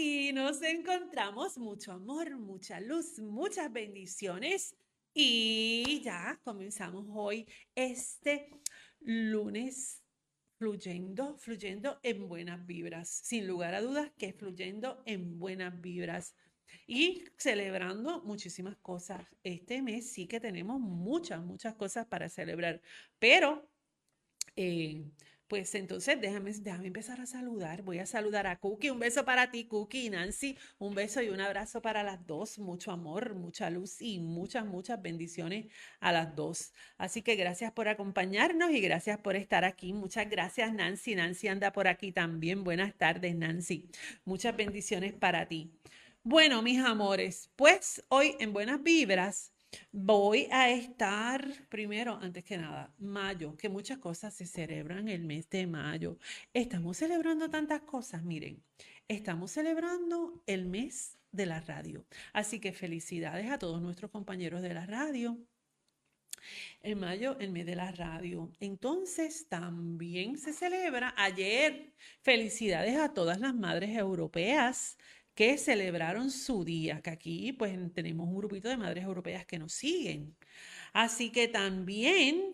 aquí 0.00 0.32
nos 0.32 0.62
encontramos. 0.62 1.58
Mucho 1.58 1.92
amor, 1.92 2.34
mucha 2.38 2.80
luz, 2.80 3.18
muchas 3.18 3.70
bendiciones. 3.70 4.74
Y 5.12 6.00
ya 6.02 6.40
comenzamos 6.42 7.04
hoy 7.10 7.46
este 7.74 8.48
lunes 9.00 10.02
fluyendo, 10.56 11.36
fluyendo 11.36 12.00
en 12.02 12.28
buenas 12.28 12.66
vibras. 12.66 13.10
Sin 13.10 13.46
lugar 13.46 13.74
a 13.74 13.82
dudas 13.82 14.10
que 14.16 14.32
fluyendo 14.32 15.02
en 15.04 15.38
buenas 15.38 15.78
vibras. 15.82 16.34
Y 16.86 17.24
celebrando 17.36 18.22
muchísimas 18.22 18.78
cosas. 18.78 19.22
Este 19.42 19.82
mes 19.82 20.10
sí 20.10 20.26
que 20.26 20.40
tenemos 20.40 20.80
muchas, 20.80 21.42
muchas 21.42 21.74
cosas 21.74 22.06
para 22.06 22.30
celebrar. 22.30 22.80
Pero 23.18 23.68
eh, 24.56 25.04
pues 25.50 25.74
entonces 25.74 26.20
déjame, 26.20 26.52
déjame 26.52 26.86
empezar 26.86 27.20
a 27.20 27.26
saludar. 27.26 27.82
Voy 27.82 27.98
a 27.98 28.06
saludar 28.06 28.46
a 28.46 28.60
Cookie. 28.60 28.90
Un 28.90 29.00
beso 29.00 29.24
para 29.24 29.50
ti, 29.50 29.64
Cookie 29.64 30.06
y 30.06 30.10
Nancy. 30.10 30.56
Un 30.78 30.94
beso 30.94 31.20
y 31.22 31.28
un 31.28 31.40
abrazo 31.40 31.82
para 31.82 32.04
las 32.04 32.24
dos. 32.24 32.60
Mucho 32.60 32.92
amor, 32.92 33.34
mucha 33.34 33.68
luz 33.68 34.00
y 34.00 34.20
muchas, 34.20 34.64
muchas 34.64 35.02
bendiciones 35.02 35.66
a 35.98 36.12
las 36.12 36.36
dos. 36.36 36.72
Así 36.98 37.22
que 37.22 37.34
gracias 37.34 37.72
por 37.72 37.88
acompañarnos 37.88 38.70
y 38.70 38.80
gracias 38.80 39.18
por 39.18 39.34
estar 39.34 39.64
aquí. 39.64 39.92
Muchas 39.92 40.30
gracias, 40.30 40.72
Nancy. 40.72 41.16
Nancy 41.16 41.48
anda 41.48 41.72
por 41.72 41.88
aquí 41.88 42.12
también. 42.12 42.62
Buenas 42.62 42.96
tardes, 42.96 43.34
Nancy. 43.34 43.90
Muchas 44.24 44.56
bendiciones 44.56 45.14
para 45.14 45.48
ti. 45.48 45.72
Bueno, 46.22 46.62
mis 46.62 46.78
amores, 46.78 47.50
pues 47.56 48.04
hoy 48.08 48.36
en 48.38 48.52
Buenas 48.52 48.84
Vibras 48.84 49.52
Voy 49.92 50.48
a 50.50 50.70
estar 50.70 51.44
primero, 51.68 52.18
antes 52.20 52.44
que 52.44 52.58
nada, 52.58 52.92
mayo, 52.98 53.56
que 53.56 53.68
muchas 53.68 53.98
cosas 53.98 54.34
se 54.34 54.46
celebran 54.46 55.08
el 55.08 55.24
mes 55.24 55.48
de 55.50 55.66
mayo. 55.66 56.18
Estamos 56.52 56.96
celebrando 56.96 57.48
tantas 57.50 57.82
cosas, 57.82 58.22
miren, 58.22 58.62
estamos 59.08 59.50
celebrando 59.52 60.42
el 60.46 60.66
mes 60.66 61.18
de 61.32 61.46
la 61.46 61.60
radio. 61.60 62.04
Así 62.32 62.60
que 62.60 62.72
felicidades 62.72 63.50
a 63.50 63.58
todos 63.58 63.80
nuestros 63.80 64.10
compañeros 64.10 64.62
de 64.62 64.74
la 64.74 64.86
radio. 64.86 65.38
En 66.82 66.98
mayo, 66.98 67.38
el 67.38 67.52
mes 67.52 67.66
de 67.66 67.76
la 67.76 67.92
radio. 67.92 68.50
Entonces, 68.60 69.46
también 69.48 70.38
se 70.38 70.52
celebra 70.52 71.14
ayer. 71.16 71.92
Felicidades 72.22 72.96
a 72.96 73.12
todas 73.12 73.40
las 73.40 73.54
madres 73.54 73.96
europeas 73.96 74.96
que 75.34 75.58
celebraron 75.58 76.30
su 76.30 76.64
día, 76.64 77.00
que 77.02 77.10
aquí 77.10 77.52
pues 77.52 77.76
tenemos 77.94 78.28
un 78.28 78.36
grupito 78.36 78.68
de 78.68 78.76
madres 78.76 79.04
europeas 79.04 79.46
que 79.46 79.58
nos 79.58 79.72
siguen. 79.72 80.36
Así 80.92 81.30
que 81.30 81.48
también 81.48 82.52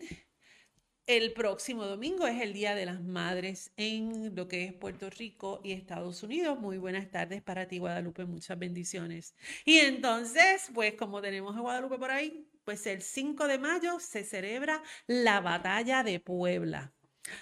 el 1.07 1.31
próximo 1.33 1.85
domingo 1.85 2.27
es 2.27 2.41
el 2.41 2.51
Día 2.53 2.75
de 2.75 2.85
las 2.85 3.01
Madres 3.01 3.71
en 3.77 4.35
lo 4.35 4.49
que 4.49 4.65
es 4.65 4.73
Puerto 4.73 5.09
Rico 5.09 5.61
y 5.63 5.71
Estados 5.71 6.21
Unidos. 6.21 6.59
Muy 6.59 6.77
buenas 6.77 7.09
tardes 7.09 7.41
para 7.41 7.67
ti, 7.67 7.79
Guadalupe. 7.79 8.25
Muchas 8.25 8.59
bendiciones. 8.59 9.33
Y 9.63 9.77
entonces, 9.77 10.69
pues 10.73 10.95
como 10.95 11.21
tenemos 11.21 11.55
a 11.55 11.61
Guadalupe 11.61 11.97
por 11.97 12.11
ahí, 12.11 12.49
pues 12.65 12.85
el 12.87 13.01
5 13.01 13.47
de 13.47 13.57
mayo 13.57 13.99
se 13.99 14.25
celebra 14.25 14.83
la 15.07 15.39
batalla 15.39 16.03
de 16.03 16.19
Puebla. 16.19 16.96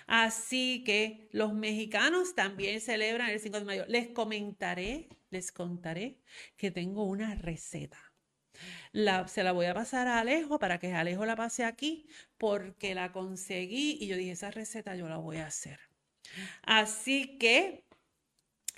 Así 0.07 0.83
que 0.85 1.27
los 1.31 1.53
mexicanos 1.53 2.35
también 2.35 2.81
celebran 2.81 3.29
el 3.29 3.39
5 3.39 3.59
de 3.59 3.65
mayo. 3.65 3.85
Les 3.87 4.09
comentaré 4.09 5.09
les 5.35 5.51
contaré 5.51 6.21
que 6.55 6.71
tengo 6.71 7.03
una 7.03 7.35
receta. 7.35 7.99
Se 9.27 9.43
la 9.43 9.51
voy 9.51 9.65
a 9.65 9.73
pasar 9.73 10.07
a 10.07 10.19
Alejo 10.19 10.59
para 10.59 10.79
que 10.79 10.93
Alejo 10.93 11.25
la 11.25 11.35
pase 11.35 11.65
aquí 11.65 12.07
porque 12.37 12.95
la 12.95 13.11
conseguí 13.11 13.97
y 13.99 14.07
yo 14.07 14.15
dije, 14.15 14.31
esa 14.31 14.51
receta 14.51 14.95
yo 14.95 15.09
la 15.09 15.17
voy 15.17 15.37
a 15.37 15.47
hacer. 15.47 15.79
Así 16.63 17.37
que, 17.37 17.83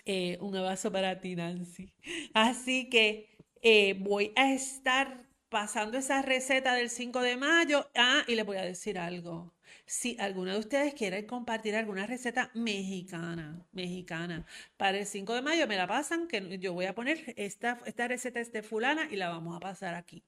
eh, 0.06 0.38
un 0.42 0.56
abrazo 0.56 0.92
para 0.92 1.20
ti, 1.22 1.36
Nancy. 1.36 1.94
Así 2.34 2.90
que 2.90 3.38
eh, 3.62 3.94
voy 4.00 4.34
a 4.36 4.52
estar 4.54 5.28
pasando 5.50 6.00
esa 6.00 6.24
receta 6.24 6.74
del 6.74 6.90
5 6.90 7.22
de 7.22 7.38
mayo. 7.38 7.88
Ah, 7.96 8.24
y 8.28 8.34
le 8.34 8.42
voy 8.42 8.58
a 8.58 8.64
decir 8.64 8.98
algo 8.98 9.57
si 9.88 10.18
alguna 10.20 10.54
de 10.54 10.60
ustedes 10.60 10.94
quiere 10.94 11.26
compartir 11.26 11.76
alguna 11.76 12.06
receta 12.06 12.52
mexicana, 12.54 13.66
mexicana, 13.72 14.46
para 14.76 15.00
el 15.00 15.06
5 15.06 15.34
de 15.34 15.42
mayo 15.42 15.66
me 15.66 15.78
la 15.78 15.88
pasan, 15.88 16.28
que 16.28 16.60
yo 16.60 16.74
voy 16.74 16.86
a 16.86 16.94
poner 16.94 17.34
esta, 17.38 17.80
esta 17.86 18.08
receta 18.08 18.44
de 18.44 18.64
fulana 18.64 19.08
y 19.10 19.16
la 19.16 19.30
vamos 19.30 19.56
a 19.56 19.60
pasar 19.62 19.96
aquí. 19.96 20.24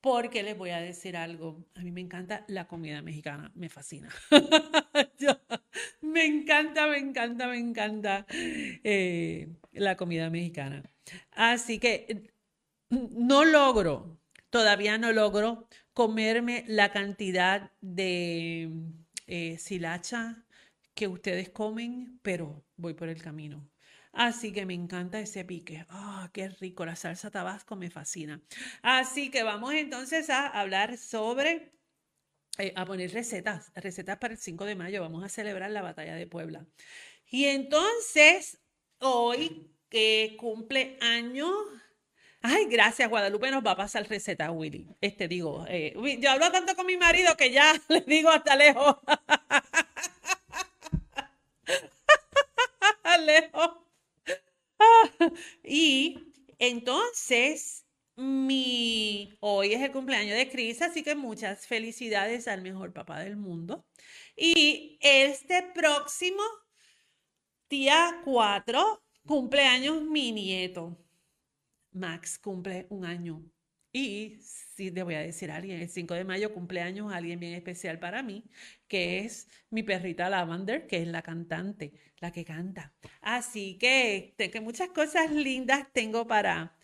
Porque 0.00 0.42
les 0.42 0.56
voy 0.56 0.70
a 0.70 0.80
decir 0.80 1.16
algo, 1.16 1.66
a 1.74 1.80
mí 1.80 1.90
me 1.92 2.00
encanta 2.00 2.44
la 2.48 2.66
comida 2.66 3.02
mexicana, 3.02 3.52
me 3.54 3.68
fascina. 3.68 4.08
me 6.00 6.24
encanta, 6.24 6.86
me 6.86 6.98
encanta, 6.98 7.48
me 7.48 7.58
encanta 7.58 8.26
eh, 8.30 9.48
la 9.72 9.96
comida 9.96 10.30
mexicana. 10.30 10.82
Así 11.32 11.78
que 11.78 12.30
no 12.90 13.44
logro, 13.44 14.18
todavía 14.50 14.96
no 14.96 15.12
logro 15.12 15.68
comerme 15.98 16.62
la 16.68 16.92
cantidad 16.92 17.72
de 17.80 18.70
eh, 19.26 19.58
silacha 19.58 20.44
que 20.94 21.08
ustedes 21.08 21.48
comen, 21.48 22.20
pero 22.22 22.64
voy 22.76 22.94
por 22.94 23.08
el 23.08 23.20
camino. 23.20 23.68
Así 24.12 24.52
que 24.52 24.64
me 24.64 24.74
encanta 24.74 25.18
ese 25.18 25.44
pique. 25.44 25.84
¡Ah, 25.88 26.30
qué 26.32 26.50
rico! 26.50 26.86
La 26.86 26.94
salsa 26.94 27.32
tabasco 27.32 27.74
me 27.74 27.90
fascina. 27.90 28.40
Así 28.80 29.28
que 29.32 29.42
vamos 29.42 29.74
entonces 29.74 30.30
a 30.30 30.46
hablar 30.46 30.98
sobre, 30.98 31.72
eh, 32.58 32.72
a 32.76 32.84
poner 32.84 33.12
recetas, 33.12 33.72
recetas 33.74 34.18
para 34.18 34.34
el 34.34 34.38
5 34.38 34.66
de 34.66 34.76
mayo. 34.76 35.00
Vamos 35.00 35.24
a 35.24 35.28
celebrar 35.28 35.72
la 35.72 35.82
batalla 35.82 36.14
de 36.14 36.28
Puebla. 36.28 36.64
Y 37.26 37.46
entonces, 37.46 38.60
hoy 39.00 39.68
que 39.88 40.36
cumple 40.38 40.96
año 41.00 41.50
Ay, 42.42 42.66
gracias, 42.66 43.08
Guadalupe 43.08 43.50
nos 43.50 43.64
va 43.66 43.72
a 43.72 43.76
pasar 43.76 44.08
receta, 44.08 44.50
Willy. 44.50 44.86
Este 45.00 45.28
digo, 45.28 45.64
eh, 45.68 45.94
yo 46.20 46.30
hablo 46.30 46.50
tanto 46.52 46.74
con 46.76 46.86
mi 46.86 46.96
marido 46.96 47.36
que 47.36 47.50
ya 47.50 47.74
le 47.88 48.00
digo 48.02 48.30
hasta 48.30 48.56
lejos. 48.56 48.96
lejos. 53.26 53.70
y 55.64 56.18
entonces, 56.58 57.84
mi 58.16 59.36
hoy 59.40 59.74
es 59.74 59.82
el 59.82 59.92
cumpleaños 59.92 60.36
de 60.36 60.48
Cris, 60.48 60.82
así 60.82 61.02
que 61.02 61.14
muchas 61.14 61.66
felicidades 61.66 62.48
al 62.48 62.62
mejor 62.62 62.92
papá 62.92 63.20
del 63.20 63.36
mundo. 63.36 63.86
Y 64.36 64.98
este 65.00 65.62
próximo 65.74 66.42
día 67.68 68.20
4, 68.24 69.02
cumpleaños 69.26 70.02
mi 70.02 70.32
nieto. 70.32 70.96
Max 71.98 72.38
cumple 72.38 72.86
un 72.90 73.04
año. 73.04 73.42
Y 73.92 74.38
sí, 74.40 74.90
le 74.90 75.02
voy 75.02 75.14
a 75.14 75.20
decir 75.20 75.50
a 75.50 75.56
alguien, 75.56 75.80
el 75.80 75.88
5 75.88 76.14
de 76.14 76.24
mayo 76.24 76.52
cumpleaños 76.52 77.12
alguien 77.12 77.40
bien 77.40 77.54
especial 77.54 77.98
para 77.98 78.22
mí, 78.22 78.44
que 78.86 79.20
es 79.20 79.48
mi 79.70 79.82
perrita 79.82 80.28
Lavender, 80.28 80.86
que 80.86 80.98
es 80.98 81.08
la 81.08 81.22
cantante, 81.22 81.94
la 82.20 82.30
que 82.30 82.44
canta. 82.44 82.92
Así 83.20 83.78
que, 83.78 84.34
que 84.36 84.60
muchas 84.60 84.90
cosas 84.90 85.30
lindas 85.32 85.86
tengo 85.92 86.26
para, 86.26 86.76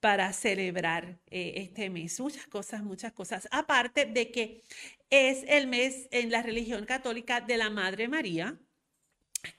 para 0.00 0.32
celebrar 0.32 1.20
eh, 1.26 1.54
este 1.56 1.90
mes. 1.90 2.18
Muchas 2.20 2.46
cosas, 2.46 2.82
muchas 2.82 3.12
cosas. 3.12 3.48
Aparte 3.50 4.06
de 4.06 4.30
que 4.30 4.62
es 5.10 5.44
el 5.48 5.66
mes 5.66 6.08
en 6.10 6.30
la 6.30 6.42
religión 6.42 6.86
católica 6.86 7.40
de 7.40 7.56
la 7.56 7.70
Madre 7.70 8.08
María, 8.08 8.58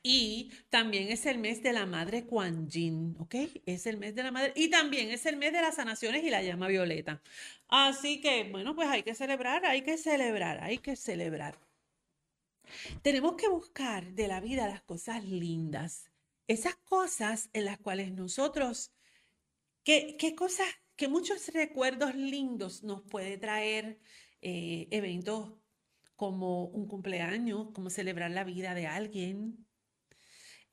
y 0.02 0.52
también 0.70 1.10
es 1.10 1.26
el 1.26 1.38
mes 1.38 1.62
de 1.64 1.74
la 1.74 1.86
madre 1.86 2.26
Kuan 2.26 2.68
Yin, 2.70 3.16
¿ok? 3.20 3.36
Es 3.66 3.86
el 3.86 3.98
mes 3.98 4.16
de 4.16 4.24
la 4.24 4.32
madre. 4.32 4.54
Y 4.56 4.70
también 4.70 5.10
es 5.10 5.26
el 5.26 5.38
mes 5.38 5.54
de 5.54 5.62
las 5.62 5.76
sanaciones 5.76 6.24
y 6.24 6.30
la 6.30 6.42
llama 6.42 6.68
violeta. 6.68 7.22
Así 7.68 8.22
que, 8.22 8.50
bueno, 8.52 8.76
pues 8.76 8.88
hay 8.90 9.04
que 9.04 9.16
celebrar, 9.16 9.66
hay 9.66 9.82
que 9.82 9.98
celebrar, 9.98 10.64
hay 10.64 10.78
que 10.78 10.96
celebrar. 10.96 11.58
Tenemos 13.02 13.36
que 13.36 13.50
buscar 13.50 14.14
de 14.14 14.28
la 14.28 14.40
vida 14.40 14.68
las 14.68 14.82
cosas 14.84 15.24
lindas. 15.26 16.12
Esas 16.48 16.76
cosas 16.76 17.50
en 17.54 17.66
las 17.66 17.78
cuales 17.78 18.12
nosotros, 18.14 18.92
¿qué, 19.84 20.16
qué 20.18 20.36
cosas, 20.36 20.68
que 20.96 21.08
muchos 21.08 21.48
recuerdos 21.54 22.16
lindos 22.16 22.84
nos 22.84 23.02
puede 23.02 23.38
traer 23.38 24.00
eh, 24.42 24.88
eventos 24.92 25.54
como 26.16 26.66
un 26.66 26.88
cumpleaños, 26.88 27.72
como 27.74 27.90
celebrar 27.90 28.32
la 28.32 28.44
vida 28.44 28.74
de 28.76 28.88
alguien, 28.88 29.63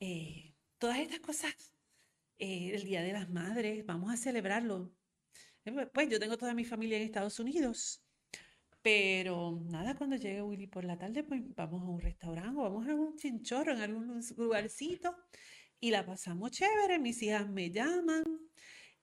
eh, 0.01 0.55
todas 0.79 0.97
estas 0.99 1.19
cosas, 1.19 1.53
eh, 2.39 2.71
el 2.73 2.83
Día 2.83 3.03
de 3.03 3.13
las 3.13 3.29
Madres, 3.29 3.85
vamos 3.85 4.11
a 4.11 4.17
celebrarlo. 4.17 4.91
Eh, 5.65 5.87
pues, 5.93 6.09
yo 6.09 6.19
tengo 6.19 6.37
toda 6.37 6.53
mi 6.55 6.65
familia 6.65 6.97
en 6.97 7.03
Estados 7.03 7.39
Unidos, 7.39 8.03
pero 8.81 9.61
nada, 9.69 9.95
cuando 9.95 10.15
llegue 10.15 10.41
Willy 10.41 10.67
por 10.67 10.85
la 10.85 10.97
tarde, 10.97 11.23
pues 11.23 11.41
vamos 11.55 11.83
a 11.83 11.85
un 11.85 12.01
restaurante 12.01 12.59
vamos 12.59 12.87
a 12.87 12.95
un 12.95 13.15
chinchorro 13.15 13.73
en 13.73 13.81
algún 13.81 14.21
lugarcito 14.37 15.15
y 15.79 15.91
la 15.91 16.05
pasamos 16.05 16.51
chévere, 16.51 16.99
mis 16.99 17.21
hijas 17.21 17.47
me 17.49 17.69
llaman. 17.71 18.23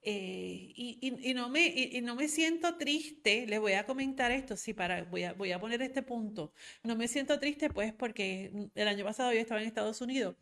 Y, 0.01 1.33
no 1.35 1.49
me, 1.49 1.67
y, 1.67 2.01
no 2.01 2.15
me 2.15 2.27
siento 2.27 2.77
triste, 2.77 3.45
les 3.47 3.59
voy 3.59 3.73
a 3.73 3.85
comentar 3.85 4.31
esto, 4.31 4.55
sí, 4.57 4.73
para, 4.73 5.03
voy 5.05 5.23
a, 5.23 5.33
voy 5.33 5.51
a 5.51 5.59
poner 5.59 5.81
este 5.81 6.01
punto. 6.03 6.53
No 6.83 6.95
me 6.95 7.07
siento 7.07 7.39
triste, 7.39 7.69
pues, 7.69 7.93
porque 7.93 8.69
el 8.75 8.87
año 8.87 9.05
pasado 9.05 9.33
yo 9.33 9.39
estaba 9.39 9.61
en 9.61 9.67
Estados 9.67 10.01
Unidos, 10.01 10.35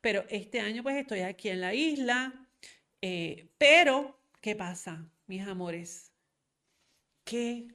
pero 0.00 0.24
este 0.30 0.60
año 0.60 0.82
pues 0.82 0.96
estoy 0.96 1.20
aquí 1.20 1.48
en 1.48 1.60
la 1.60 1.74
isla 1.74 2.46
Eh, 3.02 3.50
pero, 3.58 4.20
¿qué 4.42 4.56
pasa, 4.56 5.10
mis 5.26 5.42
amores? 5.46 6.12
Que, 7.24 7.68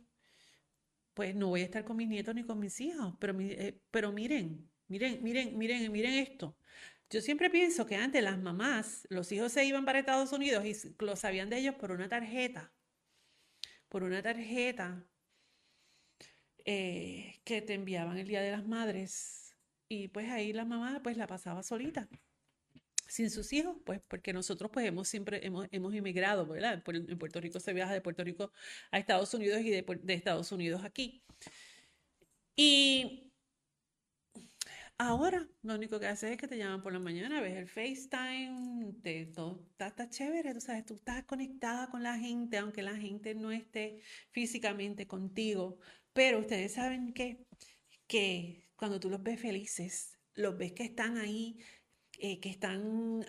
pues 1.13 1.35
no 1.35 1.47
voy 1.47 1.61
a 1.61 1.65
estar 1.65 1.85
con 1.85 1.97
mis 1.97 2.07
nietos 2.09 2.35
ni 2.35 2.43
con 2.43 2.59
mis 2.59 2.79
hijos, 2.81 3.15
pero, 3.19 3.39
eh, 3.39 3.79
pero 3.91 4.11
miren, 4.11 4.69
miren, 4.87 5.23
miren, 5.23 5.57
miren, 5.57 5.91
miren 5.91 6.13
esto. 6.13 6.57
Yo 7.09 7.21
siempre 7.21 7.49
pienso 7.49 7.85
que 7.85 7.95
antes 7.95 8.23
las 8.23 8.39
mamás, 8.39 9.05
los 9.09 9.31
hijos 9.31 9.51
se 9.51 9.63
iban 9.65 9.85
para 9.85 9.99
Estados 9.99 10.31
Unidos 10.31 10.65
y 10.65 10.75
lo 10.99 11.15
sabían 11.15 11.49
de 11.49 11.59
ellos 11.59 11.75
por 11.75 11.91
una 11.91 12.09
tarjeta, 12.09 12.73
por 13.89 14.03
una 14.03 14.21
tarjeta 14.21 15.07
eh, 16.65 17.41
que 17.43 17.61
te 17.61 17.75
enviaban 17.75 18.17
el 18.17 18.27
Día 18.27 18.41
de 18.41 18.51
las 18.51 18.65
Madres. 18.65 19.55
Y 19.87 20.07
pues 20.07 20.29
ahí 20.29 20.51
la 20.51 20.65
mamá 20.65 21.01
pues 21.03 21.15
la 21.17 21.27
pasaba 21.27 21.61
solita 21.61 22.09
sin 23.07 23.29
sus 23.29 23.53
hijos, 23.53 23.77
pues 23.85 24.01
porque 24.07 24.33
nosotros 24.33 24.71
pues 24.73 24.85
hemos 24.85 25.07
siempre 25.07 25.45
hemos, 25.45 25.67
hemos 25.71 25.93
inmigrado, 25.93 26.45
¿verdad? 26.45 26.83
En 26.87 27.17
Puerto 27.17 27.39
Rico 27.39 27.59
se 27.59 27.73
viaja 27.73 27.93
de 27.93 28.01
Puerto 28.01 28.23
Rico 28.23 28.51
a 28.91 28.97
Estados 28.99 29.33
Unidos 29.33 29.61
y 29.61 29.69
de, 29.69 29.85
de 30.03 30.13
Estados 30.13 30.51
Unidos 30.51 30.83
aquí. 30.83 31.23
Y 32.55 33.24
ahora 34.97 35.47
lo 35.61 35.75
único 35.75 35.99
que 35.99 36.07
haces 36.07 36.31
es 36.31 36.37
que 36.37 36.47
te 36.47 36.57
llaman 36.57 36.81
por 36.81 36.93
la 36.93 36.99
mañana, 36.99 37.41
ves 37.41 37.55
el 37.55 37.67
FaceTime, 37.67 38.93
todo 39.33 39.67
está, 39.77 40.09
chévere, 40.09 40.53
tú 40.53 40.61
sabes, 40.61 40.85
tú 40.85 40.95
estás 40.95 41.23
conectada 41.25 41.87
con 41.89 42.03
la 42.03 42.17
gente, 42.17 42.57
aunque 42.57 42.81
la 42.81 42.95
gente 42.95 43.35
no 43.35 43.51
esté 43.51 43.99
físicamente 44.31 45.07
contigo, 45.07 45.79
pero 46.13 46.39
ustedes 46.39 46.73
saben 46.73 47.13
que, 47.13 47.45
que 48.07 48.69
cuando 48.75 48.99
tú 48.99 49.09
los 49.09 49.21
ves 49.23 49.39
felices, 49.39 50.17
los 50.33 50.57
ves 50.57 50.73
que 50.73 50.83
están 50.83 51.17
ahí 51.17 51.57
eh, 52.19 52.39
que, 52.39 52.49
están, 52.49 53.25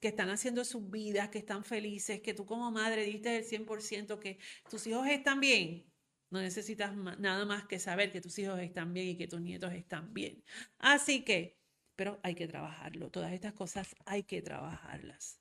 que 0.00 0.08
están 0.08 0.28
haciendo 0.30 0.64
sus 0.64 0.90
vidas, 0.90 1.28
que 1.28 1.38
están 1.38 1.64
felices, 1.64 2.20
que 2.20 2.34
tú 2.34 2.46
como 2.46 2.70
madre 2.72 3.04
diste 3.04 3.36
el 3.36 3.44
100%, 3.44 4.18
que 4.18 4.38
tus 4.68 4.86
hijos 4.86 5.06
están 5.06 5.40
bien. 5.40 5.93
No 6.34 6.40
necesitas 6.40 6.96
nada 6.96 7.44
más 7.44 7.64
que 7.68 7.78
saber 7.78 8.10
que 8.10 8.20
tus 8.20 8.36
hijos 8.40 8.58
están 8.58 8.92
bien 8.92 9.06
y 9.10 9.16
que 9.16 9.28
tus 9.28 9.40
nietos 9.40 9.72
están 9.72 10.12
bien. 10.12 10.42
Así 10.78 11.22
que, 11.22 11.60
pero 11.94 12.18
hay 12.24 12.34
que 12.34 12.48
trabajarlo. 12.48 13.08
Todas 13.08 13.32
estas 13.32 13.52
cosas 13.52 13.94
hay 14.04 14.24
que 14.24 14.42
trabajarlas. 14.42 15.40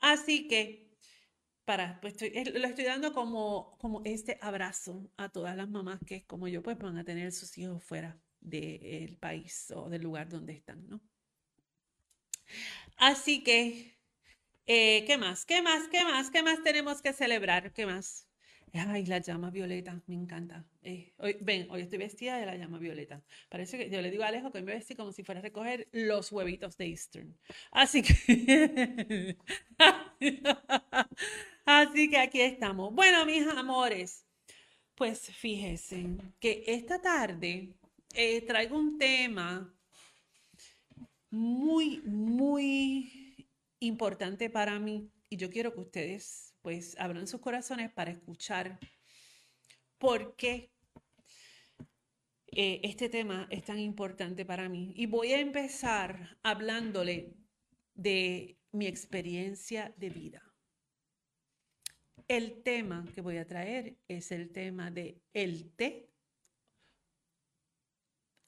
Así 0.00 0.48
que, 0.48 0.96
para, 1.66 2.00
pues 2.00 2.14
estoy, 2.14 2.44
lo 2.46 2.66
estoy 2.66 2.84
dando 2.84 3.12
como, 3.12 3.76
como 3.78 4.00
este 4.06 4.38
abrazo 4.40 5.06
a 5.18 5.28
todas 5.28 5.54
las 5.54 5.68
mamás 5.68 6.00
que, 6.06 6.24
como 6.24 6.48
yo, 6.48 6.62
pues 6.62 6.78
van 6.78 6.96
a 6.96 7.04
tener 7.04 7.30
sus 7.30 7.58
hijos 7.58 7.84
fuera 7.84 8.18
del 8.40 9.18
país 9.18 9.70
o 9.76 9.90
del 9.90 10.00
lugar 10.00 10.30
donde 10.30 10.54
están, 10.54 10.88
¿no? 10.88 11.02
Así 12.96 13.44
que, 13.44 13.98
eh, 14.64 15.04
¿qué 15.06 15.18
más? 15.18 15.44
¿Qué 15.44 15.60
más? 15.60 15.88
¿Qué 15.88 16.04
más? 16.04 16.30
¿Qué 16.30 16.42
más 16.42 16.62
tenemos 16.62 17.02
que 17.02 17.12
celebrar? 17.12 17.74
¿Qué 17.74 17.84
más? 17.84 18.26
Ay, 18.72 19.06
la 19.06 19.18
llama 19.18 19.50
violeta, 19.50 20.00
me 20.06 20.14
encanta. 20.14 20.64
Eh, 20.82 21.14
hoy, 21.18 21.36
ven, 21.40 21.66
hoy 21.70 21.82
estoy 21.82 21.98
vestida 21.98 22.36
de 22.38 22.46
la 22.46 22.56
llama 22.56 22.78
violeta. 22.78 23.22
Parece 23.48 23.78
que 23.78 23.88
yo 23.90 24.02
le 24.02 24.10
digo 24.10 24.22
a 24.24 24.28
Alejo 24.28 24.52
que 24.52 24.60
me 24.62 24.74
vestí 24.74 24.94
como 24.94 25.12
si 25.12 25.22
fuera 25.24 25.40
a 25.40 25.42
recoger 25.42 25.88
los 25.92 26.30
huevitos 26.32 26.76
de 26.76 26.86
Eastern. 26.86 27.38
Así 27.70 28.02
que, 28.02 29.36
así 31.64 32.10
que 32.10 32.18
aquí 32.18 32.40
estamos. 32.40 32.94
Bueno, 32.94 33.24
mis 33.24 33.46
amores, 33.46 34.26
pues 34.94 35.30
fíjense 35.30 36.06
que 36.38 36.64
esta 36.66 37.00
tarde 37.00 37.74
eh, 38.14 38.42
traigo 38.42 38.78
un 38.78 38.98
tema 38.98 39.74
muy, 41.30 42.00
muy 42.02 43.46
importante 43.80 44.50
para 44.50 44.78
mí 44.78 45.10
y 45.28 45.36
yo 45.36 45.50
quiero 45.50 45.72
que 45.74 45.80
ustedes 45.80 46.54
pues 46.66 46.96
abran 46.98 47.28
sus 47.28 47.40
corazones 47.40 47.92
para 47.92 48.10
escuchar 48.10 48.80
por 49.98 50.34
qué 50.34 50.72
eh, 52.48 52.80
este 52.82 53.08
tema 53.08 53.46
es 53.52 53.62
tan 53.62 53.78
importante 53.78 54.44
para 54.44 54.68
mí. 54.68 54.92
Y 54.96 55.06
voy 55.06 55.30
a 55.32 55.38
empezar 55.38 56.36
hablándole 56.42 57.36
de 57.94 58.58
mi 58.72 58.88
experiencia 58.88 59.94
de 59.96 60.10
vida. 60.10 60.42
El 62.26 62.64
tema 62.64 63.04
que 63.14 63.20
voy 63.20 63.36
a 63.36 63.46
traer 63.46 64.00
es 64.08 64.32
el 64.32 64.50
tema 64.50 64.90
de 64.90 65.22
el 65.34 65.70
té. 65.70 66.10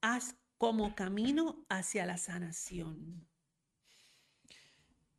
Haz 0.00 0.34
como 0.56 0.96
camino 0.96 1.64
hacia 1.68 2.04
la 2.04 2.16
sanación. 2.16 3.28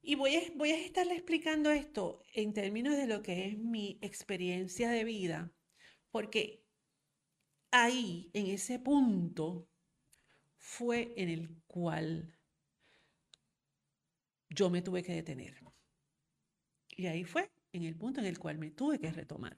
Y 0.02 0.16
voy 0.16 0.36
a, 0.36 0.42
voy 0.56 0.72
a 0.72 0.78
estarle 0.86 1.14
explicando 1.14 1.72
esto 1.72 2.24
en 2.34 2.54
términos 2.54 2.96
de 2.98 3.08
lo 3.08 3.22
que 3.22 3.48
es 3.48 3.58
mi 3.58 3.98
experiencia 4.02 4.90
de 4.90 5.04
vida, 5.04 5.52
porque 6.12 6.64
ahí, 7.72 8.30
en 8.34 8.48
ese 8.48 8.80
punto, 8.80 9.68
fue 10.58 11.14
en 11.18 11.30
el 11.30 11.50
cual 11.68 12.38
yo 14.50 14.70
me 14.70 14.82
tuve 14.82 15.04
que 15.04 15.14
detener. 15.14 15.56
Y 16.90 17.08
ahí 17.08 17.24
fue 17.24 17.50
en 17.72 17.84
el 17.84 17.96
punto 17.96 18.20
en 18.20 18.28
el 18.28 18.38
cual 18.38 18.58
me 18.58 18.72
tuve 18.72 19.00
que 19.00 19.12
retomar. 19.12 19.58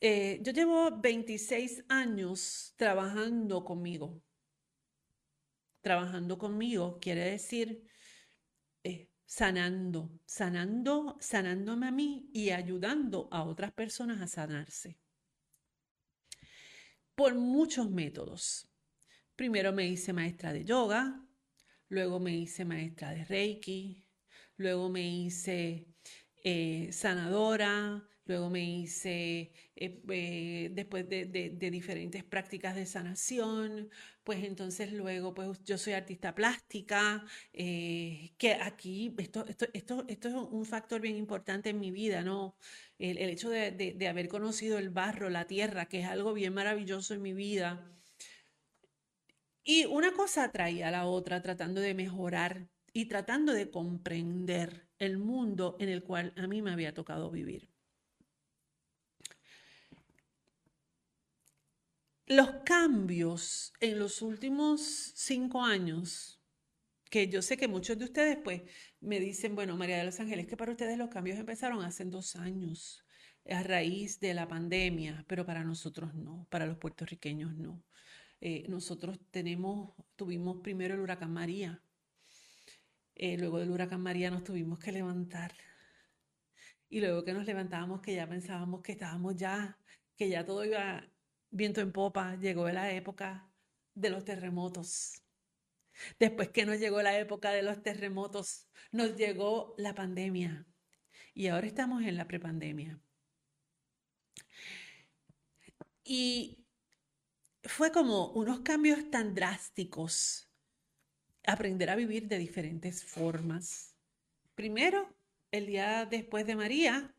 Eh, 0.00 0.40
yo 0.42 0.52
llevo 0.52 0.90
26 1.00 1.84
años 1.88 2.74
trabajando 2.76 3.64
conmigo. 3.64 4.20
Trabajando 5.82 6.38
conmigo 6.38 6.98
quiere 7.00 7.30
decir 7.32 7.84
eh, 8.84 9.10
sanando, 9.26 10.20
sanando, 10.24 11.16
sanándome 11.20 11.88
a 11.88 11.90
mí 11.90 12.30
y 12.32 12.50
ayudando 12.50 13.28
a 13.32 13.42
otras 13.42 13.72
personas 13.72 14.20
a 14.22 14.26
sanarse. 14.26 14.98
Por 17.14 17.34
muchos 17.34 17.90
métodos. 17.90 18.68
Primero 19.34 19.72
me 19.72 19.86
hice 19.88 20.12
maestra 20.12 20.52
de 20.52 20.64
yoga, 20.64 21.20
luego 21.88 22.20
me 22.20 22.36
hice 22.36 22.64
maestra 22.64 23.10
de 23.10 23.24
Reiki, 23.24 24.06
luego 24.56 24.88
me 24.88 25.06
hice 25.08 25.88
eh, 26.44 26.90
sanadora, 26.92 28.08
luego 28.26 28.50
me 28.50 28.64
hice, 28.64 29.52
eh, 29.76 30.00
eh, 30.08 30.70
después 30.72 31.08
de, 31.08 31.24
diferentes 31.70 32.24
prácticas 32.24 32.74
de 32.76 32.86
sanación, 32.86 33.90
pues 34.24 34.44
entonces 34.44 34.92
luego, 34.92 35.34
pues 35.34 35.62
yo 35.64 35.78
soy 35.78 35.94
artista 35.94 36.34
plástica, 36.34 37.24
eh, 37.52 38.32
que 38.38 38.54
aquí, 38.54 39.14
esto, 39.18 39.44
esto, 39.46 39.66
esto, 39.72 40.04
esto, 40.08 40.28
es 40.28 40.34
un 40.34 40.64
factor 40.66 41.00
bien 41.00 41.16
importante 41.16 41.70
en 41.70 41.80
mi 41.80 41.90
vida, 41.90 42.22
¿no? 42.22 42.56
El, 42.98 43.18
hecho 43.18 43.50
de, 43.50 44.06
haber 44.08 44.28
conocido 44.28 44.78
el 44.78 44.90
barro, 44.90 45.28
la 45.30 45.46
tierra, 45.46 45.86
que 45.86 46.00
es 46.00 46.06
algo 46.06 46.32
bien 46.34 46.54
maravilloso 46.54 47.14
en 47.14 47.22
mi 47.22 47.32
vida. 47.32 47.88
Y 49.64 49.86
una 49.86 50.12
cosa 50.12 50.50
traía 50.52 50.88
a 50.88 50.90
la 50.90 51.06
otra, 51.06 51.42
tratando 51.42 51.80
de 51.80 51.94
mejorar 51.94 52.68
y 52.92 53.06
tratando 53.06 53.52
de 53.52 53.70
comprender 53.70 54.88
el 54.98 55.18
mundo 55.18 55.76
en 55.80 55.88
el 55.88 56.02
cual 56.02 56.32
a 56.36 56.46
mí 56.46 56.62
me 56.62 56.72
había 56.72 56.94
tocado 56.94 57.30
vivir. 57.30 57.72
Los 62.26 62.50
cambios 62.64 63.72
en 63.80 63.98
los 63.98 64.22
últimos 64.22 65.12
cinco 65.14 65.62
años, 65.62 66.40
que 67.10 67.28
yo 67.28 67.42
sé 67.42 67.56
que 67.56 67.68
muchos 67.68 67.98
de 67.98 68.04
ustedes 68.04 68.38
pues 68.42 68.62
me 69.00 69.18
dicen, 69.20 69.54
bueno, 69.54 69.76
María 69.76 69.98
de 69.98 70.04
los 70.04 70.20
Ángeles, 70.20 70.46
que 70.46 70.56
para 70.56 70.72
ustedes 70.72 70.96
los 70.96 71.10
cambios 71.10 71.38
empezaron 71.38 71.84
hace 71.84 72.04
dos 72.04 72.36
años 72.36 73.04
a 73.50 73.62
raíz 73.62 74.20
de 74.20 74.34
la 74.34 74.46
pandemia, 74.46 75.24
pero 75.26 75.44
para 75.44 75.64
nosotros 75.64 76.14
no, 76.14 76.46
para 76.48 76.66
los 76.66 76.78
puertorriqueños 76.78 77.56
no. 77.56 77.82
Eh, 78.40 78.66
nosotros 78.68 79.18
tenemos, 79.30 79.94
tuvimos 80.16 80.60
primero 80.62 80.94
el 80.94 81.00
huracán 81.00 81.32
María, 81.32 81.82
eh, 83.14 83.36
luego 83.36 83.58
del 83.58 83.70
huracán 83.70 84.00
María 84.00 84.30
nos 84.30 84.44
tuvimos 84.44 84.78
que 84.78 84.92
levantar 84.92 85.52
y 86.88 87.00
luego 87.00 87.24
que 87.24 87.32
nos 87.32 87.46
levantábamos 87.46 88.00
que 88.00 88.14
ya 88.14 88.28
pensábamos 88.28 88.82
que 88.82 88.92
estábamos 88.92 89.36
ya, 89.36 89.78
que 90.16 90.28
ya 90.28 90.44
todo 90.44 90.64
iba 90.64 91.11
viento 91.52 91.80
en 91.80 91.92
popa, 91.92 92.34
llegó 92.36 92.68
la 92.70 92.90
época 92.92 93.48
de 93.94 94.10
los 94.10 94.24
terremotos. 94.24 95.22
Después 96.18 96.48
que 96.48 96.66
nos 96.66 96.80
llegó 96.80 97.02
la 97.02 97.16
época 97.18 97.52
de 97.52 97.62
los 97.62 97.82
terremotos, 97.82 98.66
nos 98.90 99.14
llegó 99.16 99.74
la 99.78 99.94
pandemia. 99.94 100.66
Y 101.34 101.46
ahora 101.46 101.66
estamos 101.66 102.02
en 102.02 102.16
la 102.16 102.26
prepandemia. 102.26 102.98
Y 106.04 106.66
fue 107.62 107.92
como 107.92 108.32
unos 108.32 108.60
cambios 108.60 109.10
tan 109.10 109.34
drásticos. 109.34 110.48
Aprender 111.44 111.90
a 111.90 111.96
vivir 111.96 112.28
de 112.28 112.38
diferentes 112.38 113.04
formas. 113.04 113.94
Primero, 114.54 115.14
el 115.50 115.66
día 115.66 116.06
después 116.06 116.46
de 116.46 116.56
María, 116.56 117.14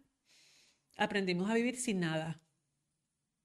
aprendimos 0.97 1.49
a 1.49 1.55
vivir 1.55 1.77
sin 1.77 1.99
nada. 1.99 2.42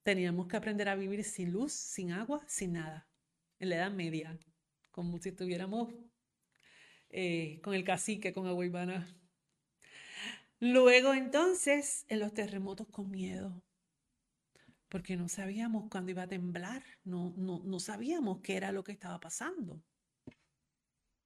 Teníamos 0.09 0.49
que 0.49 0.57
aprender 0.57 0.89
a 0.89 0.95
vivir 0.95 1.23
sin 1.23 1.53
luz, 1.53 1.71
sin 1.71 2.13
agua, 2.13 2.43
sin 2.47 2.73
nada, 2.73 3.07
en 3.59 3.69
la 3.69 3.77
Edad 3.77 3.91
Media, 3.91 4.39
como 4.91 5.19
si 5.19 5.29
estuviéramos 5.29 5.93
eh, 7.11 7.61
con 7.63 7.75
el 7.75 7.85
cacique, 7.85 8.33
con 8.33 8.47
Agüeybana. 8.47 9.07
Luego 10.61 11.13
entonces, 11.13 12.07
en 12.09 12.21
los 12.21 12.33
terremotos 12.33 12.89
con 12.89 13.11
miedo, 13.11 13.63
porque 14.89 15.15
no 15.19 15.29
sabíamos 15.29 15.91
cuándo 15.91 16.11
iba 16.11 16.23
a 16.23 16.27
temblar, 16.27 16.83
no, 17.05 17.35
no, 17.37 17.63
no 17.63 17.79
sabíamos 17.79 18.41
qué 18.41 18.57
era 18.57 18.73
lo 18.73 18.85
que 18.85 18.93
estaba 18.93 19.21
pasando. 19.21 19.85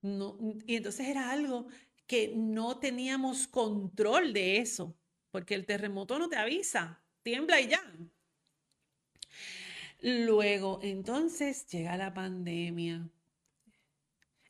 No, 0.01 0.37
y 0.67 0.75
entonces 0.75 1.07
era 1.07 1.31
algo 1.31 1.69
que 2.09 2.33
no 2.35 2.81
teníamos 2.81 3.47
control 3.47 4.33
de 4.33 4.57
eso, 4.57 4.99
porque 5.31 5.55
el 5.55 5.67
terremoto 5.67 6.19
no 6.19 6.29
te 6.29 6.35
avisa, 6.35 7.01
tiembla 7.23 7.61
y 7.61 7.69
ya. 7.69 7.81
Luego, 10.02 10.80
entonces 10.82 11.64
llega 11.68 11.97
la 11.97 12.12
pandemia, 12.12 13.09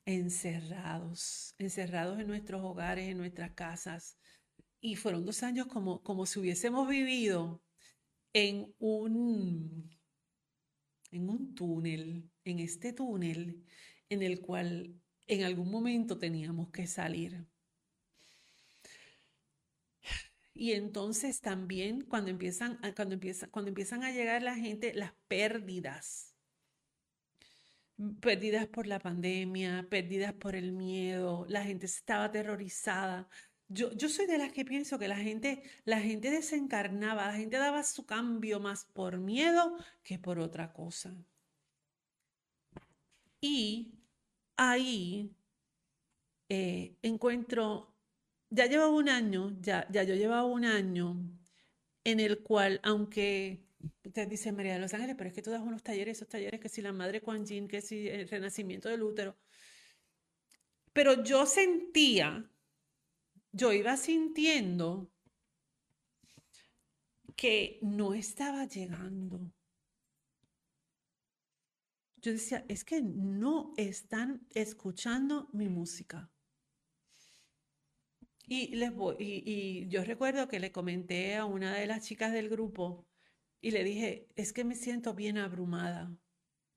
encerrados, 0.06 1.54
encerrados 1.58 2.18
en 2.18 2.26
nuestros 2.26 2.62
hogares, 2.64 3.10
en 3.10 3.18
nuestras 3.18 3.52
casas. 3.52 4.16
Y 4.80 4.96
fueron 4.96 5.26
dos 5.26 5.42
años 5.42 5.66
como, 5.66 6.02
como 6.02 6.24
si 6.24 6.40
hubiésemos 6.40 6.88
vivido 6.88 7.62
en 8.32 8.74
un, 8.78 9.90
en 11.10 11.28
un 11.28 11.54
túnel, 11.54 12.30
en 12.44 12.58
este 12.58 12.94
túnel 12.94 13.62
en 14.08 14.22
el 14.22 14.40
cual 14.40 14.98
en 15.26 15.44
algún 15.44 15.70
momento 15.70 16.18
teníamos 16.18 16.70
que 16.70 16.86
salir. 16.86 17.46
Y 20.54 20.72
entonces 20.72 21.40
también 21.40 22.02
cuando 22.02 22.30
empiezan, 22.30 22.78
cuando 22.94 23.14
empiezan, 23.14 23.50
cuando 23.50 23.68
empiezan 23.70 24.04
a 24.04 24.12
llegar 24.12 24.42
la 24.42 24.54
gente, 24.54 24.94
las 24.94 25.12
pérdidas. 25.28 26.34
Pérdidas 28.20 28.66
por 28.66 28.86
la 28.86 28.98
pandemia, 28.98 29.86
pérdidas 29.88 30.32
por 30.34 30.56
el 30.56 30.72
miedo, 30.72 31.46
la 31.48 31.64
gente 31.64 31.86
estaba 31.86 32.24
aterrorizada. 32.24 33.28
Yo, 33.68 33.92
yo 33.92 34.08
soy 34.08 34.26
de 34.26 34.38
las 34.38 34.52
que 34.52 34.64
pienso 34.64 34.98
que 34.98 35.08
la 35.08 35.16
gente, 35.16 35.62
la 35.84 36.00
gente 36.00 36.30
desencarnaba, 36.30 37.26
la 37.26 37.34
gente 37.34 37.56
daba 37.58 37.82
su 37.84 38.04
cambio 38.06 38.60
más 38.60 38.84
por 38.86 39.18
miedo 39.18 39.76
que 40.02 40.18
por 40.18 40.38
otra 40.38 40.72
cosa. 40.72 41.14
Y 43.40 43.94
ahí 44.56 45.34
eh, 46.48 46.96
encuentro, 47.02 47.91
ya 48.52 48.66
llevo 48.66 48.88
un 48.90 49.08
año, 49.08 49.56
ya, 49.60 49.86
ya 49.90 50.02
yo 50.04 50.14
llevaba 50.14 50.44
un 50.44 50.64
año 50.64 51.16
en 52.04 52.20
el 52.20 52.42
cual, 52.42 52.80
aunque 52.82 53.64
usted 54.04 54.28
dice 54.28 54.52
María 54.52 54.74
de 54.74 54.80
los 54.80 54.94
Ángeles, 54.94 55.16
pero 55.16 55.28
es 55.28 55.34
que 55.34 55.42
tú 55.42 55.50
das 55.50 55.62
unos 55.62 55.82
talleres, 55.82 56.18
esos 56.18 56.28
talleres, 56.28 56.60
que 56.60 56.68
si 56.68 56.82
la 56.82 56.92
madre 56.92 57.20
Kuan 57.20 57.46
Yin, 57.46 57.68
que 57.68 57.80
si 57.80 58.08
el 58.08 58.28
renacimiento 58.28 58.88
del 58.88 59.02
útero, 59.02 59.36
pero 60.92 61.24
yo 61.24 61.46
sentía, 61.46 62.50
yo 63.52 63.72
iba 63.72 63.96
sintiendo 63.96 65.10
que 67.36 67.78
no 67.82 68.14
estaba 68.14 68.66
llegando 68.66 69.52
yo 72.22 72.32
decía, 72.32 72.64
es 72.68 72.84
que 72.84 73.02
no 73.02 73.74
están 73.76 74.46
escuchando 74.50 75.48
mi 75.52 75.68
música. 75.68 76.31
Y, 78.54 78.66
les 78.76 78.92
y, 79.18 79.88
yo 79.88 80.04
recuerdo 80.04 80.46
que 80.46 80.60
le 80.60 80.72
comenté 80.72 81.36
a 81.36 81.46
una 81.46 81.74
de 81.74 81.86
las 81.86 82.04
chicas 82.04 82.34
del 82.34 82.50
grupo 82.50 83.06
y 83.62 83.70
le 83.70 83.82
dije, 83.82 84.28
es 84.36 84.52
que 84.52 84.62
me 84.62 84.74
siento 84.74 85.14
bien 85.14 85.38
abrumada. 85.38 86.14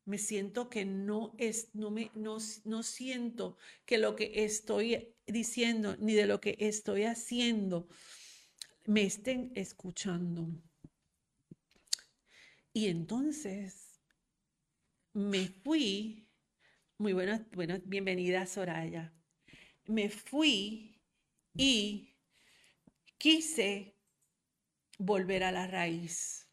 Me 0.06 0.18
siento 0.18 0.70
que 0.70 0.86
no 0.86 1.36
es, 1.38 1.76
no 1.76 1.92
me, 1.92 2.12
no, 2.16 2.38
no 2.64 2.82
siento 2.82 3.58
que 3.86 3.98
lo 3.98 4.16
que 4.16 4.46
estoy 4.46 5.16
diciendo 5.28 5.98
ni 6.00 6.14
de 6.14 6.28
lo 6.28 6.40
que 6.40 6.56
estoy 6.62 7.04
haciendo 7.04 7.90
me 8.86 9.04
estén 9.04 9.52
escuchando. 9.54 10.48
Y 12.72 12.88
entonces 12.88 14.00
me 15.12 15.50
fui, 15.50 16.30
muy 16.98 17.12
buenas, 17.12 17.42
bueno, 17.52 17.82
bienvenida 17.84 18.46
Soraya, 18.46 19.14
me 19.88 20.10
fui 20.10 20.95
y 21.56 22.16
quise 23.18 23.96
volver 24.98 25.44
a 25.44 25.52
la 25.52 25.68
raíz. 25.68 26.48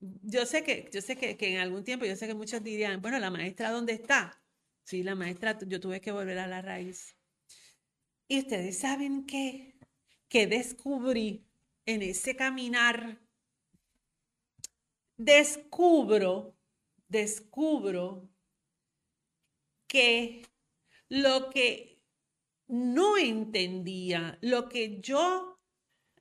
Yo 0.00 0.44
sé 0.44 0.62
que, 0.62 0.90
yo 0.92 1.00
sé 1.00 1.16
que, 1.16 1.36
que 1.36 1.54
en 1.54 1.60
algún 1.60 1.84
tiempo, 1.84 2.04
yo 2.04 2.16
sé 2.16 2.26
que 2.26 2.34
muchos 2.34 2.62
dirían, 2.62 3.00
bueno, 3.00 3.18
la 3.18 3.30
maestra, 3.30 3.70
¿dónde 3.70 3.94
está? 3.94 4.42
Sí, 4.82 5.02
la 5.02 5.14
maestra, 5.14 5.58
yo 5.66 5.80
tuve 5.80 6.00
que 6.00 6.12
volver 6.12 6.38
a 6.38 6.46
la 6.46 6.60
raíz. 6.60 7.16
Y 8.28 8.40
ustedes 8.40 8.78
saben 8.78 9.24
qué, 9.24 9.78
que 10.28 10.46
descubrí 10.46 11.46
en 11.86 12.02
ese 12.02 12.36
caminar, 12.36 13.20
descubro 15.16 16.54
descubro 17.14 18.28
que 19.86 20.42
lo 21.08 21.50
que 21.50 21.93
no 22.66 23.16
entendía, 23.16 24.38
lo 24.40 24.68
que 24.68 25.00
yo 25.00 25.60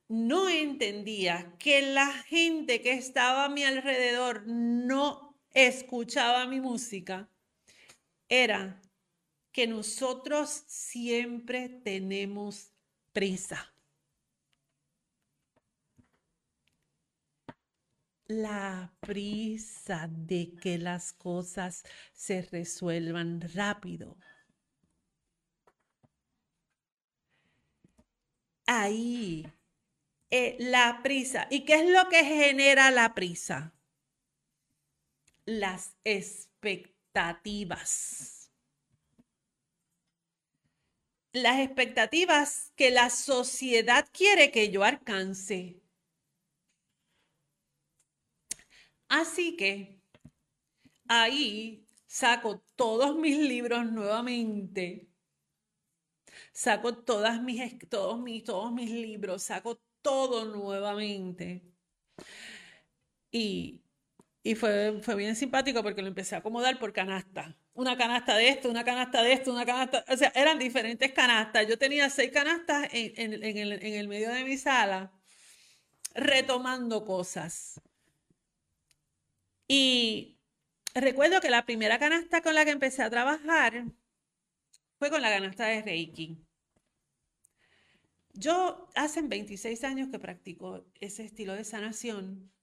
no 0.08 0.50
entendía, 0.50 1.56
que 1.58 1.82
la 1.82 2.12
gente 2.12 2.82
que 2.82 2.94
estaba 2.94 3.46
a 3.46 3.50
mi 3.50 3.64
alrededor 3.64 4.44
no 4.48 5.40
escuchaba 5.52 6.48
mi 6.48 6.60
música, 6.60 7.30
era 8.28 8.82
que 9.52 9.68
nosotros 9.68 10.64
siempre 10.68 11.70
tenemos 11.70 12.72
prisa. 13.12 13.74
la 18.28 18.92
prisa 19.02 20.10
de 20.10 20.56
que 20.56 20.78
las 20.78 21.14
cosas 21.14 21.84
se 22.14 22.42
resuelvan 22.42 23.42
rápido. 23.54 24.18
Ahí, 28.66 29.46
eh, 30.30 30.56
la 30.60 31.02
prisa. 31.04 31.48
¿Y 31.50 31.66
qué 31.66 31.76
es 31.76 31.90
lo 31.90 32.08
que 32.10 32.24
genera 32.24 32.92
la 32.92 33.14
prisa? 33.14 33.74
Las 35.46 35.96
expectativas. 36.04 38.52
Las 41.34 41.60
expectativas 41.60 42.72
que 42.76 42.92
la 42.92 43.10
sociedad 43.10 44.08
quiere 44.12 44.52
que 44.52 44.70
yo 44.72 44.84
alcance. 44.84 45.82
Así 49.10 49.56
que 49.56 50.02
ahí 51.08 51.86
saco 52.08 52.64
todos 52.76 53.16
mis 53.18 53.38
libros 53.38 53.92
nuevamente, 53.92 55.08
saco 56.54 56.96
todas 56.98 57.42
mis, 57.42 57.78
todos, 57.90 58.20
mis, 58.22 58.44
todos 58.44 58.72
mis 58.72 58.90
libros, 58.90 59.44
saco 59.44 59.82
todo 60.02 60.46
nuevamente. 60.46 61.64
Y, 63.32 63.82
y 64.44 64.56
fue, 64.56 65.00
fue 65.02 65.16
bien 65.16 65.36
simpático 65.36 65.84
porque 65.84 66.02
lo 66.02 66.08
empecé 66.10 66.36
a 66.36 66.40
acomodar 66.40 66.80
por 66.80 66.94
canasta. 66.94 67.58
Una 67.74 67.98
canasta 67.98 68.38
de 68.38 68.50
esto, 68.50 68.70
una 68.70 68.84
canasta 68.84 69.24
de 69.24 69.34
esto, 69.34 69.52
una 69.52 69.66
canasta, 69.66 70.06
o 70.08 70.18
sea, 70.18 70.32
eran 70.36 70.60
diferentes 70.60 71.12
canastas. 71.14 71.68
Yo 71.68 71.78
tenía 71.78 72.10
seis 72.10 72.32
canastas 72.32 72.88
en, 72.94 73.44
en, 73.44 73.58
el, 73.58 73.74
en 73.74 73.94
el 73.96 74.08
medio 74.08 74.30
de 74.32 74.44
mi 74.44 74.58
sala, 74.58 75.12
retomando 76.14 77.06
cosas. 77.06 77.82
Y 79.68 80.40
recuerdo 80.94 81.42
que 81.42 81.50
la 81.50 81.66
primera 81.66 81.98
canasta 82.00 82.42
con 82.42 82.56
la 82.56 82.66
que 82.66 82.72
empecé 82.72 83.02
a 83.04 83.10
trabajar 83.10 83.86
fue 85.04 85.10
con 85.10 85.22
la 85.22 85.32
canasta 85.32 85.66
de 85.66 85.82
Reiki. 85.82 86.38
Yo 88.32 88.88
hace 88.96 89.22
26 89.22 89.84
años 89.84 90.08
que 90.08 90.18
practico 90.18 90.86
ese 91.02 91.26
estilo 91.26 91.52
de 91.56 91.66
sanación. 91.66 92.54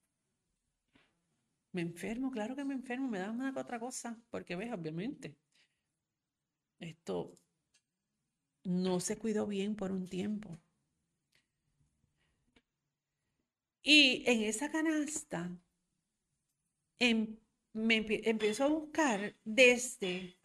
Me 1.73 1.83
enfermo, 1.83 2.31
claro 2.31 2.57
que 2.57 2.65
me 2.65 2.73
enfermo, 2.73 3.09
me 3.09 3.19
da 3.19 3.31
una 3.31 3.53
que 3.53 3.61
otra 3.61 3.79
cosa, 3.79 4.19
porque 4.31 4.57
ves, 4.57 4.73
obviamente, 4.73 5.37
esto 6.79 7.35
no 8.65 9.01
se 9.01 9.19
cuidó 9.19 9.47
bien 9.47 9.77
por 9.77 9.93
un 9.93 10.07
tiempo. 10.09 10.59
Y 13.83 14.25
en 14.27 14.45
esa 14.45 14.71
canasta 14.71 15.61
Em, 17.01 17.39
me 17.73 17.97
empiezo 18.25 18.65
a 18.65 18.69
buscar 18.69 19.35
desde 19.45 20.39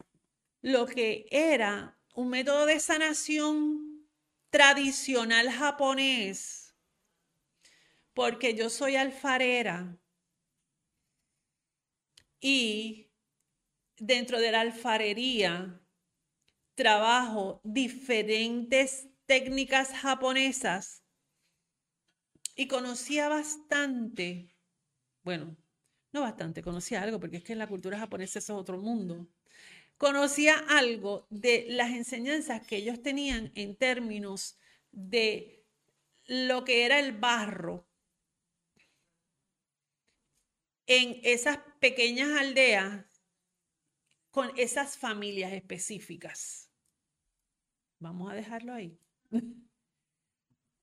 lo 0.66 0.84
que 0.84 1.28
era 1.30 1.96
un 2.12 2.28
método 2.28 2.66
de 2.66 2.80
sanación 2.80 4.04
tradicional 4.50 5.48
japonés, 5.48 6.74
porque 8.12 8.52
yo 8.56 8.68
soy 8.68 8.96
alfarera 8.96 9.96
y 12.40 13.12
dentro 13.96 14.40
de 14.40 14.50
la 14.50 14.62
alfarería 14.62 15.80
trabajo 16.74 17.60
diferentes 17.62 19.06
técnicas 19.26 19.92
japonesas 19.92 21.04
y 22.56 22.66
conocía 22.66 23.28
bastante, 23.28 24.56
bueno, 25.22 25.56
no 26.10 26.22
bastante, 26.22 26.60
conocía 26.60 27.02
algo, 27.02 27.20
porque 27.20 27.36
es 27.36 27.44
que 27.44 27.52
en 27.52 27.60
la 27.60 27.68
cultura 27.68 28.00
japonesa 28.00 28.40
eso 28.40 28.54
es 28.54 28.58
otro 28.58 28.78
mundo. 28.78 29.28
Conocía 29.96 30.58
algo 30.68 31.26
de 31.30 31.66
las 31.68 31.90
enseñanzas 31.90 32.66
que 32.66 32.76
ellos 32.76 33.02
tenían 33.02 33.50
en 33.54 33.76
términos 33.76 34.58
de 34.92 35.64
lo 36.26 36.64
que 36.64 36.84
era 36.84 36.98
el 37.00 37.12
barro 37.12 37.88
en 40.86 41.18
esas 41.22 41.58
pequeñas 41.80 42.38
aldeas 42.38 43.04
con 44.30 44.50
esas 44.58 44.98
familias 44.98 45.52
específicas. 45.52 46.70
Vamos 47.98 48.30
a 48.30 48.34
dejarlo 48.34 48.74
ahí. 48.74 48.98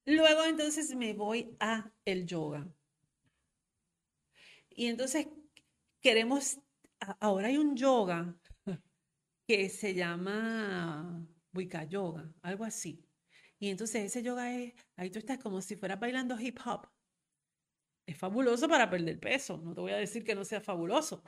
Luego 0.05 0.43
entonces 0.43 0.95
me 0.95 1.13
voy 1.13 1.55
a 1.59 1.91
el 2.03 2.25
yoga. 2.25 2.67
Y 4.69 4.87
entonces 4.87 5.27
queremos, 6.01 6.59
ahora 7.19 7.47
hay 7.47 7.57
un 7.57 7.75
yoga 7.75 8.35
que 9.47 9.69
se 9.69 9.93
llama 9.93 11.27
Wicca 11.53 11.83
Yoga, 11.83 12.33
algo 12.41 12.63
así. 12.63 13.05
Y 13.59 13.69
entonces 13.69 14.03
ese 14.03 14.23
yoga 14.23 14.53
es, 14.53 14.73
ahí 14.97 15.09
tú 15.09 15.19
estás 15.19 15.37
como 15.37 15.61
si 15.61 15.75
fueras 15.75 15.99
bailando 15.99 16.39
hip 16.39 16.59
hop. 16.65 16.87
Es 18.05 18.17
fabuloso 18.17 18.67
para 18.67 18.89
perder 18.89 19.19
peso, 19.19 19.57
no 19.57 19.73
te 19.73 19.81
voy 19.81 19.93
a 19.93 19.97
decir 19.97 20.25
que 20.25 20.35
no 20.35 20.43
sea 20.43 20.59
fabuloso. 20.59 21.23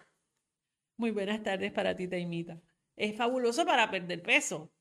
Muy 0.98 1.12
buenas 1.12 1.42
tardes 1.44 1.72
para 1.72 1.96
ti, 1.96 2.08
Taimita. 2.08 2.62
Es 2.98 3.16
fabuloso 3.16 3.66
para 3.66 3.90
perder 3.90 4.22
peso, 4.22 4.74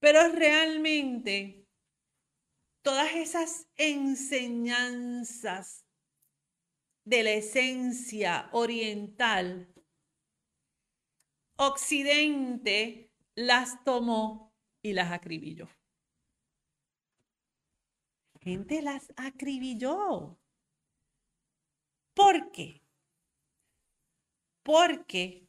pero 0.00 0.28
realmente 0.28 1.68
todas 2.82 3.14
esas 3.14 3.68
enseñanzas 3.76 5.86
de 7.04 7.22
la 7.22 7.32
esencia 7.32 8.48
oriental, 8.52 9.71
Occidente 11.66 13.12
las 13.36 13.84
tomó 13.84 14.52
y 14.82 14.94
las 14.94 15.12
acribilló. 15.12 15.68
Gente 18.40 18.82
las 18.82 19.12
acribilló. 19.16 20.40
¿Por 22.14 22.50
qué? 22.50 22.82
Porque 24.64 25.48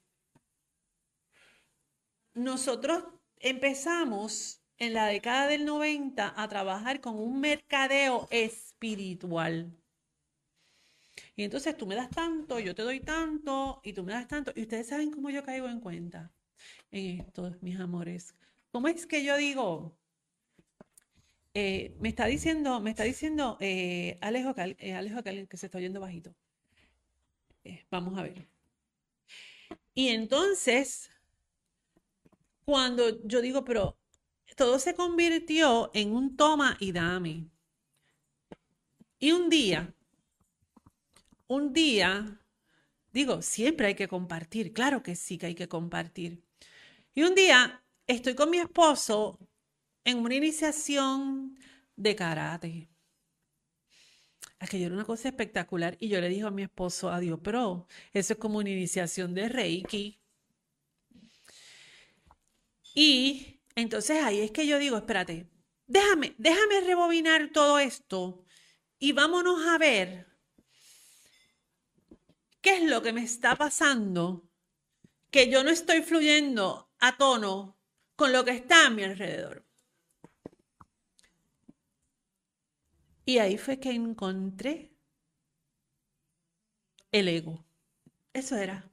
nosotros 2.36 3.04
empezamos 3.38 4.62
en 4.78 4.94
la 4.94 5.08
década 5.08 5.48
del 5.48 5.66
90 5.66 6.40
a 6.40 6.48
trabajar 6.48 7.02
con 7.02 7.18
un 7.18 7.40
mercadeo 7.40 8.28
espiritual. 8.30 9.83
Y 11.36 11.44
entonces 11.44 11.78
tú 11.78 11.86
me 11.86 11.96
das 11.96 12.10
tanto, 12.10 12.60
yo 12.60 12.76
te 12.76 12.82
doy 12.82 13.00
tanto, 13.00 13.82
y 13.84 13.94
tú 13.94 14.04
me 14.04 14.14
das 14.14 14.28
tanto. 14.28 14.52
Y 14.56 14.62
ustedes 14.62 14.88
saben 14.88 15.12
cómo 15.12 15.30
yo 15.30 15.44
caigo 15.44 15.68
en 15.68 15.80
cuenta 15.80 16.32
en 16.92 17.22
esto, 17.22 17.56
mis 17.62 17.80
amores. 17.80 18.36
¿Cómo 18.72 18.88
es 18.88 19.06
que 19.06 19.24
yo 19.24 19.38
digo? 19.38 19.96
Eh, 21.56 21.96
me 22.00 22.10
está 22.10 22.26
diciendo, 22.26 22.80
me 22.82 22.90
está 22.90 23.04
diciendo 23.04 23.58
eh, 23.60 24.18
Alejo, 24.22 24.56
eh, 24.58 24.94
Alejo 24.96 25.22
que 25.24 25.58
se 25.58 25.68
está 25.68 25.78
oyendo 25.78 26.00
bajito. 26.00 26.34
vamos 27.92 28.18
a 28.18 28.24
ver. 28.24 28.48
Y 29.94 30.10
entonces, 30.10 31.12
cuando 32.66 33.24
yo 33.28 33.42
digo, 33.42 33.64
pero 33.64 33.98
todo 34.56 34.80
se 34.80 34.96
convirtió 34.96 35.92
en 35.94 36.14
un 36.16 36.36
toma 36.36 36.78
y 36.80 36.92
dame. 36.92 37.48
Y 39.20 39.32
un 39.32 39.50
día, 39.50 39.94
un 41.56 41.74
día, 41.74 42.40
digo, 43.12 43.42
siempre 43.42 43.88
hay 43.88 43.96
que 43.96 44.08
compartir, 44.08 44.74
claro 44.74 45.04
que 45.04 45.16
sí 45.16 45.38
que 45.38 45.48
hay 45.48 45.56
que 45.56 45.68
compartir. 45.68 46.44
Y 47.14 47.24
un 47.24 47.36
día 47.36 47.84
estoy 48.08 48.36
con 48.36 48.50
mi 48.50 48.58
esposo 48.58 49.40
en 50.04 50.18
una 50.20 50.36
iniciación 50.36 51.58
de 51.96 52.16
karate. 52.16 52.90
Aquello 54.60 54.88
era 54.88 54.96
una 54.96 55.06
cosa 55.06 55.30
espectacular 55.30 55.98
y 56.00 56.08
yo 56.08 56.22
le 56.22 56.30
dije 56.30 56.44
a 56.44 56.52
mi 56.52 56.64
esposo, 56.64 57.10
adiós, 57.10 57.40
pero 57.44 57.88
eso 58.14 58.34
es 58.34 58.40
como 58.40 58.60
una 58.60 58.70
iniciación 58.70 59.34
de 59.34 59.50
Reiki. 59.50 60.20
Y 62.96 63.60
entonces 63.76 64.24
ahí 64.24 64.40
es 64.40 64.52
que 64.52 64.66
yo 64.68 64.80
digo, 64.80 64.98
espérate, 64.98 65.50
déjame, 65.88 66.36
déjame 66.38 66.82
rebobinar 66.82 67.52
todo 67.52 67.80
esto 67.80 68.44
y 69.00 69.12
vámonos 69.12 69.66
a 69.68 69.78
ver 69.78 70.33
qué 72.64 72.78
es 72.78 72.84
lo 72.90 73.04
que 73.04 73.14
me 73.14 73.24
está 73.24 73.56
pasando, 73.56 74.50
que 75.30 75.52
yo 75.52 75.64
no 75.64 75.70
estoy 75.70 76.02
fluyendo 76.02 76.90
a 77.00 77.16
tono 77.18 77.78
con 78.16 78.32
lo 78.32 78.44
que 78.44 78.52
está 78.52 78.88
a 78.88 78.90
mi 78.90 79.04
alrededor. 79.04 79.64
Y 83.26 83.38
ahí 83.38 83.58
fue 83.60 83.80
que 83.80 83.92
encontré 83.92 84.92
el 87.12 87.28
ego. 87.28 87.64
Eso 88.34 88.56
era. 88.58 88.90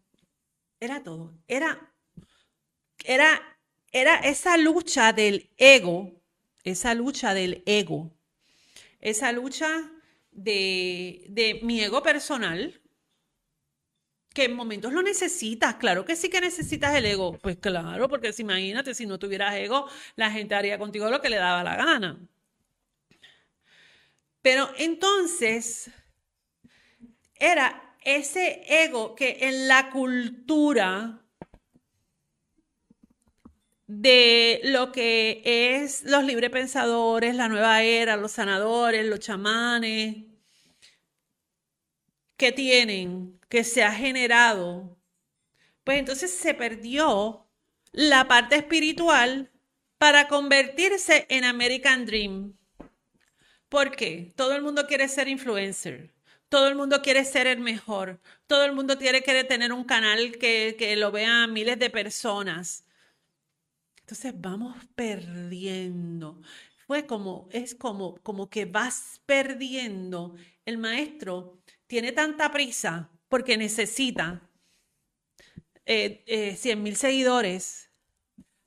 Era 0.78 1.02
todo. 1.02 1.34
Era, 1.48 1.94
era 3.04 3.50
era 3.92 4.16
esa 4.16 4.56
lucha 4.56 5.12
del 5.12 5.50
ego, 5.56 6.12
esa 6.62 6.94
lucha 6.94 7.34
del 7.34 7.62
ego, 7.66 8.12
esa 9.00 9.32
lucha 9.32 9.90
de, 10.30 11.26
de 11.28 11.60
mi 11.62 11.80
ego 11.80 12.02
personal, 12.02 12.79
en 14.44 14.54
momentos 14.54 14.92
lo 14.92 15.02
necesitas, 15.02 15.76
claro 15.76 16.04
que 16.04 16.16
sí 16.16 16.28
que 16.28 16.40
necesitas 16.40 16.94
el 16.94 17.06
ego, 17.06 17.38
pues 17.38 17.56
claro, 17.56 18.08
porque 18.08 18.32
si 18.32 18.42
imagínate, 18.42 18.94
si 18.94 19.06
no 19.06 19.18
tuvieras 19.18 19.54
ego, 19.56 19.86
la 20.16 20.30
gente 20.30 20.54
haría 20.54 20.78
contigo 20.78 21.10
lo 21.10 21.20
que 21.20 21.30
le 21.30 21.36
daba 21.36 21.64
la 21.64 21.76
gana. 21.76 22.18
Pero 24.42 24.70
entonces 24.78 25.90
era 27.34 27.96
ese 28.02 28.62
ego 28.84 29.14
que 29.14 29.38
en 29.42 29.68
la 29.68 29.90
cultura 29.90 31.20
de 33.86 34.60
lo 34.64 34.92
que 34.92 35.42
es 35.44 36.04
los 36.04 36.22
librepensadores, 36.24 37.34
la 37.34 37.48
nueva 37.48 37.82
era, 37.82 38.16
los 38.16 38.32
sanadores, 38.32 39.04
los 39.04 39.18
chamanes, 39.18 40.16
que 42.36 42.52
tienen, 42.52 43.39
que 43.50 43.64
se 43.64 43.82
ha 43.82 43.92
generado, 43.92 44.96
pues 45.84 45.98
entonces 45.98 46.32
se 46.32 46.54
perdió 46.54 47.46
la 47.92 48.28
parte 48.28 48.54
espiritual 48.54 49.50
para 49.98 50.28
convertirse 50.28 51.26
en 51.28 51.44
American 51.44 52.06
Dream. 52.06 52.56
¿Por 53.68 53.90
qué? 53.90 54.32
Todo 54.36 54.54
el 54.54 54.62
mundo 54.62 54.86
quiere 54.86 55.08
ser 55.08 55.28
influencer. 55.28 56.14
Todo 56.48 56.68
el 56.68 56.76
mundo 56.76 57.02
quiere 57.02 57.24
ser 57.24 57.48
el 57.48 57.58
mejor. 57.58 58.20
Todo 58.46 58.64
el 58.64 58.72
mundo 58.72 58.96
quiere, 58.98 59.22
quiere 59.22 59.44
tener 59.44 59.72
un 59.72 59.84
canal 59.84 60.32
que, 60.38 60.76
que 60.78 60.96
lo 60.96 61.10
vean 61.10 61.52
miles 61.52 61.78
de 61.78 61.90
personas. 61.90 62.84
Entonces 64.00 64.32
vamos 64.36 64.76
perdiendo. 64.94 66.40
Fue 66.86 67.04
como, 67.04 67.48
es 67.50 67.74
como, 67.74 68.16
como 68.22 68.48
que 68.48 68.64
vas 68.64 69.20
perdiendo. 69.26 70.36
El 70.64 70.78
maestro 70.78 71.60
tiene 71.88 72.12
tanta 72.12 72.50
prisa 72.52 73.10
porque 73.30 73.56
necesita 73.56 74.42
eh, 75.86 76.22
eh 76.26 76.76
mil 76.76 76.96
seguidores 76.96 77.90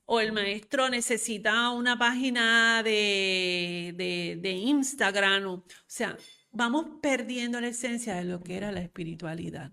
o 0.06 0.19
el 0.19 0.32
maestro 0.32 0.89
necesita 0.89 1.69
una 1.69 1.97
página 1.97 2.82
de, 2.84 3.93
de, 3.95 4.38
de 4.41 4.52
Instagram. 4.52 5.45
O, 5.45 5.54
o 5.54 5.65
sea, 5.86 6.17
vamos 6.52 6.99
perdiendo 7.02 7.62
la 7.62 7.67
esencia 7.67 8.15
de 8.15 8.23
lo 8.23 8.41
que 8.41 8.56
era 8.56 8.71
la 8.71 8.82
espiritualidad. 8.82 9.71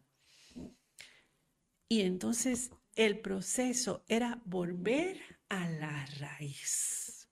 Y 1.89 2.03
entonces 2.03 2.71
el 2.95 3.21
proceso 3.21 4.05
era 4.09 4.41
volver 4.45 5.21
a 5.49 5.69
la 5.69 6.07
raíz. 6.19 7.29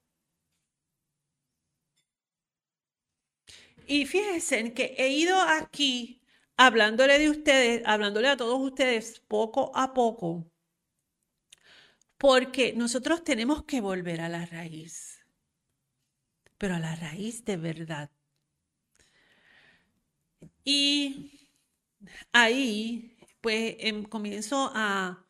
Y 3.87 4.05
fíjense 4.05 4.75
que 4.75 4.94
he 4.99 5.09
ido 5.09 5.40
aquí 5.40 6.17
hablándole 6.59 7.18
de 7.18 7.31
ustedes, 7.31 7.83
hablándole 7.87 8.29
a 8.29 8.37
todos 8.37 8.61
ustedes 8.61 9.21
poco 9.21 9.73
a 9.75 9.94
poco, 9.94 10.51
porque 12.18 12.75
nosotros 12.75 13.25
tenemos 13.25 13.64
que 13.64 13.81
volver 13.81 14.21
a 14.21 14.29
la 14.29 14.44
raíz, 14.44 15.25
pero 16.59 16.75
a 16.75 16.81
la 16.81 16.94
raíz 16.97 17.44
de 17.44 17.57
verdad. 17.57 18.11
Y 20.64 21.49
ahí, 22.33 23.16
pues, 23.40 23.77
em, 23.79 24.05
comienzo 24.05 24.71
a 24.75 25.25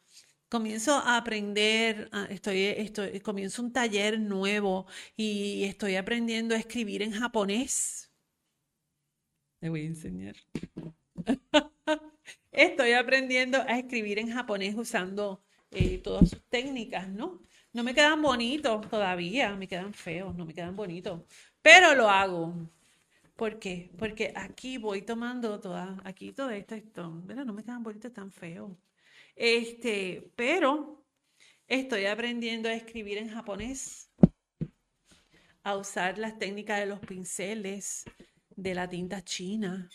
comienzo 0.49 0.95
a 0.95 1.19
aprender, 1.19 2.09
ah, 2.12 2.27
estoy, 2.31 2.62
estoy, 2.62 3.21
comienzo 3.21 3.62
un 3.62 3.73
taller 3.73 4.19
nuevo 4.19 4.87
y 5.17 5.64
estoy 5.64 5.97
aprendiendo 5.97 6.55
a 6.55 6.59
escribir 6.59 7.03
en 7.03 7.12
japonés. 7.12 8.11
Le 9.61 9.69
voy 9.69 9.83
a 9.83 9.87
enseñar. 9.87 10.37
Estoy 12.59 12.90
aprendiendo 12.90 13.59
a 13.62 13.79
escribir 13.79 14.18
en 14.18 14.33
japonés 14.33 14.75
usando 14.75 15.40
eh, 15.71 15.99
todas 15.99 16.31
sus 16.31 16.42
técnicas, 16.49 17.09
¿no? 17.09 17.40
No 17.73 17.85
me 17.85 17.94
quedan 17.94 18.21
bonitos 18.21 18.90
todavía, 18.90 19.55
me 19.55 19.68
quedan 19.68 19.94
feos, 19.94 20.35
no 20.35 20.44
me 20.44 20.53
quedan 20.53 20.75
bonitos, 20.75 21.23
pero 21.62 21.94
lo 21.94 22.11
hago. 22.11 22.53
¿Por 23.37 23.61
qué? 23.61 23.92
Porque 23.97 24.33
aquí 24.35 24.77
voy 24.77 25.03
tomando 25.03 25.61
toda, 25.61 26.03
aquí 26.03 26.33
todo 26.33 26.51
esto, 26.51 26.75
esto, 26.75 27.23
¿verdad? 27.23 27.44
No 27.44 27.53
me 27.53 27.62
quedan 27.62 27.85
bonitos 27.85 28.12
tan 28.12 28.33
feos. 28.33 28.73
Este, 29.37 30.29
pero 30.35 31.07
estoy 31.68 32.07
aprendiendo 32.07 32.68
a 32.68 32.75
escribir 32.75 33.18
en 33.18 33.29
japonés, 33.29 34.11
a 35.62 35.77
usar 35.77 36.18
las 36.18 36.37
técnicas 36.40 36.81
de 36.81 36.87
los 36.87 36.99
pinceles, 36.99 38.05
de 38.57 38.75
la 38.75 38.88
tinta 38.88 39.23
china. 39.23 39.88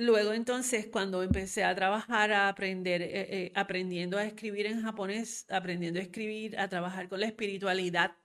Luego 0.00 0.32
entonces, 0.32 0.86
cuando 0.86 1.22
empecé 1.22 1.62
a 1.62 1.74
trabajar, 1.74 2.32
a 2.32 2.48
aprender, 2.48 3.02
eh, 3.02 3.10
eh, 3.12 3.52
aprendiendo 3.54 4.16
a 4.16 4.24
escribir 4.24 4.64
en 4.64 4.80
japonés, 4.80 5.44
aprendiendo 5.50 6.00
a 6.00 6.02
escribir, 6.02 6.58
a 6.58 6.70
trabajar 6.70 7.06
con 7.10 7.20
la 7.20 7.26
espiritualidad, 7.26 8.16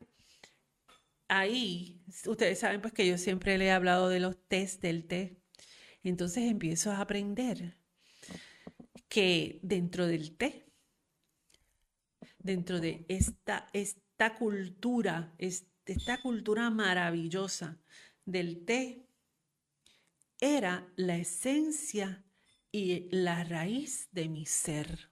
ahí, 1.27 2.01
ustedes 2.27 2.59
saben 2.59 2.79
pues 2.79 2.93
que 2.93 3.05
yo 3.05 3.17
siempre 3.17 3.57
le 3.57 3.65
he 3.65 3.71
hablado 3.71 4.07
de 4.07 4.21
los 4.21 4.37
test 4.47 4.81
del 4.81 5.05
té. 5.05 5.35
Entonces 6.01 6.49
empiezo 6.49 6.91
a 6.91 7.01
aprender 7.01 7.75
que 9.09 9.59
dentro 9.61 10.07
del 10.07 10.37
té, 10.37 10.67
dentro 12.39 12.79
de 12.79 13.05
esta, 13.09 13.67
esta 13.73 14.35
cultura, 14.35 15.35
esta 15.37 16.21
cultura 16.21 16.69
maravillosa 16.69 17.81
del 18.23 18.63
té, 18.63 19.05
era 20.39 20.87
la 20.95 21.17
esencia 21.17 22.23
y 22.71 23.07
la 23.11 23.43
raíz 23.43 24.09
de 24.11 24.29
mi 24.29 24.45
ser. 24.45 25.09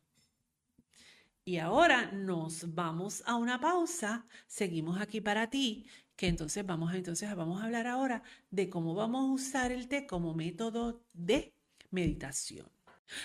Y 1.45 1.57
ahora 1.57 2.11
nos 2.11 2.73
vamos 2.73 3.23
a 3.25 3.35
una 3.35 3.59
pausa, 3.59 4.25
seguimos 4.47 4.99
aquí 5.01 5.21
para 5.21 5.49
ti, 5.49 5.85
que 6.15 6.27
entonces 6.27 6.65
vamos 6.65 6.93
entonces 6.93 7.35
vamos 7.35 7.61
a 7.61 7.65
hablar 7.65 7.87
ahora 7.87 8.23
de 8.49 8.69
cómo 8.69 8.95
vamos 8.95 9.21
a 9.29 9.33
usar 9.33 9.71
el 9.71 9.87
té 9.87 10.07
como 10.07 10.33
método 10.33 11.03
de 11.13 11.53
meditación. 11.91 12.72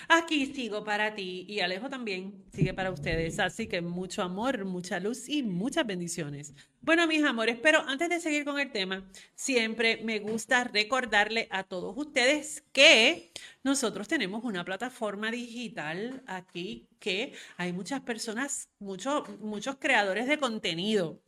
Aquí 0.07 0.53
sigo 0.53 0.83
para 0.83 1.15
ti 1.15 1.45
y 1.47 1.59
Alejo 1.59 1.89
también 1.89 2.45
sigue 2.53 2.73
para 2.73 2.91
ustedes. 2.91 3.39
Así 3.39 3.67
que 3.67 3.81
mucho 3.81 4.21
amor, 4.21 4.65
mucha 4.65 4.99
luz 4.99 5.29
y 5.29 5.43
muchas 5.43 5.85
bendiciones. 5.85 6.53
Bueno, 6.81 7.07
mis 7.07 7.23
amores, 7.23 7.57
pero 7.61 7.81
antes 7.87 8.09
de 8.09 8.19
seguir 8.19 8.45
con 8.45 8.59
el 8.59 8.71
tema, 8.71 9.09
siempre 9.35 10.01
me 10.03 10.19
gusta 10.19 10.63
recordarle 10.63 11.47
a 11.51 11.63
todos 11.63 11.95
ustedes 11.97 12.63
que 12.71 13.31
nosotros 13.63 14.07
tenemos 14.07 14.43
una 14.43 14.63
plataforma 14.63 15.31
digital 15.31 16.23
aquí 16.25 16.87
que 16.99 17.33
hay 17.57 17.73
muchas 17.73 18.01
personas, 18.01 18.69
muchos, 18.79 19.27
muchos 19.39 19.77
creadores 19.77 20.27
de 20.27 20.37
contenido 20.37 21.21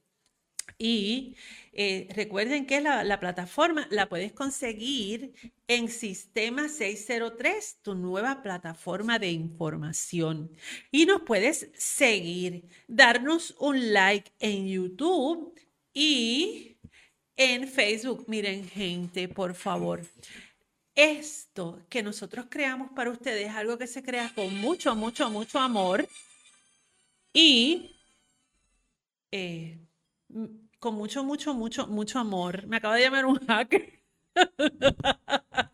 y 0.82 1.36
eh, 1.74 2.08
recuerden 2.15 2.65
que 2.65 2.82
la, 2.82 3.04
la, 3.04 3.20
plataforma 3.20 3.88
la 3.91 4.10
puedes 4.10 4.34
conseguir 4.34 5.34
en 5.67 5.89
Sistema 5.89 6.67
603, 6.70 7.78
tu 7.84 7.94
nueva 7.94 8.41
plataforma 8.41 9.20
de 9.20 9.32
información. 9.32 10.52
Y 10.91 11.06
nos 11.06 11.22
puedes 11.22 11.70
seguir, 11.76 12.65
darnos 12.88 13.56
un 13.60 13.94
like 13.94 14.32
en 14.39 14.67
YouTube 14.67 15.54
y 15.94 16.78
en 17.38 17.67
Facebook. 17.67 18.26
Miren, 18.28 18.67
gente, 18.67 19.28
por 19.28 19.54
favor. 19.54 20.02
Esto 20.96 21.86
que 21.89 22.02
nosotros 22.02 22.48
creamos 22.50 22.89
para 22.96 23.12
ustedes 23.12 23.50
es 23.50 23.56
algo 23.56 23.78
que 23.78 23.88
se 23.88 24.02
crea 24.04 24.34
con 24.34 24.54
mucho, 24.58 24.96
mucho, 24.96 25.30
mucho 25.30 25.60
amor 25.60 26.08
y 27.34 27.96
eh, 29.32 29.78
con 30.82 30.96
mucho, 30.96 31.24
mucho, 31.24 31.54
mucho, 31.54 31.86
mucho 31.88 32.17
amor. 32.17 32.65
Me 32.65 32.78
acaba 32.78 32.96
de 32.96 33.04
llamar 33.04 33.26
un 33.28 33.38
hacker. 33.46 34.02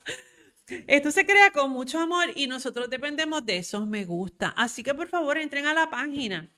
Esto 0.88 1.12
se 1.12 1.26
crea 1.26 1.52
con 1.54 1.72
mucho 1.72 1.98
amor 1.98 2.26
y 2.36 2.48
nosotros 2.48 2.90
dependemos 2.90 3.46
de 3.46 3.58
esos 3.58 3.88
me 3.88 4.04
gusta. 4.04 4.50
Así 4.50 4.84
que 4.84 4.94
por 4.94 5.08
favor 5.08 5.38
entren 5.38 5.66
a 5.66 5.74
la 5.74 5.90
página 5.90 6.52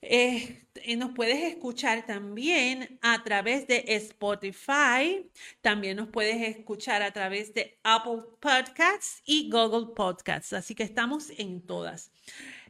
Eh, 0.02 0.62
nos 0.96 1.12
puedes 1.12 1.42
escuchar 1.42 2.06
también 2.06 2.98
a 3.02 3.22
través 3.24 3.66
de 3.66 3.84
Spotify, 3.88 5.28
también 5.60 5.96
nos 5.96 6.08
puedes 6.08 6.40
escuchar 6.42 7.02
a 7.02 7.12
través 7.12 7.52
de 7.54 7.78
Apple 7.82 8.22
Podcasts 8.40 9.22
y 9.24 9.50
Google 9.50 9.94
Podcasts, 9.94 10.52
así 10.52 10.74
que 10.74 10.84
estamos 10.84 11.30
en 11.38 11.62
todas. 11.62 12.10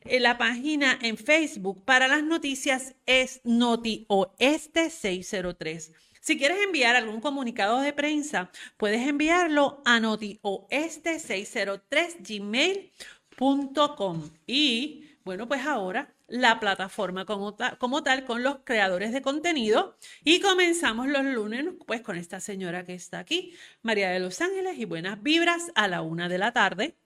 Eh, 0.04 0.20
la 0.20 0.38
página 0.38 0.98
en 1.02 1.16
Facebook 1.16 1.84
para 1.84 2.08
las 2.08 2.22
noticias 2.22 2.94
es 3.06 3.40
NotiOeste 3.44 4.90
603. 4.90 5.92
Si 6.20 6.38
quieres 6.38 6.58
enviar 6.64 6.96
algún 6.96 7.20
comunicado 7.20 7.80
de 7.80 7.92
prensa, 7.92 8.50
puedes 8.76 9.06
enviarlo 9.06 9.82
a 9.84 10.00
notioeste603 10.00 12.90
gmail.com. 13.38 14.30
Y 14.46 15.04
bueno, 15.24 15.46
pues 15.46 15.64
ahora 15.66 16.15
la 16.28 16.58
plataforma 16.60 17.24
como, 17.24 17.54
tal 17.54 18.24
con 18.24 18.42
los 18.42 18.58
creadores 18.64 19.12
de 19.12 19.22
contenido 19.22 19.96
y 20.24 20.40
comenzamos 20.40 21.08
los 21.08 21.24
lunes 21.24 21.66
pues 21.86 22.00
con 22.02 22.16
esta 22.16 22.40
señora 22.40 22.84
que 22.84 22.94
está 22.94 23.18
aquí, 23.20 23.54
María 23.82 24.10
de 24.10 24.20
los 24.20 24.40
Ángeles 24.40 24.78
y 24.78 24.84
buenas 24.84 25.22
vibras 25.22 25.70
a 25.74 25.88
la 25.88 26.02
una 26.02 26.28
de 26.28 26.38
la 26.38 26.52
tarde. 26.52 26.96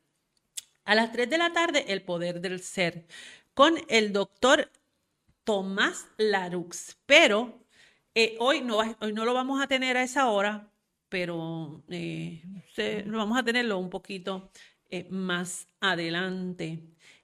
A 0.84 0.94
las 0.94 1.12
tres 1.12 1.28
de 1.30 1.38
la 1.38 1.52
tarde, 1.52 1.84
el 1.88 2.02
poder 2.02 2.40
del 2.40 2.60
ser 2.60 3.06
con 3.54 3.74
el 3.88 4.12
doctor 4.12 4.70
Tomás 5.44 6.06
Larux. 6.16 6.96
Pero 7.06 7.60
eh, 8.14 8.36
hoy, 8.40 8.62
no, 8.62 8.78
hoy 8.78 9.12
no 9.12 9.24
lo 9.24 9.34
vamos 9.34 9.62
a 9.62 9.66
tener 9.68 9.96
a 9.96 10.02
esa 10.02 10.30
hora, 10.30 10.72
pero 11.08 11.82
eh, 11.88 12.42
vamos 13.06 13.38
a 13.38 13.42
tenerlo 13.44 13.78
un 13.78 13.90
poquito 13.90 14.50
eh, 14.88 15.06
más 15.10 15.68
adelante. 15.80 16.80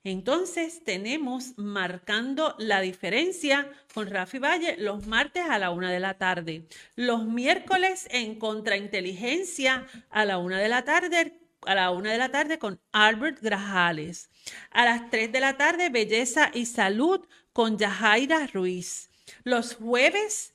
Entonces 0.06 0.84
tenemos 0.84 1.58
marcando 1.58 2.54
la 2.60 2.80
diferencia 2.80 3.68
con 3.92 4.08
Rafi 4.08 4.38
Valle 4.38 4.76
los 4.78 5.08
martes 5.08 5.42
a 5.50 5.58
la 5.58 5.70
una 5.70 5.90
de 5.90 5.98
la 5.98 6.14
tarde, 6.14 6.68
los 6.94 7.24
miércoles 7.24 8.06
en 8.12 8.38
contrainteligencia 8.38 9.84
a 10.10 10.24
la 10.24 10.38
una 10.38 10.60
de 10.60 10.68
la 10.68 10.84
tarde, 10.84 11.40
a 11.62 11.74
la 11.74 11.90
una 11.90 12.12
de 12.12 12.18
la 12.18 12.30
tarde 12.30 12.60
con 12.60 12.80
Albert 12.92 13.40
Grajales, 13.40 14.30
a 14.70 14.84
las 14.84 15.10
tres 15.10 15.32
de 15.32 15.40
la 15.40 15.56
tarde 15.56 15.90
belleza 15.90 16.52
y 16.54 16.66
salud 16.66 17.26
con 17.52 17.76
Yajaira 17.76 18.46
Ruiz, 18.46 19.10
los 19.42 19.74
jueves 19.74 20.54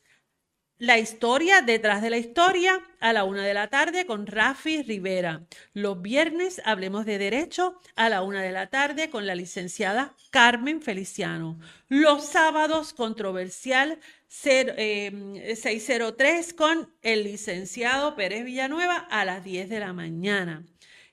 la 0.82 0.98
historia 0.98 1.62
detrás 1.62 2.02
de 2.02 2.10
la 2.10 2.18
historia 2.18 2.82
a 3.00 3.14
la 3.14 3.24
una 3.24 3.46
de 3.46 3.54
la 3.54 3.68
tarde 3.68 4.08
con 4.08 4.26
Rafi 4.26 4.82
Rivera. 4.82 5.46
Los 5.74 6.02
viernes 6.02 6.60
hablemos 6.66 7.06
de 7.06 7.20
derecho 7.20 7.80
a 7.96 8.10
la 8.10 8.24
una 8.24 8.42
de 8.42 8.52
la 8.52 8.72
tarde 8.72 9.12
con 9.12 9.28
la 9.28 9.36
licenciada 9.36 10.16
Carmen 10.32 10.82
Feliciano. 10.82 11.60
Los 11.88 12.26
sábados 12.26 12.94
controversial 12.94 14.00
603 14.28 16.50
eh, 16.50 16.56
con 16.56 16.92
el 17.04 17.26
licenciado 17.26 18.16
Pérez 18.16 18.44
Villanueva 18.44 19.08
a 19.12 19.24
las 19.24 19.44
10 19.44 19.70
de 19.70 19.82
la 19.82 19.94
mañana. 19.94 20.66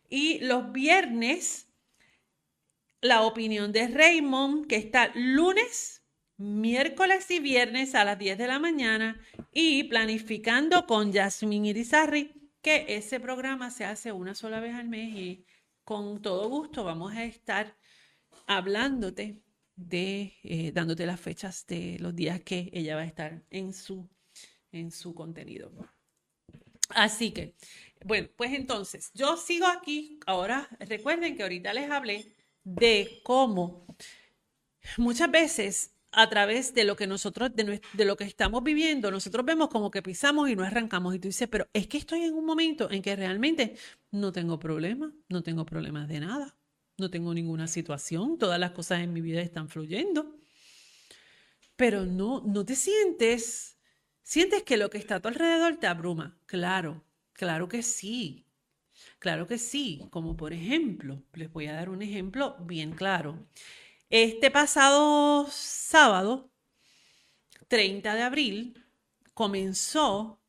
Y 0.09 0.39
los 0.39 0.73
viernes 0.73 1.67
la 3.03 3.21
opinión 3.21 3.73
de 3.73 3.89
Raymond 3.89 4.67
que 4.67 4.77
está 4.77 5.11
lunes 5.15 5.99
miércoles 6.39 7.31
y 7.31 7.41
viernes 7.41 7.95
a 7.95 8.05
las 8.05 8.19
10 8.19 8.39
de 8.39 8.47
la 8.47 8.61
mañana 8.61 9.21
y 9.53 9.85
planificando 9.85 10.87
con 10.87 11.13
Yasmin 11.13 11.67
Irizarri, 11.67 12.51
que 12.63 12.87
ese 12.89 13.21
programa 13.21 13.71
se 13.71 13.85
hace 13.85 14.13
una 14.13 14.35
sola 14.35 14.61
vez 14.61 14.75
al 14.75 14.89
mes 14.89 15.15
y 15.15 15.47
con 15.85 16.21
todo 16.21 16.49
gusto 16.49 16.85
vamos 16.85 17.15
a 17.15 17.25
estar 17.25 17.77
hablándote 18.47 19.43
de 19.75 20.35
eh, 20.43 20.73
dándote 20.73 21.07
las 21.07 21.21
fechas 21.21 21.67
de 21.67 21.99
los 22.01 22.15
días 22.15 22.41
que 22.43 22.69
ella 22.73 22.97
va 22.97 23.03
a 23.03 23.07
estar 23.07 23.43
en 23.51 23.73
su, 23.73 24.09
en 24.73 24.91
su 24.91 25.15
contenido. 25.15 25.73
Así 26.91 27.33
que, 27.33 27.55
bueno, 28.05 28.29
pues 28.37 28.53
entonces, 28.53 29.11
yo 29.15 29.37
sigo 29.37 29.67
aquí. 29.67 30.19
Ahora, 30.27 30.69
recuerden 30.81 31.37
que 31.37 31.43
ahorita 31.43 31.73
les 31.75 31.91
hablé 31.91 32.33
de 32.65 33.21
cómo 33.23 33.87
muchas 34.97 35.31
veces 35.31 35.95
a 36.13 36.29
través 36.29 36.75
de 36.75 36.85
lo 36.85 36.97
que 36.97 37.07
nosotros, 37.07 37.51
de, 37.55 38.05
lo 38.05 38.17
que 38.17 38.25
estamos 38.25 38.63
viviendo, 38.63 39.11
nosotros 39.11 39.45
vemos 39.45 39.69
como 39.69 39.91
que 39.91 40.03
pisamos 40.03 40.49
y 40.49 40.57
no 40.57 40.65
arrancamos. 40.65 41.15
Y 41.15 41.19
tú 41.19 41.29
dices, 41.29 41.49
pero 41.49 41.69
es 41.73 41.87
que 41.87 41.99
estoy 41.99 42.23
en 42.23 42.35
un 42.35 42.45
momento 42.45 42.91
en 42.91 43.03
que 43.03 43.15
realmente 43.15 43.77
no 44.11 44.33
tengo 44.33 44.59
problemas, 44.59 45.13
no 45.29 45.43
tengo 45.43 45.67
problemas 45.67 46.09
de 46.09 46.21
nada, 46.21 46.57
no 46.97 47.11
tengo 47.11 47.35
ninguna 47.35 47.67
situación, 47.67 48.39
todas 48.39 48.59
las 48.59 48.73
cosas 48.73 49.01
en 49.01 49.13
mi 49.13 49.21
vida 49.21 49.41
están 49.41 49.69
fluyendo. 49.69 50.39
Pero 51.77 52.07
no, 52.07 52.43
no 52.45 52.65
te 52.65 52.75
sientes, 52.75 53.79
sientes 54.23 54.63
que 54.65 54.77
lo 54.77 54.91
que 54.91 54.99
está 54.99 55.17
a 55.17 55.21
tu 55.21 55.29
alrededor 55.29 55.77
te 55.77 55.87
abruma. 55.87 56.39
Claro, 56.47 57.05
claro 57.35 57.69
que 57.69 57.83
sí. 57.83 58.45
Claro 59.21 59.47
que 59.47 59.59
sí, 59.59 60.09
como 60.11 60.37
por 60.37 60.53
ejemplo, 60.53 61.23
les 61.35 61.53
voy 61.53 61.67
a 61.67 61.75
dar 61.75 61.89
un 61.89 62.03
ejemplo 62.03 62.57
bien 62.61 62.93
claro. 62.93 63.47
Este 64.11 64.51
pasado 64.51 65.47
sábado, 65.51 66.51
30 67.69 68.15
de 68.15 68.23
abril, 68.23 68.87
comenzó 69.35 70.41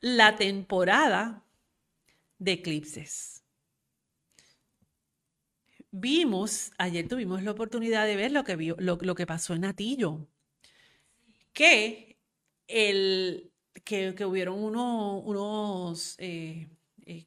la 0.00 0.36
temporada 0.36 1.44
de 2.38 2.52
eclipses. 2.52 3.42
Vimos, 5.90 6.70
ayer 6.78 7.08
tuvimos 7.08 7.42
la 7.42 7.50
oportunidad 7.50 8.06
de 8.06 8.14
ver 8.14 8.30
lo 8.30 8.44
que, 8.44 8.54
vio, 8.54 8.76
lo, 8.78 8.96
que 8.96 9.26
pasó 9.26 9.54
en 9.54 9.64
Atillo, 9.64 10.28
que, 11.52 12.18
el, 12.68 13.50
que, 13.82 14.14
hubieron 14.24 14.62
unos... 14.62 16.14
Eh, 16.18 16.68
eh, 17.04 17.26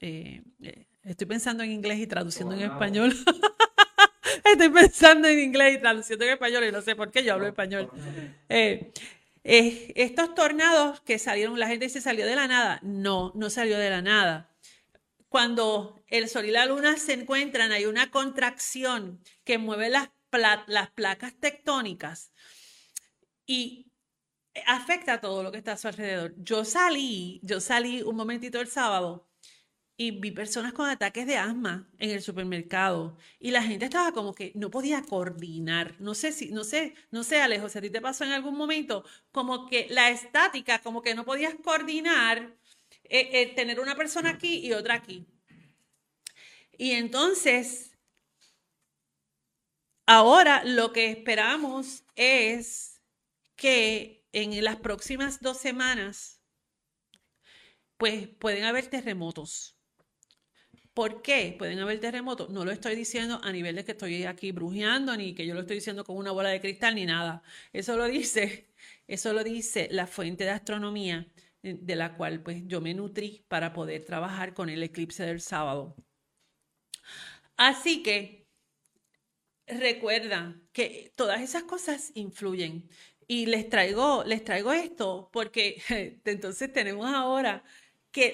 eh, 0.00 0.86
estoy 1.02 1.26
pensando 1.26 1.64
en 1.64 1.72
inglés 1.72 1.98
y 1.98 2.06
traduciendo 2.06 2.54
en 2.54 2.70
español. 2.70 3.12
Estoy 4.44 4.68
pensando 4.68 5.28
en 5.28 5.38
inglés 5.38 5.76
y 5.76 5.80
traduciendo 5.80 6.24
en 6.24 6.32
español 6.32 6.64
y 6.64 6.72
no 6.72 6.82
sé 6.82 6.96
por 6.96 7.10
qué 7.10 7.24
yo 7.24 7.34
hablo 7.34 7.46
español. 7.46 7.90
Eh, 8.48 8.92
eh, 9.44 9.92
estos 9.96 10.34
tornados 10.34 11.00
que 11.00 11.18
salieron, 11.18 11.58
la 11.58 11.68
gente 11.68 11.86
dice 11.86 12.00
salió 12.00 12.26
de 12.26 12.36
la 12.36 12.48
nada. 12.48 12.80
No, 12.82 13.32
no 13.34 13.50
salió 13.50 13.78
de 13.78 13.90
la 13.90 14.02
nada. 14.02 14.50
Cuando 15.28 16.02
el 16.08 16.28
sol 16.28 16.46
y 16.46 16.50
la 16.50 16.66
luna 16.66 16.96
se 16.96 17.12
encuentran, 17.12 17.72
hay 17.72 17.84
una 17.84 18.10
contracción 18.10 19.20
que 19.44 19.58
mueve 19.58 19.90
las, 19.90 20.10
las 20.66 20.90
placas 20.90 21.34
tectónicas 21.38 22.32
y 23.46 23.92
afecta 24.66 25.14
a 25.14 25.20
todo 25.20 25.42
lo 25.42 25.52
que 25.52 25.58
está 25.58 25.72
a 25.72 25.76
su 25.76 25.88
alrededor. 25.88 26.34
Yo 26.38 26.64
salí, 26.64 27.40
yo 27.42 27.60
salí 27.60 28.02
un 28.02 28.16
momentito 28.16 28.60
el 28.60 28.68
sábado 28.68 29.27
y 30.00 30.12
vi 30.12 30.30
personas 30.30 30.72
con 30.72 30.88
ataques 30.88 31.26
de 31.26 31.36
asma 31.36 31.88
en 31.98 32.10
el 32.10 32.22
supermercado 32.22 33.18
y 33.40 33.50
la 33.50 33.64
gente 33.64 33.86
estaba 33.86 34.12
como 34.12 34.32
que 34.32 34.52
no 34.54 34.70
podía 34.70 35.02
coordinar. 35.02 35.96
No 35.98 36.14
sé 36.14 36.30
si, 36.30 36.50
no 36.52 36.62
sé, 36.62 36.94
no 37.10 37.24
sé, 37.24 37.40
Alejo, 37.42 37.68
si 37.68 37.78
a 37.78 37.80
ti 37.82 37.90
te 37.90 38.00
pasó 38.00 38.22
en 38.24 38.30
algún 38.30 38.56
momento 38.56 39.04
como 39.32 39.66
que 39.66 39.88
la 39.90 40.10
estática, 40.10 40.78
como 40.82 41.02
que 41.02 41.16
no 41.16 41.24
podías 41.24 41.54
coordinar 41.64 42.54
eh, 43.04 43.28
eh, 43.32 43.54
tener 43.56 43.80
una 43.80 43.96
persona 43.96 44.30
aquí 44.30 44.64
y 44.64 44.72
otra 44.72 44.94
aquí. 44.94 45.26
Y 46.78 46.92
entonces, 46.92 47.90
ahora 50.06 50.62
lo 50.64 50.92
que 50.92 51.10
esperamos 51.10 52.04
es 52.14 53.02
que 53.56 54.24
en 54.32 54.62
las 54.62 54.76
próximas 54.76 55.40
dos 55.40 55.58
semanas, 55.58 56.40
pues 57.96 58.28
pueden 58.28 58.62
haber 58.62 58.86
terremotos 58.86 59.77
¿Por 60.98 61.22
qué 61.22 61.54
pueden 61.56 61.78
haber 61.78 62.00
terremotos? 62.00 62.50
No 62.50 62.64
lo 62.64 62.72
estoy 62.72 62.96
diciendo 62.96 63.40
a 63.44 63.52
nivel 63.52 63.76
de 63.76 63.84
que 63.84 63.92
estoy 63.92 64.24
aquí 64.24 64.50
brujeando, 64.50 65.16
ni 65.16 65.32
que 65.32 65.46
yo 65.46 65.54
lo 65.54 65.60
estoy 65.60 65.76
diciendo 65.76 66.02
con 66.02 66.16
una 66.16 66.32
bola 66.32 66.48
de 66.48 66.60
cristal, 66.60 66.96
ni 66.96 67.06
nada. 67.06 67.40
Eso 67.72 67.96
lo 67.96 68.06
dice, 68.06 68.66
eso 69.06 69.32
lo 69.32 69.44
dice 69.44 69.86
la 69.92 70.08
fuente 70.08 70.42
de 70.42 70.50
astronomía 70.50 71.28
eh, 71.62 71.76
de 71.80 71.94
la 71.94 72.16
cual 72.16 72.42
pues 72.42 72.64
yo 72.66 72.80
me 72.80 72.94
nutrí 72.94 73.44
para 73.46 73.72
poder 73.72 74.04
trabajar 74.06 74.54
con 74.54 74.70
el 74.70 74.82
eclipse 74.82 75.22
del 75.22 75.40
sábado. 75.40 75.94
Así 77.56 78.02
que 78.02 78.48
recuerda 79.68 80.60
que 80.72 81.12
todas 81.14 81.42
esas 81.42 81.62
cosas 81.62 82.10
influyen. 82.14 82.88
Y 83.28 83.46
les 83.46 83.68
traigo, 83.68 84.24
les 84.24 84.42
traigo 84.42 84.72
esto 84.72 85.30
porque 85.32 85.80
entonces 86.24 86.72
tenemos 86.72 87.06
ahora 87.06 87.62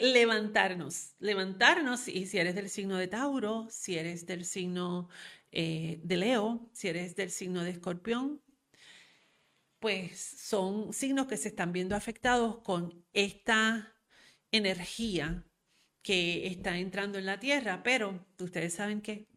levantarnos, 0.01 1.15
levantarnos, 1.19 2.09
y 2.09 2.27
si 2.27 2.39
eres 2.39 2.55
del 2.55 2.69
signo 2.69 2.97
de 2.97 3.09
Tauro, 3.09 3.67
si 3.71 3.97
eres 3.97 4.27
del 4.27 4.45
signo 4.45 5.09
eh, 5.53 6.01
de 6.03 6.17
Leo, 6.17 6.71
si 6.73 6.89
eres 6.89 7.17
del 7.17 7.31
signo 7.31 7.63
de 7.63 7.71
Escorpión, 7.71 8.43
pues 9.79 10.19
son 10.21 10.93
signos 10.93 11.27
que 11.27 11.37
se 11.37 11.49
están 11.49 11.73
viendo 11.73 11.95
afectados 11.95 12.63
con 12.63 13.05
esta 13.13 13.95
energía 14.51 15.45
que 16.03 16.47
está 16.47 16.79
entrando 16.79 17.19
en 17.19 17.27
la 17.27 17.39
Tierra, 17.39 17.83
pero 17.83 18.27
ustedes 18.39 18.75
saben 18.75 19.01
que 19.03 19.29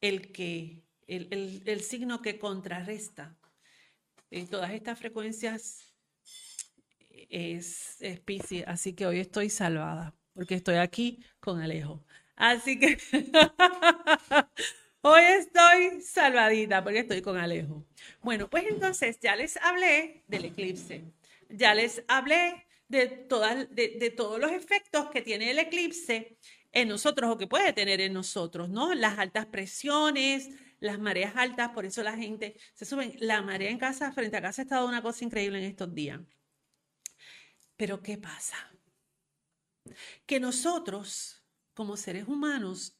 el, 0.00 0.32
que, 0.32 0.84
el, 1.06 1.62
el 1.64 1.80
signo 1.82 2.22
que 2.22 2.38
contrarresta 2.38 3.38
en 4.30 4.48
todas 4.48 4.72
estas 4.72 4.98
frecuencias 4.98 5.91
es, 7.32 7.96
es 8.00 8.20
así 8.66 8.92
que 8.92 9.06
hoy 9.06 9.18
estoy 9.18 9.48
salvada, 9.48 10.14
porque 10.34 10.54
estoy 10.54 10.76
aquí 10.76 11.24
con 11.40 11.60
Alejo. 11.60 12.04
Así 12.36 12.78
que 12.78 12.98
hoy 15.00 15.22
estoy 15.22 16.02
salvadita, 16.02 16.84
porque 16.84 17.00
estoy 17.00 17.22
con 17.22 17.38
Alejo. 17.38 17.86
Bueno, 18.20 18.50
pues 18.50 18.64
entonces 18.68 19.18
ya 19.20 19.34
les 19.34 19.56
hablé 19.56 20.24
del 20.28 20.44
eclipse, 20.46 21.04
ya 21.48 21.74
les 21.74 22.04
hablé 22.06 22.66
de, 22.88 23.26
de, 23.70 23.96
de 23.98 24.10
todos 24.10 24.38
los 24.38 24.52
efectos 24.52 25.08
que 25.10 25.22
tiene 25.22 25.50
el 25.50 25.58
eclipse 25.58 26.36
en 26.72 26.88
nosotros 26.88 27.30
o 27.30 27.38
que 27.38 27.46
puede 27.46 27.72
tener 27.72 28.00
en 28.02 28.12
nosotros, 28.12 28.68
¿no? 28.68 28.94
Las 28.94 29.18
altas 29.18 29.46
presiones, 29.46 30.50
las 30.80 30.98
mareas 30.98 31.34
altas, 31.36 31.70
por 31.70 31.86
eso 31.86 32.02
la 32.02 32.16
gente 32.16 32.56
se 32.74 32.84
suben. 32.84 33.14
La 33.20 33.40
marea 33.40 33.70
en 33.70 33.78
casa, 33.78 34.12
frente 34.12 34.36
a 34.36 34.42
casa, 34.42 34.62
ha 34.62 34.64
estado 34.64 34.86
una 34.86 35.02
cosa 35.02 35.24
increíble 35.24 35.58
en 35.58 35.64
estos 35.64 35.94
días. 35.94 36.20
Pero 37.76 38.02
¿qué 38.02 38.18
pasa? 38.18 38.56
Que 40.26 40.38
nosotros, 40.40 41.44
como 41.74 41.96
seres 41.96 42.28
humanos, 42.28 42.98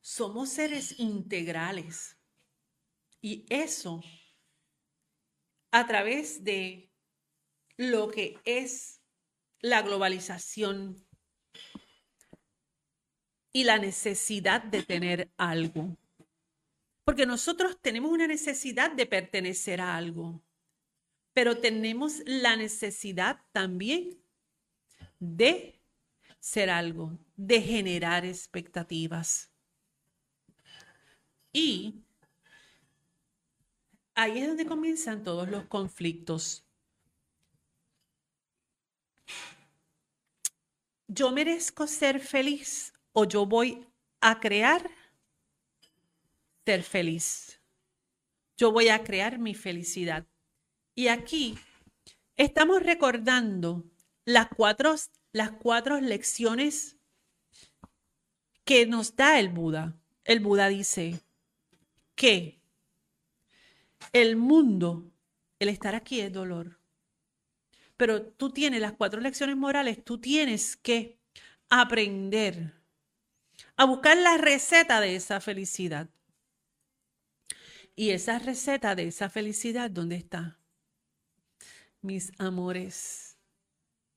somos 0.00 0.50
seres 0.50 0.98
integrales. 0.98 2.16
Y 3.20 3.44
eso, 3.50 4.02
a 5.70 5.86
través 5.86 6.42
de 6.42 6.90
lo 7.76 8.08
que 8.10 8.38
es 8.44 9.00
la 9.60 9.82
globalización 9.82 11.06
y 13.52 13.64
la 13.64 13.78
necesidad 13.78 14.62
de 14.62 14.82
tener 14.82 15.30
algo. 15.36 15.96
Porque 17.04 17.26
nosotros 17.26 17.78
tenemos 17.80 18.10
una 18.10 18.26
necesidad 18.26 18.92
de 18.92 19.06
pertenecer 19.06 19.80
a 19.80 19.96
algo 19.96 20.42
pero 21.32 21.58
tenemos 21.58 22.22
la 22.26 22.56
necesidad 22.56 23.40
también 23.52 24.18
de 25.18 25.80
ser 26.38 26.70
algo, 26.70 27.18
de 27.36 27.60
generar 27.60 28.24
expectativas. 28.24 29.50
Y 31.52 32.02
ahí 34.14 34.38
es 34.38 34.48
donde 34.48 34.66
comienzan 34.66 35.22
todos 35.22 35.48
los 35.48 35.64
conflictos. 35.66 36.64
Yo 41.08 41.32
merezco 41.32 41.86
ser 41.86 42.20
feliz 42.20 42.92
o 43.12 43.24
yo 43.24 43.44
voy 43.46 43.86
a 44.20 44.38
crear 44.38 44.88
ser 46.64 46.82
feliz. 46.84 47.60
Yo 48.56 48.70
voy 48.70 48.88
a 48.90 49.02
crear 49.02 49.38
mi 49.38 49.54
felicidad. 49.54 50.24
Y 50.94 51.08
aquí 51.08 51.58
estamos 52.36 52.82
recordando 52.82 53.84
las 54.24 54.48
cuatro, 54.48 54.94
las 55.32 55.52
cuatro 55.52 56.00
lecciones 56.00 56.96
que 58.64 58.86
nos 58.86 59.16
da 59.16 59.38
el 59.38 59.48
Buda. 59.48 59.96
El 60.24 60.40
Buda 60.40 60.68
dice 60.68 61.20
que 62.14 62.60
el 64.12 64.36
mundo, 64.36 65.10
el 65.58 65.68
estar 65.68 65.94
aquí 65.94 66.20
es 66.20 66.32
dolor. 66.32 66.78
Pero 67.96 68.22
tú 68.22 68.50
tienes 68.50 68.80
las 68.80 68.92
cuatro 68.92 69.20
lecciones 69.20 69.56
morales, 69.56 70.04
tú 70.04 70.18
tienes 70.18 70.76
que 70.76 71.18
aprender 71.68 72.74
a 73.76 73.84
buscar 73.84 74.16
la 74.16 74.38
receta 74.38 75.00
de 75.00 75.16
esa 75.16 75.40
felicidad. 75.40 76.08
Y 77.96 78.10
esa 78.10 78.38
receta 78.38 78.94
de 78.94 79.08
esa 79.08 79.28
felicidad, 79.28 79.90
¿dónde 79.90 80.16
está? 80.16 80.59
Mis 82.02 82.32
amores, 82.38 83.36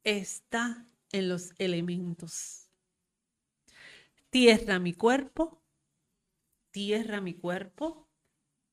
está 0.05 0.87
en 1.11 1.27
los 1.27 1.51
elementos. 1.57 2.69
Tierra 4.29 4.79
mi 4.79 4.93
cuerpo, 4.93 5.61
tierra 6.71 7.19
mi 7.19 7.33
cuerpo, 7.33 8.07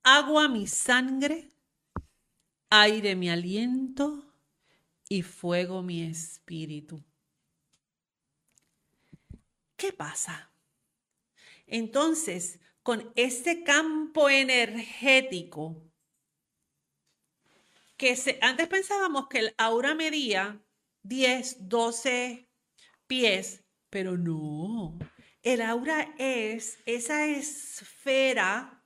agua 0.05 0.49
mi 0.49 0.68
sangre, 0.68 1.51
aire 2.70 3.16
mi 3.16 3.29
aliento 3.29 4.33
y 5.09 5.23
fuego 5.23 5.83
mi 5.83 6.03
espíritu. 6.03 7.03
¿Qué 9.77 9.92
pasa? 9.92 10.53
Entonces, 11.66 12.61
con 12.85 13.12
este 13.16 13.64
campo 13.64 14.29
energético, 14.29 15.89
que 18.00 18.38
antes 18.40 18.66
pensábamos 18.66 19.28
que 19.28 19.40
el 19.40 19.54
aura 19.58 19.94
medía 19.94 20.58
10, 21.02 21.68
12 21.68 22.48
pies, 23.06 23.62
pero 23.90 24.16
no, 24.16 24.98
el 25.42 25.60
aura 25.60 26.14
es 26.16 26.78
esa 26.86 27.26
esfera 27.26 28.82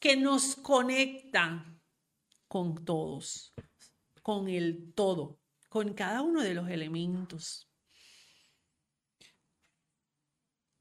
que 0.00 0.16
nos 0.16 0.56
conecta 0.56 1.78
con 2.48 2.86
todos, 2.86 3.54
con 4.22 4.48
el 4.48 4.94
todo, 4.94 5.38
con 5.68 5.92
cada 5.92 6.22
uno 6.22 6.42
de 6.42 6.54
los 6.54 6.70
elementos. 6.70 7.70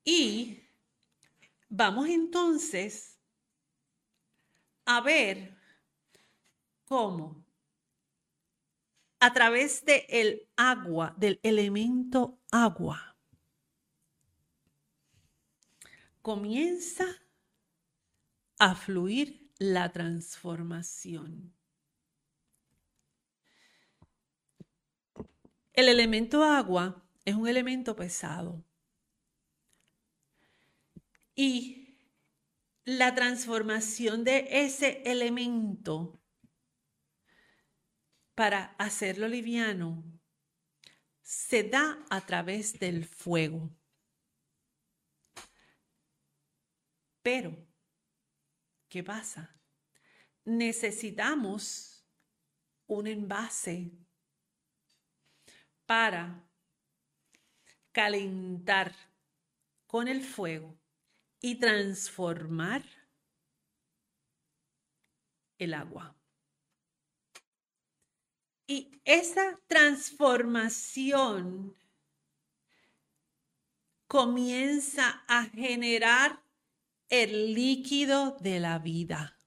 Y 0.06 0.70
vamos 1.68 2.08
entonces 2.08 3.20
a 4.86 5.02
ver 5.02 5.55
cómo 6.86 7.44
a 9.20 9.34
través 9.34 9.84
del 9.86 10.04
el 10.10 10.48
agua, 10.56 11.14
del 11.18 11.40
elemento 11.44 12.40
agua, 12.52 13.18
comienza 16.22 17.06
a 18.60 18.76
fluir 18.76 19.52
la 19.58 19.92
transformación. 19.92 21.54
El 25.74 25.90
elemento 25.90 26.44
agua 26.44 27.04
es 27.26 27.36
un 27.36 27.48
elemento 27.48 27.96
pesado. 27.96 28.64
Y 31.36 31.98
la 32.86 33.14
transformación 33.14 34.24
de 34.24 34.48
ese 34.52 35.02
elemento 35.06 36.22
para 38.36 38.76
hacerlo 38.78 39.28
liviano 39.28 40.04
se 41.22 41.64
da 41.64 42.06
a 42.10 42.26
través 42.26 42.78
del 42.78 43.06
fuego. 43.06 43.72
Pero, 47.24 47.56
¿qué 48.88 49.04
pasa? 49.04 49.60
Necesitamos 50.44 52.06
un 52.86 53.08
envase 53.08 53.92
para 55.88 56.48
calentar 57.92 58.94
con 59.88 60.08
el 60.08 60.22
fuego 60.22 60.78
y 61.42 61.56
transformar 61.56 62.84
el 65.58 65.74
agua. 65.74 66.15
Y 68.68 69.00
esa 69.06 69.60
transformación 69.68 71.76
comienza 74.08 75.24
a 75.28 75.46
generar 75.46 76.44
el 77.10 77.54
líquido 77.54 78.38
de 78.40 78.60
la 78.60 78.80
vida. 78.80 79.38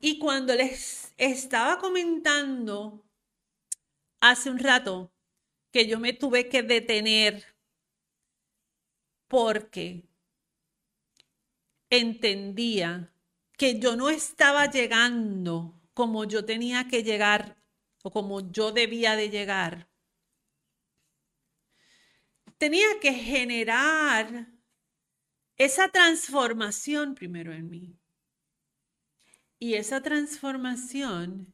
Y 0.00 0.18
cuando 0.18 0.54
les 0.54 1.12
estaba 1.16 1.78
comentando 1.78 3.04
hace 4.20 4.50
un 4.50 4.58
rato 4.58 5.12
que 5.72 5.86
yo 5.86 5.98
me 5.98 6.12
tuve 6.12 6.48
que 6.48 6.62
detener 6.62 7.44
porque 9.26 10.08
entendía 11.90 13.12
que 13.58 13.78
yo 13.78 13.94
no 13.96 14.08
estaba 14.08 14.70
llegando 14.70 15.78
como 15.92 16.24
yo 16.24 16.46
tenía 16.46 16.88
que 16.88 17.02
llegar 17.02 17.58
o 18.02 18.10
como 18.10 18.50
yo 18.50 18.72
debía 18.72 19.16
de 19.16 19.28
llegar 19.28 19.88
tenía 22.58 22.86
que 23.00 23.12
generar 23.12 24.48
esa 25.56 25.88
transformación 25.88 27.14
primero 27.14 27.52
en 27.52 27.70
mí. 27.70 27.98
Y 29.60 29.74
esa 29.74 30.02
transformación 30.02 31.52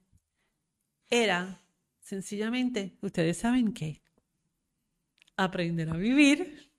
era 1.08 1.62
sencillamente, 2.00 2.98
ustedes 3.00 3.38
saben 3.38 3.72
qué, 3.72 4.02
aprender 5.36 5.88
a 5.88 5.96
vivir, 5.96 6.70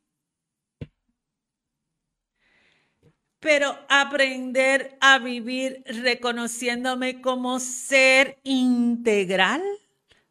pero 3.45 3.77
aprender 3.89 4.97
a 5.01 5.19
vivir 5.19 5.83
reconociéndome 5.85 7.21
como 7.21 7.59
ser 7.59 8.39
integral 8.43 9.61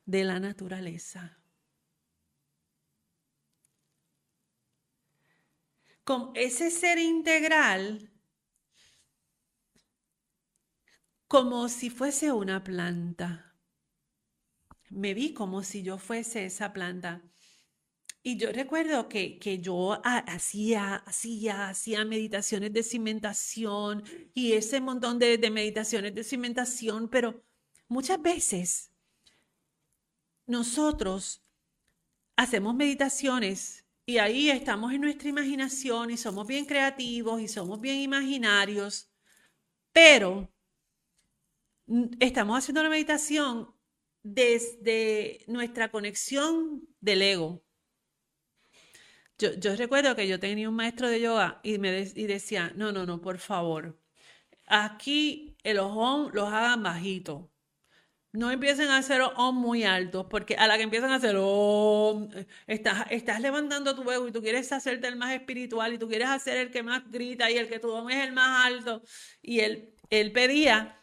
de 0.04 0.24
la 0.24 0.40
naturaleza. 0.40 1.38
con 6.02 6.32
ese 6.34 6.70
ser 6.70 6.98
integral 6.98 8.10
como 11.26 11.68
si 11.68 11.88
fuese 11.88 12.30
una 12.30 12.62
planta. 12.62 13.56
Me 14.90 15.14
vi 15.14 15.32
como 15.32 15.62
si 15.62 15.82
yo 15.82 15.96
fuese 15.96 16.44
esa 16.44 16.74
planta. 16.74 17.22
Y 18.26 18.38
yo 18.38 18.50
recuerdo 18.52 19.06
que, 19.06 19.38
yo 19.60 20.00
hacía, 20.02 20.94
hacía, 20.96 21.68
hacía 21.68 22.06
meditaciones 22.06 22.72
de 22.72 22.82
cimentación 22.82 24.02
y 24.32 24.54
ese 24.54 24.80
montón 24.80 25.18
de, 25.18 25.36
de 25.36 25.50
meditaciones 25.50 26.14
de 26.14 26.24
cimentación, 26.24 27.10
pero 27.10 27.44
muchas 27.86 28.22
veces 28.22 28.90
nosotros 30.46 31.44
hacemos 32.34 32.74
meditaciones 32.74 33.84
y 34.06 34.16
ahí 34.16 34.48
estamos 34.48 34.94
en 34.94 35.02
nuestra 35.02 35.28
imaginación 35.28 36.10
y 36.10 36.16
somos 36.16 36.46
bien 36.46 36.64
creativos 36.64 37.42
y 37.42 37.48
somos 37.48 37.78
bien 37.78 37.96
imaginarios, 37.96 39.12
pero 39.92 40.50
estamos 42.20 42.56
haciendo 42.56 42.82
la 42.82 42.88
meditación 42.88 43.68
desde 44.22 45.44
nuestra 45.46 45.90
conexión 45.90 46.88
del 47.00 47.20
ego. 47.20 47.63
Yo, 49.38 49.76
recuerdo 49.76 50.14
que 50.16 50.28
yo 50.28 50.38
tenía 50.40 50.68
un 50.68 50.76
maestro 50.76 51.08
de 51.08 51.20
yoga 51.20 51.60
y 51.62 51.78
me 51.78 52.00
y 52.14 52.26
decía, 52.26 52.72
no, 52.76 52.92
no, 52.92 53.04
no, 53.06 53.20
por 53.20 53.38
favor, 53.38 53.98
aquí 54.66 55.56
el 55.64 55.78
ojón 55.78 56.30
los 56.34 56.48
hagan 56.52 56.82
bajitos 56.82 57.46
no 58.34 58.50
empiecen 58.50 58.88
a 58.90 58.98
hacer 58.98 59.22
om 59.36 59.56
muy 59.56 59.84
altos, 59.84 60.26
porque 60.28 60.56
a 60.56 60.66
la 60.66 60.76
que 60.76 60.82
empiezan 60.82 61.12
a 61.12 61.16
hacer 61.16 61.36
om, 61.38 62.28
estás, 62.66 63.06
estás 63.10 63.40
levantando 63.40 63.94
tu 63.94 64.10
ego 64.10 64.26
y 64.28 64.32
tú 64.32 64.42
quieres 64.42 64.72
hacerte 64.72 65.06
el 65.06 65.16
más 65.16 65.32
espiritual 65.32 65.94
y 65.94 65.98
tú 65.98 66.08
quieres 66.08 66.28
hacer 66.28 66.56
el 66.58 66.70
que 66.72 66.82
más 66.82 67.08
grita 67.10 67.48
y 67.50 67.58
el 67.58 67.68
que 67.68 67.78
tu 67.78 67.90
om 67.92 68.10
es 68.10 68.24
el 68.24 68.32
más 68.32 68.66
alto. 68.66 69.02
Y 69.40 69.60
él, 69.60 69.94
él 70.10 70.32
pedía 70.32 71.00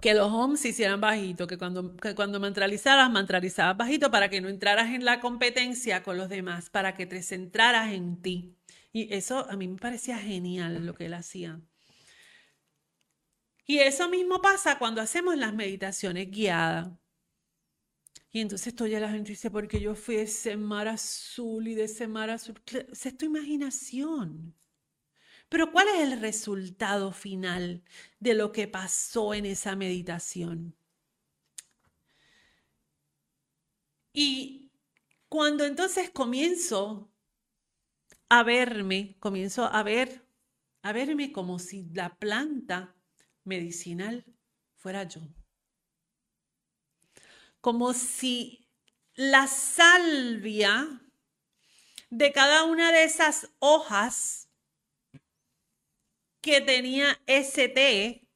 que 0.00 0.14
los 0.14 0.32
om 0.32 0.56
se 0.56 0.70
hicieran 0.70 1.00
bajitos, 1.00 1.46
que 1.46 1.58
cuando, 1.58 1.96
que 1.96 2.14
cuando 2.14 2.40
mantralizaras, 2.40 3.10
mantralizabas 3.10 3.76
bajito 3.76 4.10
para 4.10 4.28
que 4.30 4.40
no 4.40 4.48
entraras 4.48 4.90
en 4.94 5.04
la 5.04 5.20
competencia 5.20 6.02
con 6.02 6.16
los 6.16 6.28
demás, 6.28 6.70
para 6.70 6.94
que 6.94 7.06
te 7.06 7.22
centraras 7.22 7.92
en 7.92 8.20
ti. 8.20 8.56
Y 8.92 9.12
eso 9.14 9.48
a 9.48 9.56
mí 9.56 9.68
me 9.68 9.78
parecía 9.78 10.18
genial 10.18 10.84
lo 10.86 10.94
que 10.94 11.06
él 11.06 11.14
hacía. 11.14 11.60
Y 13.66 13.78
eso 13.78 14.08
mismo 14.08 14.40
pasa 14.40 14.78
cuando 14.78 15.00
hacemos 15.00 15.36
las 15.36 15.54
meditaciones 15.54 16.30
guiadas. 16.30 16.90
Y 18.30 18.40
entonces 18.40 18.74
ya 18.74 18.98
la 18.98 19.10
gente 19.10 19.30
dice, 19.30 19.50
porque 19.50 19.78
yo 19.78 19.94
fui 19.94 20.16
de 20.16 20.22
ese 20.22 20.56
mar 20.56 20.88
azul 20.88 21.68
y 21.68 21.74
de 21.74 21.84
ese 21.84 22.08
mar 22.08 22.30
azul. 22.30 22.60
Es 22.90 23.16
tu 23.16 23.26
imaginación. 23.26 24.54
Pero 25.52 25.70
¿cuál 25.70 25.86
es 25.88 26.00
el 26.00 26.18
resultado 26.18 27.12
final 27.12 27.84
de 28.20 28.32
lo 28.32 28.52
que 28.52 28.68
pasó 28.68 29.34
en 29.34 29.44
esa 29.44 29.76
meditación? 29.76 30.74
Y 34.14 34.72
cuando 35.28 35.66
entonces 35.66 36.08
comienzo 36.08 37.12
a 38.30 38.42
verme, 38.44 39.18
comienzo 39.20 39.66
a 39.66 39.82
ver, 39.82 40.26
a 40.80 40.94
verme 40.94 41.32
como 41.32 41.58
si 41.58 41.86
la 41.92 42.18
planta 42.18 42.96
medicinal 43.44 44.24
fuera 44.78 45.04
yo. 45.04 45.20
Como 47.60 47.92
si 47.92 48.70
la 49.16 49.46
salvia 49.46 51.02
de 52.08 52.32
cada 52.32 52.64
una 52.64 52.90
de 52.90 53.04
esas 53.04 53.50
hojas 53.58 54.41
que 56.42 56.60
tenía 56.60 57.08
té 57.26 58.26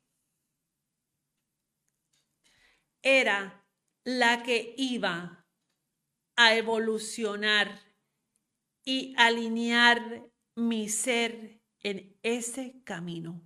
era 3.03 3.65
la 4.05 4.43
que 4.43 4.75
iba 4.77 5.45
a 6.37 6.55
evolucionar 6.55 7.69
y 8.85 9.15
alinear 9.17 10.23
mi 10.55 10.89
ser 10.89 11.61
en 11.83 12.17
ese 12.23 12.83
camino 12.85 13.43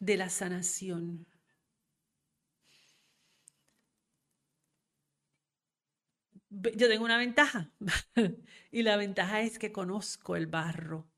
de 0.00 0.16
la 0.16 0.28
sanación. 0.28 1.26
Yo 6.50 6.88
tengo 6.88 7.04
una 7.04 7.16
ventaja 7.18 7.70
y 8.72 8.82
la 8.82 8.96
ventaja 8.96 9.40
es 9.40 9.58
que 9.58 9.72
conozco 9.72 10.36
el 10.36 10.46
barro, 10.46 11.09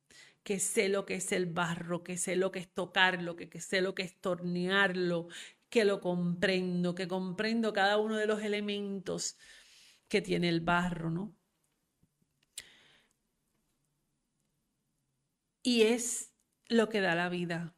que 0.43 0.59
sé 0.61 0.89
lo 0.89 1.07
que 1.07 1.15
es 1.17 1.33
el 1.33 1.47
barro, 1.47 2.03
que 2.03 2.17
sé 2.17 2.37
lo 2.37 2.51
que 2.53 2.59
es 2.61 2.73
tocarlo, 2.73 3.37
que, 3.37 3.49
que 3.49 3.61
sé 3.61 3.81
lo 3.81 3.95
que 3.95 4.03
es 4.03 4.21
tornearlo, 4.21 5.29
que 5.69 5.85
lo 5.85 6.01
comprendo, 6.01 6.95
que 6.95 7.09
comprendo 7.09 7.73
cada 7.73 7.99
uno 7.99 8.17
de 8.17 8.27
los 8.27 8.43
elementos 8.43 9.37
que 10.09 10.21
tiene 10.23 10.49
el 10.49 10.61
barro, 10.61 11.11
¿no? 11.11 11.35
Y 15.65 15.83
es 15.83 16.33
lo 16.69 16.89
que 16.89 17.01
da 17.01 17.15
la 17.17 17.29
vida. 17.29 17.75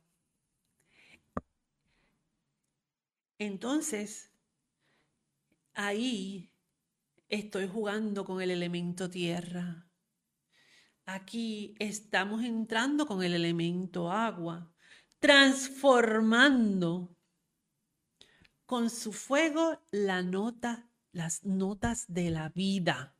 Entonces, 3.38 4.32
ahí 5.74 6.50
estoy 7.28 7.68
jugando 7.68 8.24
con 8.24 8.42
el 8.42 8.50
elemento 8.50 9.10
tierra. 9.10 9.86
Aquí 11.06 11.74
estamos 11.78 12.42
entrando 12.42 13.06
con 13.06 13.22
el 13.22 13.34
elemento 13.34 14.10
agua, 14.10 14.72
transformando 15.18 17.14
con 18.64 18.88
su 18.88 19.12
fuego 19.12 19.80
las 19.90 21.44
notas 21.44 22.04
de 22.08 22.30
la 22.30 22.48
vida. 22.48 23.14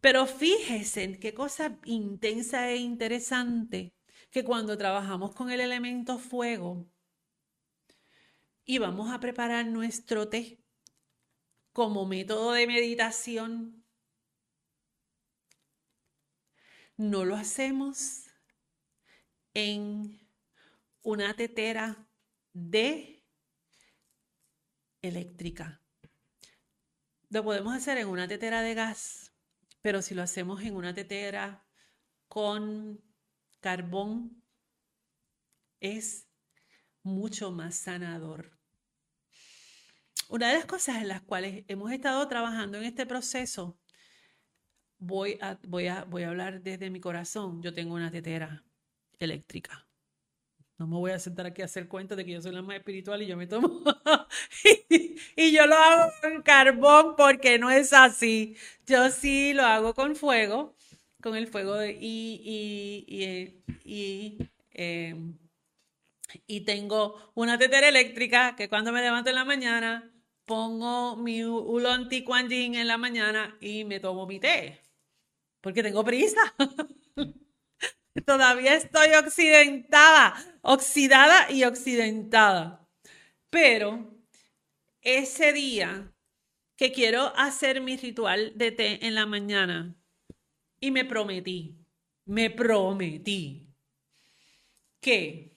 Pero 0.00 0.26
fíjese 0.26 1.04
en 1.04 1.20
qué 1.20 1.32
cosa 1.32 1.78
intensa 1.84 2.68
e 2.70 2.76
interesante 2.76 3.94
que 4.30 4.42
cuando 4.42 4.76
trabajamos 4.76 5.32
con 5.34 5.50
el 5.52 5.60
elemento 5.60 6.18
fuego 6.18 6.90
y 8.64 8.78
vamos 8.78 9.12
a 9.12 9.20
preparar 9.20 9.66
nuestro 9.66 10.28
té 10.28 10.58
como 11.72 12.04
método 12.06 12.52
de 12.52 12.66
meditación, 12.66 13.81
no 17.02 17.24
lo 17.24 17.34
hacemos 17.34 18.26
en 19.54 20.20
una 21.02 21.34
tetera 21.34 22.06
de 22.52 23.24
eléctrica. 25.02 25.82
Lo 27.28 27.42
podemos 27.42 27.74
hacer 27.74 27.98
en 27.98 28.06
una 28.06 28.28
tetera 28.28 28.62
de 28.62 28.74
gas, 28.74 29.32
pero 29.80 30.00
si 30.00 30.14
lo 30.14 30.22
hacemos 30.22 30.62
en 30.62 30.76
una 30.76 30.94
tetera 30.94 31.66
con 32.28 33.02
carbón, 33.60 34.40
es 35.80 36.28
mucho 37.02 37.50
más 37.50 37.74
sanador. 37.74 38.56
Una 40.28 40.48
de 40.50 40.54
las 40.54 40.66
cosas 40.66 40.98
en 40.98 41.08
las 41.08 41.22
cuales 41.22 41.64
hemos 41.66 41.90
estado 41.90 42.26
trabajando 42.28 42.78
en 42.78 42.84
este 42.84 43.06
proceso, 43.06 43.81
voy 45.02 45.38
a, 45.40 45.58
voy 45.66 45.88
a, 45.88 46.04
voy 46.04 46.22
a 46.22 46.28
hablar 46.28 46.62
desde 46.62 46.90
mi 46.90 47.00
corazón. 47.00 47.60
Yo 47.62 47.74
tengo 47.74 47.94
una 47.94 48.10
tetera 48.10 48.64
eléctrica. 49.18 49.86
No 50.78 50.86
me 50.86 50.96
voy 50.96 51.10
a 51.12 51.18
sentar 51.18 51.46
aquí 51.46 51.62
a 51.62 51.66
hacer 51.66 51.88
cuenta 51.88 52.16
de 52.16 52.24
que 52.24 52.32
yo 52.32 52.42
soy 52.42 52.52
la 52.52 52.62
más 52.62 52.76
espiritual 52.76 53.22
y 53.22 53.26
yo 53.26 53.36
me 53.36 53.46
tomo. 53.46 53.82
y, 55.36 55.52
yo 55.52 55.66
lo 55.66 55.76
hago 55.76 56.12
con 56.20 56.42
carbón 56.42 57.14
porque 57.16 57.58
no 57.58 57.70
es 57.70 57.92
así. 57.92 58.56
Yo 58.86 59.10
sí 59.10 59.52
lo 59.54 59.64
hago 59.64 59.94
con 59.94 60.16
fuego, 60.16 60.74
con 61.20 61.36
el 61.36 61.46
fuego 61.48 61.74
de, 61.76 61.92
y, 62.00 63.04
y, 63.06 63.62
y, 63.84 64.38
em, 64.72 65.36
y 66.46 66.60
tengo 66.62 67.16
una 67.34 67.58
tetera 67.58 67.88
eléctrica 67.88 68.56
que 68.56 68.68
cuando 68.68 68.92
me 68.92 69.02
levanto 69.02 69.30
en 69.30 69.36
la 69.36 69.44
mañana 69.44 70.10
pongo 70.46 71.16
mi 71.16 71.44
ulon 71.44 72.08
quan 72.24 72.50
en 72.50 72.86
la 72.88 72.98
mañana 72.98 73.56
y 73.60 73.84
me 73.84 74.00
tomo 74.00 74.26
mi 74.26 74.40
té 74.40 74.81
porque 75.62 75.82
tengo 75.82 76.04
prisa. 76.04 76.54
Todavía 78.26 78.74
estoy 78.74 79.14
occidentada, 79.14 80.34
oxidada 80.60 81.50
y 81.50 81.64
occidentada. 81.64 82.86
Pero 83.48 84.14
ese 85.00 85.52
día 85.54 86.12
que 86.76 86.92
quiero 86.92 87.32
hacer 87.36 87.80
mi 87.80 87.96
ritual 87.96 88.52
de 88.56 88.72
té 88.72 89.06
en 89.06 89.14
la 89.14 89.24
mañana 89.24 89.94
y 90.78 90.90
me 90.90 91.04
prometí, 91.04 91.78
me 92.26 92.50
prometí 92.50 93.68
que 95.00 95.56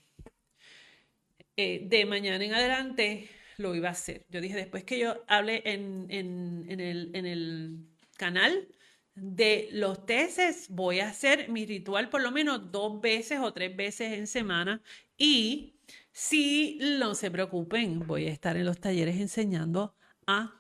eh, 1.58 1.82
de 1.84 2.06
mañana 2.06 2.43
en 2.43 2.53
adelante 2.53 3.30
lo 3.58 3.76
iba 3.76 3.89
a 3.89 3.93
hacer. 3.93 4.26
Yo 4.30 4.39
dije, 4.39 4.56
después 4.56 4.84
que 4.84 4.99
yo 4.99 5.24
hable 5.28 5.62
en, 5.66 6.08
el, 6.10 7.12
en 7.14 7.26
el 7.26 7.86
canal, 8.18 8.68
de 9.16 9.70
los 9.72 10.05
tesis 10.05 10.68
voy 10.70 10.99
a 10.99 11.09
hacer 11.09 11.49
mi 11.49 11.66
ritual 11.66 12.09
por 12.09 12.22
lo 12.22 12.32
menos 12.32 12.72
dos 12.72 12.99
veces 13.01 13.39
o 13.39 13.53
tres 13.53 13.76
veces 13.76 14.13
en 14.13 14.28
semana 14.28 14.82
y 15.18 15.76
si 16.11 16.80
no 16.99 17.13
se 17.13 17.30
preocupen, 17.30 18.07
voy 18.07 18.28
a 18.28 18.32
estar 18.32 18.55
en 18.55 18.66
los 18.66 18.80
talleres 18.80 19.18
enseñando 19.18 19.95
a 20.26 20.57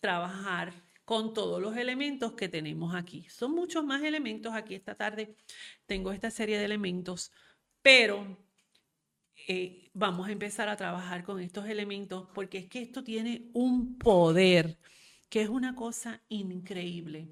trabajar 0.00 0.72
con 1.04 1.32
todos 1.32 1.62
los 1.62 1.76
elementos 1.76 2.32
que 2.32 2.48
tenemos 2.48 2.92
aquí. 2.94 3.24
Son 3.28 3.52
muchos 3.52 3.84
más 3.84 4.02
elementos 4.02 4.52
aquí 4.52 4.74
esta 4.74 4.96
tarde. 4.96 5.36
Tengo 5.86 6.10
esta 6.10 6.32
serie 6.32 6.58
de 6.58 6.64
elementos, 6.64 7.30
pero 7.82 8.36
eh, 9.46 9.90
vamos 9.94 10.28
a 10.28 10.32
empezar 10.32 10.68
a 10.68 10.76
trabajar 10.76 11.22
con 11.22 11.40
estos 11.40 11.66
elementos 11.68 12.28
porque 12.34 12.58
es 12.58 12.66
que 12.66 12.82
esto 12.82 13.04
tiene 13.04 13.48
un 13.52 13.98
poder 13.98 14.76
que 15.28 15.42
es 15.42 15.48
una 15.48 15.76
cosa 15.76 16.20
increíble. 16.28 17.28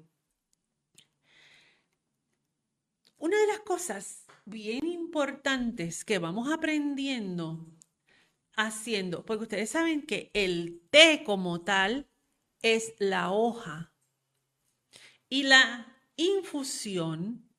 Una 3.17 3.39
de 3.39 3.47
las 3.47 3.59
cosas 3.59 4.25
bien 4.45 4.85
importantes 4.85 6.03
que 6.05 6.19
vamos 6.19 6.51
aprendiendo 6.51 7.65
haciendo, 8.55 9.25
porque 9.25 9.43
ustedes 9.43 9.69
saben 9.69 10.05
que 10.05 10.31
el 10.33 10.81
té 10.89 11.23
como 11.25 11.61
tal 11.61 12.07
es 12.61 12.93
la 12.99 13.31
hoja 13.31 13.93
y 15.29 15.43
la 15.43 15.97
infusión 16.15 17.49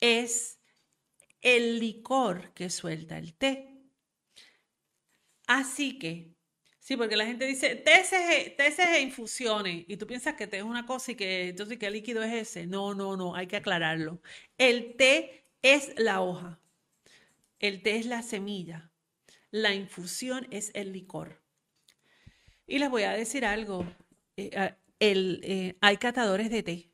es 0.00 0.60
el 1.40 1.78
licor 1.78 2.52
que 2.54 2.70
suelta 2.70 3.18
el 3.18 3.34
té. 3.34 3.80
Así 5.46 5.98
que 5.98 6.34
Sí, 6.90 6.96
porque 6.96 7.16
la 7.16 7.24
gente 7.24 7.46
dice 7.46 7.76
TCG, 7.76 8.56
TCG 8.56 9.00
infusiones 9.00 9.84
y 9.86 9.96
tú 9.96 10.08
piensas 10.08 10.34
que 10.34 10.48
té 10.48 10.56
es 10.56 10.64
una 10.64 10.86
cosa 10.86 11.12
y 11.12 11.14
que 11.14 11.50
entonces 11.50 11.78
qué 11.78 11.88
líquido 11.88 12.20
es 12.24 12.32
ese. 12.32 12.66
No, 12.66 12.94
no, 12.94 13.16
no, 13.16 13.36
hay 13.36 13.46
que 13.46 13.54
aclararlo. 13.54 14.20
El 14.58 14.96
té 14.96 15.44
es 15.62 15.92
la 15.98 16.20
hoja, 16.20 16.58
el 17.60 17.82
té 17.84 17.94
es 17.94 18.06
la 18.06 18.22
semilla, 18.22 18.90
la 19.52 19.72
infusión 19.72 20.48
es 20.50 20.72
el 20.74 20.92
licor. 20.92 21.40
Y 22.66 22.80
les 22.80 22.90
voy 22.90 23.04
a 23.04 23.12
decir 23.12 23.44
algo, 23.44 23.86
eh, 24.36 24.50
ah, 24.56 24.76
eh, 24.98 25.76
hay 25.80 25.96
catadores 25.98 26.50
de 26.50 26.64
té, 26.64 26.90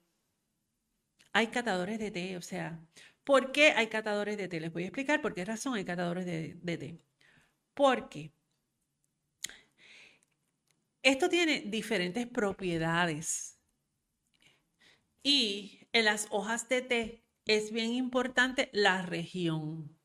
hay 1.33 1.47
catadores 1.47 1.99
de 1.99 2.11
té, 2.11 2.37
o 2.37 2.43
sea, 2.43 2.79
¿por 3.25 3.51
qué 3.51 3.71
hay 3.71 3.87
catadores 3.87 4.37
de 4.37 4.49
té? 4.49 4.61
Les 4.61 4.73
voy 4.75 4.83
a 4.83 4.87
explicar 4.89 5.23
por 5.23 5.33
qué 5.33 5.47
razón 5.47 5.75
hay 5.75 5.87
catadores 5.87 6.27
de, 6.27 6.55
de 6.61 6.77
té. 6.77 6.99
Porque 7.75 8.33
esto 11.07 11.29
tiene 11.29 11.61
diferentes 11.61 12.27
propiedades. 12.27 13.61
Y 15.23 15.89
en 15.93 16.05
las 16.05 16.27
hojas 16.31 16.69
de 16.69 16.83
té 16.83 17.25
es 17.45 17.71
bien 17.71 17.93
importante 17.93 18.71
la 18.73 19.03
región. 19.03 19.97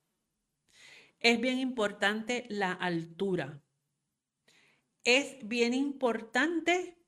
Es 1.20 1.42
bien 1.42 1.58
importante 1.58 2.46
la 2.50 2.72
altura. 2.72 3.64
Es 5.04 5.38
bien 5.42 5.74
importante 5.74 7.00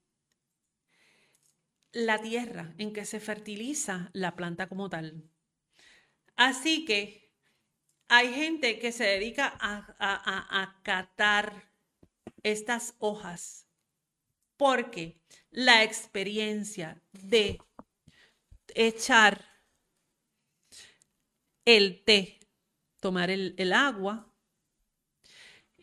la 1.92 2.20
tierra 2.20 2.74
en 2.80 2.94
que 2.94 3.06
se 3.06 3.20
fertiliza 3.20 4.10
la 4.14 4.36
planta 4.36 4.68
como 4.68 4.90
tal. 4.90 5.30
Así 6.36 6.84
que 6.86 7.32
hay 8.08 8.34
gente 8.34 8.80
que 8.80 8.92
se 8.92 9.04
dedica 9.04 9.56
a, 9.60 9.96
a, 10.00 10.82
catar 10.82 11.72
estas 12.42 12.96
hojas 12.98 13.70
porque 14.64 15.20
la 15.52 15.84
experiencia 15.84 17.04
de 17.12 17.60
echar 18.74 19.44
el 21.66 22.02
té, 22.06 22.40
tomar 23.02 23.30
el, 23.30 23.74
agua, 23.74 24.34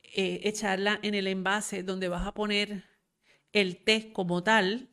eh, 0.03 0.41
echarla 0.45 0.99
en 1.03 1.14
el 1.14 1.26
envase 1.26 1.83
donde 1.83 2.09
vas 2.09 2.26
a 2.26 2.33
poner 2.33 2.83
el 3.53 3.85
té 3.85 4.14
como 4.14 4.43
tal, 4.43 4.89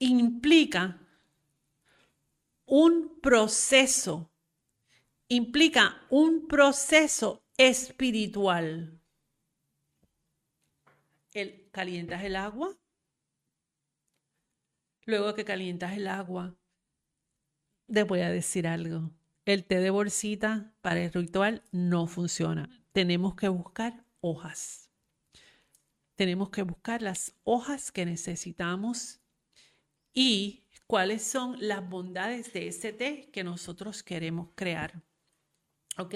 implica 0.00 1.00
un 2.64 3.20
proceso, 3.20 4.32
implica 5.28 6.04
un 6.10 6.48
proceso 6.48 7.44
espiritual. 7.56 9.00
El, 11.32 11.65
calientas 11.76 12.24
el 12.24 12.36
agua, 12.36 12.74
luego 15.04 15.34
que 15.34 15.44
calientas 15.44 15.92
el 15.92 16.08
agua, 16.08 16.56
te 17.86 18.02
voy 18.02 18.20
a 18.20 18.30
decir 18.30 18.66
algo. 18.66 19.10
El 19.44 19.66
té 19.66 19.80
de 19.80 19.90
bolsita 19.90 20.72
para 20.80 21.04
el 21.04 21.12
ritual 21.12 21.62
no 21.72 22.06
funciona. 22.06 22.70
Tenemos 22.92 23.34
que 23.34 23.48
buscar 23.48 24.06
hojas. 24.22 24.90
Tenemos 26.14 26.48
que 26.48 26.62
buscar 26.62 27.02
las 27.02 27.34
hojas 27.44 27.92
que 27.92 28.06
necesitamos 28.06 29.20
y 30.14 30.64
cuáles 30.86 31.24
son 31.24 31.56
las 31.60 31.86
bondades 31.86 32.54
de 32.54 32.68
ese 32.68 32.94
té 32.94 33.28
que 33.34 33.44
nosotros 33.44 34.02
queremos 34.02 34.48
crear. 34.54 35.02
¿Ok? 35.98 36.14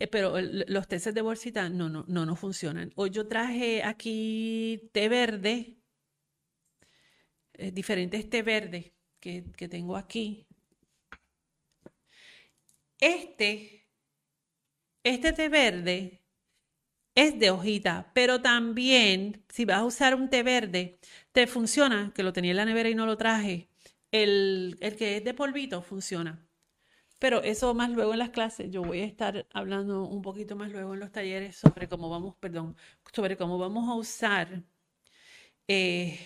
Eh, 0.00 0.08
pero 0.08 0.34
los 0.40 0.88
tés 0.88 1.04
de 1.14 1.20
bolsita 1.22 1.68
no, 1.68 1.88
no, 1.90 2.04
no, 2.08 2.24
no 2.26 2.34
funcionan. 2.34 2.90
Hoy 2.96 3.10
yo 3.10 3.28
traje 3.28 3.82
aquí 3.84 4.90
té 4.92 5.08
verde, 5.08 5.76
eh, 7.54 7.70
diferentes 7.70 8.28
té 8.30 8.42
verde 8.42 8.94
que, 9.20 9.44
que 9.56 9.68
tengo 9.68 9.96
aquí. 9.96 10.46
Este, 13.00 13.86
este 15.04 15.32
té 15.32 15.48
verde 15.48 16.22
es 17.14 17.38
de 17.38 17.50
hojita, 17.50 18.12
pero 18.14 18.40
también 18.42 19.44
si 19.48 19.64
vas 19.66 19.78
a 19.78 19.84
usar 19.84 20.14
un 20.14 20.30
té 20.30 20.42
verde, 20.42 20.98
te 21.32 21.46
funciona, 21.46 22.12
que 22.14 22.22
lo 22.22 22.32
tenía 22.32 22.52
en 22.52 22.58
la 22.58 22.64
nevera 22.66 22.90
y 22.90 22.94
no 22.94 23.06
lo 23.06 23.16
traje, 23.18 23.68
el, 24.12 24.78
el 24.80 24.96
que 24.96 25.18
es 25.18 25.24
de 25.24 25.34
polvito 25.34 25.82
funciona. 25.82 26.49
Pero 27.20 27.42
eso 27.42 27.74
más 27.74 27.90
luego 27.90 28.14
en 28.14 28.18
las 28.18 28.30
clases, 28.30 28.70
yo 28.70 28.82
voy 28.82 29.00
a 29.02 29.04
estar 29.04 29.46
hablando 29.52 30.04
un 30.04 30.22
poquito 30.22 30.56
más 30.56 30.72
luego 30.72 30.94
en 30.94 31.00
los 31.00 31.12
talleres 31.12 31.54
sobre 31.56 31.86
cómo 31.86 32.08
vamos, 32.08 32.34
perdón, 32.36 32.74
sobre 33.12 33.36
cómo 33.36 33.58
vamos 33.58 33.90
a 33.90 33.94
usar 33.94 34.64
eh, 35.68 36.18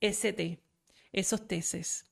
té 0.00 0.62
esos 1.12 1.48
tesis. 1.48 2.06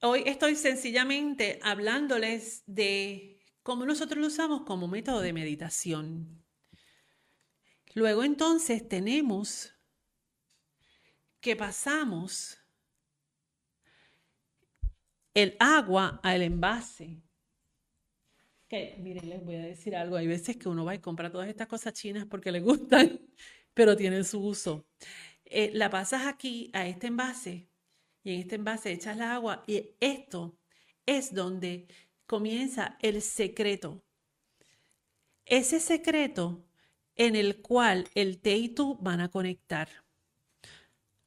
Hoy 0.00 0.22
estoy 0.26 0.54
sencillamente 0.54 1.58
hablándoles 1.60 2.62
de 2.66 3.40
cómo 3.64 3.84
nosotros 3.84 4.20
lo 4.20 4.28
usamos 4.28 4.62
como 4.62 4.86
método 4.86 5.20
de 5.20 5.32
meditación. 5.32 6.40
Luego 7.94 8.22
entonces 8.22 8.88
tenemos 8.88 9.74
que 11.40 11.56
pasamos 11.56 12.57
el 15.42 15.56
agua 15.60 16.18
al 16.24 16.42
envase. 16.42 17.22
Que 18.66 18.96
miren, 18.98 19.28
les 19.28 19.44
voy 19.44 19.54
a 19.54 19.62
decir 19.62 19.94
algo. 19.94 20.16
Hay 20.16 20.26
veces 20.26 20.56
que 20.56 20.68
uno 20.68 20.84
va 20.84 20.96
y 20.96 20.98
compra 20.98 21.30
todas 21.30 21.48
estas 21.48 21.68
cosas 21.68 21.92
chinas 21.92 22.26
porque 22.26 22.50
le 22.50 22.60
gustan, 22.60 23.20
pero 23.74 23.96
tienen 23.96 24.24
su 24.24 24.44
uso. 24.44 24.88
Eh, 25.44 25.70
la 25.74 25.90
pasas 25.90 26.26
aquí 26.26 26.70
a 26.74 26.88
este 26.88 27.06
envase 27.06 27.68
y 28.24 28.34
en 28.34 28.40
este 28.40 28.56
envase 28.56 28.90
echas 28.90 29.16
la 29.16 29.34
agua 29.34 29.62
y 29.68 29.90
esto 30.00 30.58
es 31.06 31.32
donde 31.32 31.86
comienza 32.26 32.98
el 33.00 33.22
secreto. 33.22 34.02
Ese 35.46 35.78
secreto 35.78 36.66
en 37.14 37.36
el 37.36 37.62
cual 37.62 38.08
el 38.14 38.40
té 38.40 38.56
y 38.56 38.68
tú 38.70 38.98
van 39.00 39.20
a 39.20 39.30
conectar. 39.30 39.88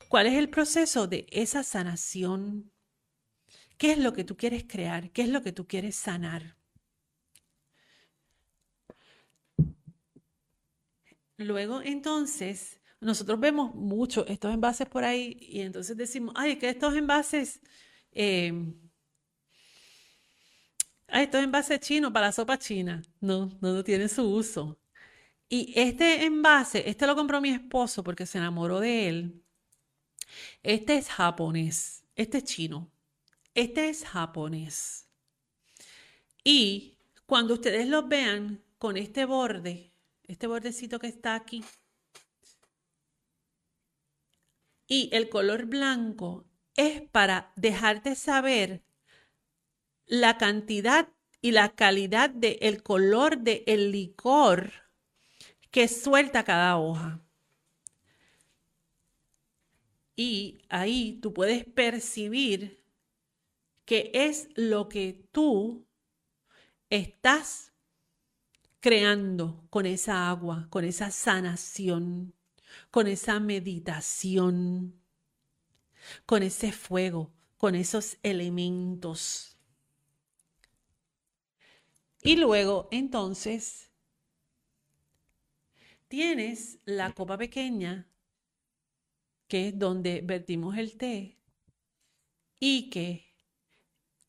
¿Cuál 0.10 0.28
es 0.28 0.34
el 0.34 0.50
proceso 0.50 1.08
de 1.08 1.26
esa 1.32 1.64
sanación? 1.64 2.72
¿Qué 3.82 3.94
es 3.94 3.98
lo 3.98 4.14
que 4.14 4.24
tú 4.24 4.38
quieres 4.38 4.66
crear? 4.68 5.10
¿Qué 5.10 5.24
es 5.24 5.30
lo 5.30 5.42
que 5.42 5.52
tú 5.52 5.66
quieres 5.66 5.96
sanar? 5.96 6.56
Luego 11.38 11.82
entonces 11.82 12.80
nosotros 13.00 13.40
vemos 13.40 13.74
mucho 13.74 14.24
estos 14.28 14.54
envases 14.54 14.88
por 14.88 15.04
ahí 15.04 15.36
y 15.42 15.62
entonces 15.62 15.98
decimos, 15.98 16.36
ay, 16.38 16.58
que 16.58 16.70
estos 16.70 16.96
envases, 16.96 17.60
eh, 18.12 18.54
ay, 21.08 21.24
estos 21.24 21.44
envases 21.44 21.80
chinos 21.80 22.12
para 22.12 22.28
la 22.28 22.34
sopa 22.34 22.60
china. 22.60 23.02
No, 23.20 23.48
no, 23.62 23.74
no 23.74 23.84
tiene 23.84 24.08
su 24.10 24.30
uso. 24.32 24.80
Y 25.50 25.74
este 25.76 26.26
envase, 26.26 26.88
este 26.88 27.08
lo 27.08 27.16
compró 27.16 27.42
mi 27.42 27.50
esposo 27.50 28.04
porque 28.04 28.28
se 28.28 28.38
enamoró 28.38 28.80
de 28.80 29.10
él. 29.10 29.44
Este 30.62 30.98
es 30.98 31.10
japonés, 31.10 32.04
este 32.16 32.38
es 32.40 32.44
chino, 32.44 32.92
este 33.54 33.90
es 33.90 34.06
japonés. 34.06 35.08
Y 36.44 36.98
cuando 37.26 37.56
ustedes 37.56 37.88
los 37.88 38.08
vean 38.08 38.64
con 38.78 38.98
este 38.98 39.26
borde, 39.26 39.94
este 40.24 40.48
bordecito 40.48 41.00
que 41.00 41.08
está 41.08 41.36
aquí, 41.36 41.64
y 44.88 45.10
el 45.14 45.30
color 45.30 45.68
blanco 45.68 46.46
es 46.76 47.02
para 47.02 47.54
dejarte 47.56 48.16
saber 48.16 48.84
la 50.06 50.38
cantidad 50.38 51.08
y 51.42 51.52
la 51.52 51.70
calidad 51.70 52.30
del 52.30 52.84
color 52.84 53.38
del 53.38 53.92
licor 53.92 54.72
que 55.72 55.88
suelta 55.88 56.44
cada 56.44 56.78
hoja. 56.78 57.22
Y 60.16 60.62
ahí 60.68 61.20
tú 61.22 61.34
puedes 61.34 61.64
percibir 61.64 62.81
qué 63.92 64.10
es 64.14 64.48
lo 64.56 64.88
que 64.88 65.28
tú 65.34 65.86
estás 66.90 67.74
creando 68.80 69.68
con 69.70 69.86
esa 69.86 70.30
agua, 70.30 70.68
con 70.70 70.86
esa 70.86 71.12
sanación 71.12 72.34
con 72.90 73.08
esa 73.08 73.42
meditación, 73.42 74.98
con 76.26 76.42
ese 76.42 76.72
fuego, 76.72 77.34
con 77.58 77.76
esos 77.76 78.18
elementos. 78.24 79.58
Y 82.24 82.38
luego, 82.38 82.88
entonces, 82.92 83.92
tienes 86.08 86.80
la 86.86 87.12
copa 87.12 87.38
pequeña, 87.38 88.08
que 89.50 89.68
es 89.68 89.78
donde 89.78 90.22
vertimos 90.22 90.78
el 90.78 90.96
té, 90.96 91.38
y 92.58 92.90
que 92.90 93.31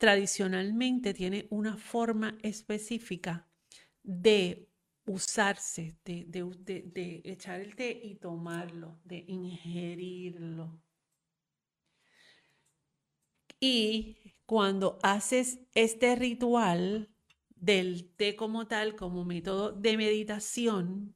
tradicionalmente 0.03 1.15
tiene 1.15 1.47
una 1.51 1.77
forma 1.77 2.37
específica 2.43 3.49
de 4.03 4.69
usarse, 5.07 5.97
de, 6.05 7.21
echar 7.23 7.61
el 7.61 7.77
té 7.77 8.01
y 8.03 8.17
tomarlo, 8.17 8.99
de 9.05 9.25
ingerirlo. 9.29 10.83
Y 13.61 14.35
cuando 14.45 14.99
haces 15.05 15.61
este 15.73 16.17
ritual 16.17 17.09
del 17.51 18.11
té 18.17 18.35
como 18.35 18.67
tal, 18.67 18.97
como 18.97 19.25
método 19.25 19.71
de 19.71 19.97
meditación, 19.97 21.15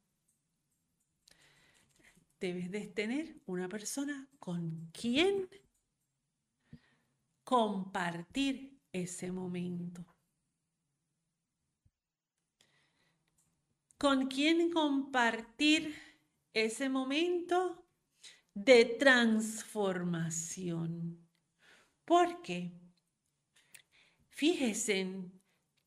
debes 2.39 2.71
de 2.71 2.87
tener 2.87 3.35
una 3.47 3.69
persona 3.69 4.29
con 4.39 4.93
quien 4.93 5.49
compartir 7.43 8.76
ese 9.03 9.31
momento. 9.31 10.05
con 13.99 14.29
quién 14.29 14.71
compartir 14.71 15.95
ese 16.53 16.89
momento 16.89 17.85
de 18.55 18.85
transformación. 18.85 21.29
Porque 22.05 22.73
fíjense 24.29 25.09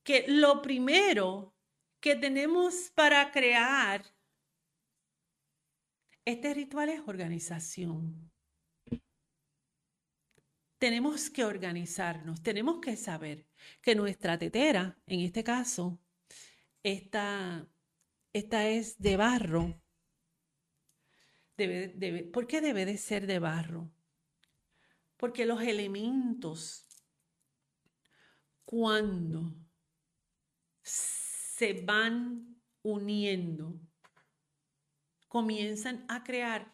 que 0.04 0.26
lo 0.28 0.62
primero 0.62 1.56
que 2.00 2.16
tenemos 2.16 2.92
para 2.96 3.32
crear 3.32 4.04
Este 6.26 6.54
ritual 6.54 6.90
es 6.90 7.02
organización. 7.08 8.29
Tenemos 10.80 11.30
que 11.30 11.44
organizarnos, 11.44 12.42
tenemos 12.42 12.80
que 12.80 12.96
saber 12.96 13.46
que 13.82 13.96
nuestra 13.96 14.40
tetera, 14.40 14.98
en 15.06 15.20
este 15.20 15.44
caso, 15.44 16.00
esta, 16.84 17.68
esta 18.32 18.68
es 18.70 18.98
de 18.98 19.18
barro. 19.18 19.82
¿Por 22.32 22.48
qué 22.48 22.62
debe 22.62 22.86
de 22.86 22.98
ser 22.98 23.28
de 23.28 23.40
barro? 23.40 23.92
Porque 25.18 25.46
los 25.46 25.62
elementos, 25.62 26.88
cuando 28.64 29.54
se 30.82 31.74
van 31.82 32.56
uniendo, 32.84 33.82
comienzan 35.28 36.06
a 36.08 36.24
crear 36.24 36.74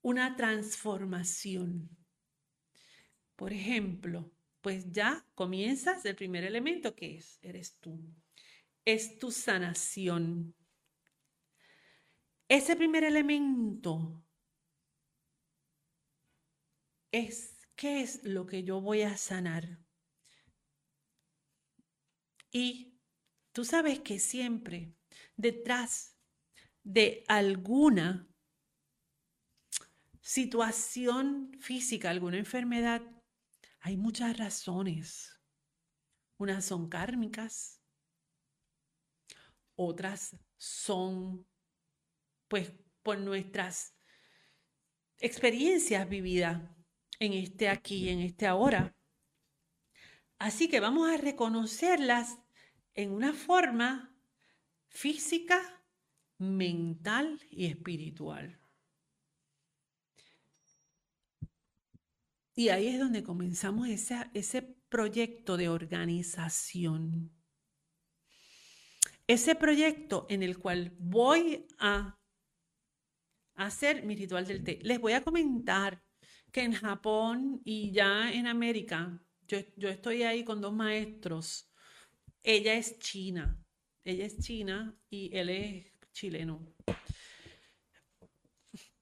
una 0.00 0.36
transformación. 0.36 1.95
Por 3.36 3.52
ejemplo, 3.52 4.32
pues 4.62 4.90
ya 4.90 5.24
comienzas 5.34 6.04
el 6.06 6.16
primer 6.16 6.44
elemento 6.44 6.94
que 6.96 7.16
es, 7.18 7.38
eres 7.42 7.78
tú. 7.78 8.00
Es 8.84 9.18
tu 9.18 9.30
sanación. 9.30 10.54
Ese 12.48 12.76
primer 12.76 13.04
elemento 13.04 14.24
es, 17.12 17.56
¿qué 17.76 18.00
es 18.00 18.24
lo 18.24 18.46
que 18.46 18.62
yo 18.64 18.80
voy 18.80 19.02
a 19.02 19.16
sanar? 19.16 19.78
Y 22.50 22.94
tú 23.52 23.64
sabes 23.64 24.00
que 24.00 24.18
siempre 24.18 24.94
detrás 25.36 26.16
de 26.82 27.24
alguna 27.28 28.28
situación 30.20 31.52
física, 31.60 32.10
alguna 32.10 32.38
enfermedad, 32.38 33.02
hay 33.86 33.96
muchas 33.96 34.36
razones. 34.36 35.40
Unas 36.38 36.64
son 36.64 36.88
kármicas, 36.88 37.80
otras 39.76 40.36
son 40.56 41.46
pues 42.48 42.72
por 43.04 43.16
nuestras 43.18 43.94
experiencias 45.18 46.08
vividas 46.08 46.68
en 47.20 47.32
este 47.34 47.68
aquí, 47.68 48.08
en 48.08 48.22
este 48.22 48.48
ahora. 48.48 48.92
Así 50.36 50.68
que 50.68 50.80
vamos 50.80 51.08
a 51.08 51.16
reconocerlas 51.16 52.40
en 52.92 53.12
una 53.12 53.34
forma 53.34 54.12
física 54.88 55.60
mental 56.38 57.40
y 57.52 57.66
espiritual. 57.66 58.60
Y 62.58 62.70
ahí 62.70 62.88
es 62.88 62.98
donde 62.98 63.22
comenzamos 63.22 63.86
ese, 63.86 64.62
proyecto 64.88 65.58
de 65.58 65.68
organización. 65.68 67.30
Ese 69.26 69.54
proyecto 69.54 70.26
en 70.30 70.42
el 70.42 70.58
cual 70.58 70.96
voy 70.98 71.66
a 71.78 72.18
hacer 73.56 74.04
mi 74.04 74.16
ritual 74.16 74.46
del 74.46 74.64
té. 74.64 74.78
Les 74.82 74.98
voy 74.98 75.12
a 75.12 75.22
comentar 75.22 76.02
que 76.50 76.62
en 76.62 76.72
Japón 76.72 77.60
y 77.62 77.92
ya 77.92 78.32
en 78.32 78.46
América, 78.46 79.22
yo, 79.46 79.58
yo 79.76 79.90
estoy 79.90 80.22
ahí 80.22 80.42
con 80.42 80.62
dos 80.62 80.72
maestros. 80.72 81.70
Ella 82.42 82.72
es 82.72 82.98
china, 83.00 83.62
ella 84.02 84.24
es 84.24 84.38
china 84.38 84.96
y 85.10 85.36
él 85.36 85.50
es 85.50 85.92
chileno. 86.12 86.74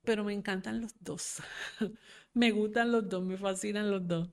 Pero 0.02 0.24
me 0.24 0.32
encantan 0.32 0.80
los 0.80 0.92
dos. 0.98 1.40
Me 2.34 2.50
gustan 2.50 2.92
los 2.92 3.08
dos, 3.08 3.24
me 3.24 3.36
fascinan 3.36 3.90
los 3.90 4.06
dos. 4.06 4.28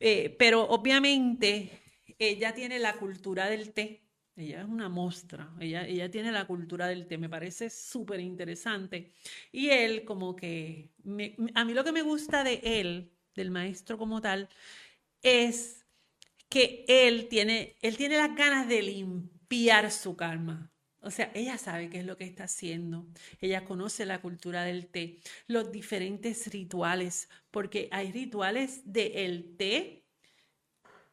Eh, 0.00 0.34
pero 0.38 0.62
obviamente 0.68 1.70
ella 2.18 2.52
tiene 2.54 2.78
la 2.78 2.94
cultura 2.94 3.46
del 3.48 3.72
té. 3.72 4.02
Ella 4.36 4.62
es 4.62 4.66
una 4.66 4.88
mostra, 4.88 5.54
ella, 5.60 5.86
ella 5.86 6.10
tiene 6.10 6.32
la 6.32 6.44
cultura 6.44 6.88
del 6.88 7.06
té, 7.06 7.18
me 7.18 7.28
parece 7.28 7.70
súper 7.70 8.18
interesante. 8.18 9.12
Y 9.52 9.70
él 9.70 10.04
como 10.04 10.34
que, 10.34 10.90
a 11.54 11.64
mí 11.64 11.72
lo 11.72 11.84
que 11.84 11.92
me 11.92 12.02
gusta 12.02 12.42
de 12.42 12.60
él, 12.64 13.12
del 13.36 13.52
maestro 13.52 13.96
como 13.96 14.20
tal, 14.20 14.48
es 15.22 15.86
que 16.48 16.84
él 16.88 17.28
tiene, 17.28 17.76
él 17.80 17.96
tiene 17.96 18.16
las 18.16 18.34
ganas 18.34 18.68
de 18.68 18.82
limpiar 18.82 19.92
su 19.92 20.16
karma. 20.16 20.73
O 21.04 21.10
sea, 21.10 21.30
ella 21.34 21.58
sabe 21.58 21.90
qué 21.90 21.98
es 21.98 22.06
lo 22.06 22.16
que 22.16 22.24
está 22.24 22.44
haciendo. 22.44 23.06
Ella 23.40 23.64
conoce 23.64 24.06
la 24.06 24.20
cultura 24.20 24.64
del 24.64 24.86
té, 24.86 25.20
los 25.46 25.70
diferentes 25.70 26.46
rituales, 26.50 27.28
porque 27.50 27.88
hay 27.92 28.10
rituales 28.10 28.82
del 28.84 29.56
té 29.56 30.04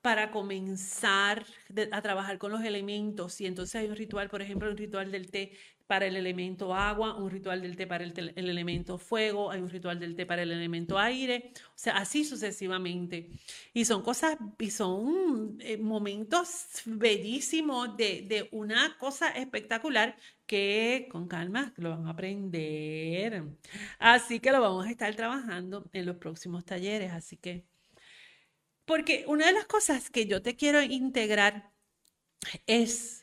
para 0.01 0.31
comenzar 0.31 1.45
a 1.91 2.01
trabajar 2.01 2.37
con 2.37 2.51
los 2.51 2.63
elementos. 2.63 3.39
Y 3.41 3.45
entonces 3.45 3.75
hay 3.75 3.87
un 3.87 3.95
ritual, 3.95 4.29
por 4.29 4.41
ejemplo, 4.41 4.69
un 4.69 4.77
ritual 4.77 5.11
del 5.11 5.29
té 5.29 5.51
para 5.91 6.05
el 6.05 6.15
elemento 6.15 6.73
agua, 6.73 7.17
un 7.17 7.29
ritual 7.29 7.61
del 7.61 7.75
té 7.75 7.85
para 7.85 8.05
el, 8.05 8.33
elemento 8.37 8.97
fuego, 8.97 9.51
hay 9.51 9.59
un 9.59 9.69
ritual 9.69 9.99
del 9.99 10.15
té 10.15 10.25
para 10.25 10.43
el 10.43 10.49
elemento 10.49 10.97
aire, 10.97 11.51
o 11.67 11.73
sea, 11.75 11.97
así 11.97 12.23
sucesivamente. 12.23 13.27
Y 13.73 13.83
son 13.83 14.01
cosas, 14.01 14.37
y 14.57 14.71
son 14.71 15.57
eh, 15.59 15.75
momentos 15.75 16.81
bellísimos 16.85 17.97
de, 17.97 18.21
de 18.21 18.47
una 18.53 18.97
cosa 18.99 19.31
espectacular 19.31 20.15
que 20.45 21.09
con 21.11 21.27
calma 21.27 21.73
lo 21.75 21.89
van 21.89 22.07
a 22.07 22.11
aprender. 22.11 23.43
Así 23.99 24.39
que 24.39 24.53
lo 24.53 24.61
vamos 24.61 24.87
a 24.87 24.91
estar 24.91 25.13
trabajando 25.13 25.89
en 25.91 26.05
los 26.05 26.15
próximos 26.15 26.63
talleres, 26.63 27.11
así 27.11 27.35
que 27.35 27.65
porque 28.85 29.25
una 29.27 29.47
de 29.47 29.51
las 29.51 29.65
cosas 29.65 30.09
que 30.09 30.25
yo 30.25 30.41
te 30.41 30.55
quiero 30.55 30.81
integrar 30.81 31.69
es 32.65 33.20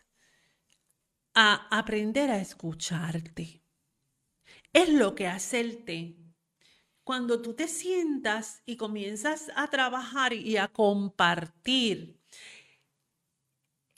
a 1.40 1.68
aprender 1.70 2.32
a 2.32 2.40
escucharte. 2.40 3.62
Es 4.72 4.88
lo 4.88 5.14
que 5.14 5.28
hace 5.28 5.60
el. 5.60 6.34
Cuando 7.04 7.40
tú 7.40 7.54
te 7.54 7.68
sientas 7.68 8.60
y 8.66 8.76
comienzas 8.76 9.48
a 9.54 9.68
trabajar 9.68 10.32
y 10.32 10.56
a 10.56 10.66
compartir 10.66 12.20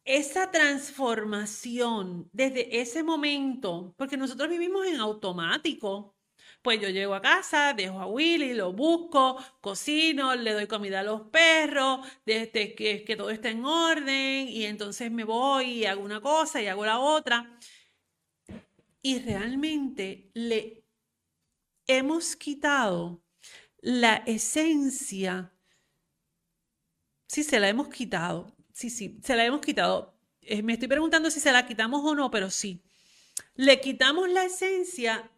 esa 0.04 0.50
transformación 0.50 2.28
desde 2.30 2.78
ese 2.78 3.02
momento, 3.02 3.94
porque 3.96 4.18
nosotros 4.18 4.50
vivimos 4.50 4.86
en 4.86 4.96
automático, 4.96 6.14
pues 6.62 6.80
yo 6.80 6.88
llego 6.88 7.14
a 7.14 7.22
casa, 7.22 7.72
dejo 7.74 8.00
a 8.00 8.06
Willy, 8.06 8.54
lo 8.54 8.72
busco, 8.72 9.42
cocino, 9.60 10.34
le 10.34 10.52
doy 10.52 10.66
comida 10.66 11.00
a 11.00 11.02
los 11.02 11.22
perros, 11.22 12.06
desde 12.26 12.74
que, 12.74 13.04
que 13.04 13.16
todo 13.16 13.30
está 13.30 13.48
en 13.50 13.64
orden 13.64 14.48
y 14.48 14.64
entonces 14.64 15.10
me 15.10 15.24
voy 15.24 15.70
y 15.70 15.86
hago 15.86 16.02
una 16.02 16.20
cosa 16.20 16.60
y 16.60 16.66
hago 16.66 16.84
la 16.84 16.98
otra. 16.98 17.58
Y 19.02 19.18
realmente 19.20 20.30
le 20.34 20.84
hemos 21.86 22.36
quitado 22.36 23.22
la 23.78 24.16
esencia. 24.26 25.52
Sí, 27.26 27.42
se 27.44 27.60
la 27.60 27.68
hemos 27.68 27.88
quitado. 27.88 28.54
Sí, 28.72 28.90
sí, 28.90 29.18
se 29.22 29.36
la 29.36 29.44
hemos 29.44 29.60
quitado. 29.60 30.14
Eh, 30.42 30.62
me 30.62 30.74
estoy 30.74 30.88
preguntando 30.88 31.30
si 31.30 31.40
se 31.40 31.52
la 31.52 31.66
quitamos 31.66 32.02
o 32.04 32.14
no, 32.14 32.30
pero 32.30 32.50
sí. 32.50 32.82
Le 33.54 33.80
quitamos 33.80 34.28
la 34.28 34.44
esencia 34.44 35.30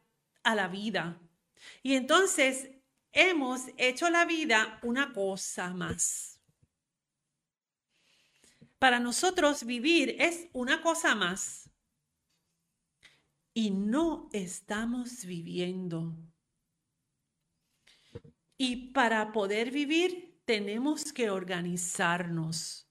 a 0.42 0.54
la 0.54 0.68
vida. 0.68 1.20
Y 1.82 1.94
entonces 1.94 2.70
hemos 3.12 3.62
hecho 3.76 4.10
la 4.10 4.24
vida 4.24 4.78
una 4.82 5.12
cosa 5.12 5.72
más. 5.74 6.40
Para 8.78 8.98
nosotros 8.98 9.64
vivir 9.64 10.16
es 10.18 10.48
una 10.52 10.82
cosa 10.82 11.14
más. 11.14 11.70
Y 13.54 13.70
no 13.70 14.28
estamos 14.32 15.24
viviendo. 15.24 16.16
Y 18.56 18.92
para 18.92 19.30
poder 19.30 19.70
vivir 19.70 20.40
tenemos 20.44 21.12
que 21.12 21.30
organizarnos. 21.30 22.88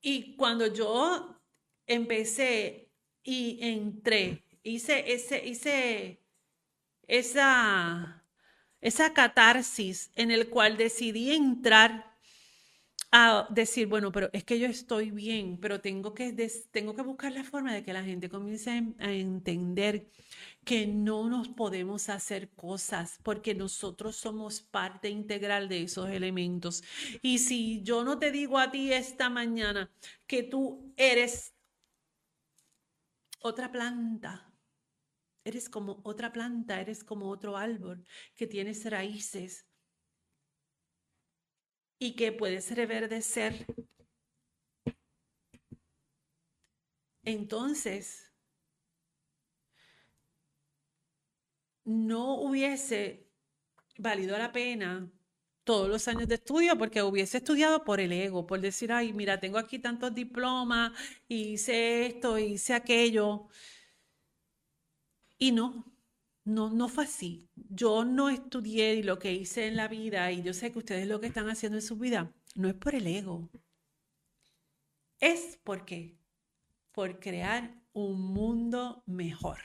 Y 0.00 0.36
cuando 0.36 0.66
yo 0.66 1.40
empecé 1.86 2.92
y 3.22 3.58
entré 3.60 4.44
hice, 4.62 5.12
ese, 5.12 5.44
hice 5.46 6.20
esa, 7.06 8.24
esa 8.80 9.12
catarsis 9.12 10.10
en 10.14 10.30
el 10.30 10.48
cual 10.48 10.76
decidí 10.76 11.32
entrar 11.32 12.12
a 13.14 13.46
decir, 13.50 13.88
bueno, 13.88 14.10
pero 14.10 14.30
es 14.32 14.42
que 14.42 14.58
yo 14.58 14.66
estoy 14.66 15.10
bien, 15.10 15.58
pero 15.60 15.82
tengo 15.82 16.14
que, 16.14 16.32
tengo 16.70 16.94
que 16.96 17.02
buscar 17.02 17.30
la 17.32 17.44
forma 17.44 17.74
de 17.74 17.84
que 17.84 17.92
la 17.92 18.02
gente 18.02 18.30
comience 18.30 18.70
a 18.98 19.12
entender 19.12 20.08
que 20.64 20.86
no 20.86 21.28
nos 21.28 21.48
podemos 21.48 22.08
hacer 22.08 22.48
cosas 22.50 23.18
porque 23.22 23.54
nosotros 23.54 24.16
somos 24.16 24.62
parte 24.62 25.10
integral 25.10 25.68
de 25.68 25.82
esos 25.82 26.08
elementos. 26.08 26.82
Y 27.20 27.38
si 27.40 27.82
yo 27.82 28.02
no 28.02 28.18
te 28.18 28.30
digo 28.30 28.58
a 28.58 28.70
ti 28.70 28.90
esta 28.94 29.28
mañana 29.28 29.90
que 30.26 30.42
tú 30.42 30.94
eres 30.96 31.52
otra 33.40 33.70
planta. 33.70 34.51
Eres 35.44 35.68
como 35.68 36.00
otra 36.04 36.32
planta, 36.32 36.80
eres 36.80 37.04
como 37.04 37.28
otro 37.30 37.56
árbol 37.56 38.04
que 38.34 38.48
tienes 38.48 38.84
raíces 38.90 39.66
y 41.98 42.14
que 42.16 42.32
puedes 42.32 42.70
reverdecer. 42.76 43.64
Entonces, 47.24 48.30
no 51.84 52.34
hubiese 52.40 53.26
valido 53.98 54.38
la 54.38 54.52
pena 54.52 55.10
todos 55.64 55.88
los 55.88 56.08
años 56.08 56.28
de 56.28 56.36
estudio 56.36 56.76
porque 56.78 57.02
hubiese 57.02 57.38
estudiado 57.38 57.84
por 57.84 58.00
el 58.00 58.12
ego, 58.12 58.46
por 58.46 58.60
decir, 58.60 58.92
ay, 58.92 59.12
mira, 59.12 59.40
tengo 59.40 59.58
aquí 59.58 59.78
tantos 59.78 60.14
diplomas, 60.14 60.92
hice 61.28 62.06
esto, 62.06 62.38
hice 62.38 62.74
aquello. 62.74 63.48
Y 65.42 65.50
no, 65.50 65.84
no, 66.44 66.70
no 66.70 66.88
fue 66.88 67.02
así. 67.02 67.50
Yo 67.56 68.04
no 68.04 68.28
estudié 68.28 68.94
y 68.94 69.02
lo 69.02 69.18
que 69.18 69.32
hice 69.32 69.66
en 69.66 69.76
la 69.76 69.88
vida, 69.88 70.30
y 70.30 70.40
yo 70.40 70.54
sé 70.54 70.70
que 70.70 70.78
ustedes 70.78 71.08
lo 71.08 71.20
que 71.20 71.26
están 71.26 71.50
haciendo 71.50 71.78
en 71.78 71.82
su 71.82 71.96
vida, 71.96 72.32
no 72.54 72.68
es 72.68 72.74
por 72.74 72.94
el 72.94 73.08
ego. 73.08 73.50
Es 75.18 75.58
porque, 75.64 76.16
por 76.92 77.18
crear 77.18 77.74
un 77.92 78.20
mundo 78.20 79.02
mejor. 79.04 79.58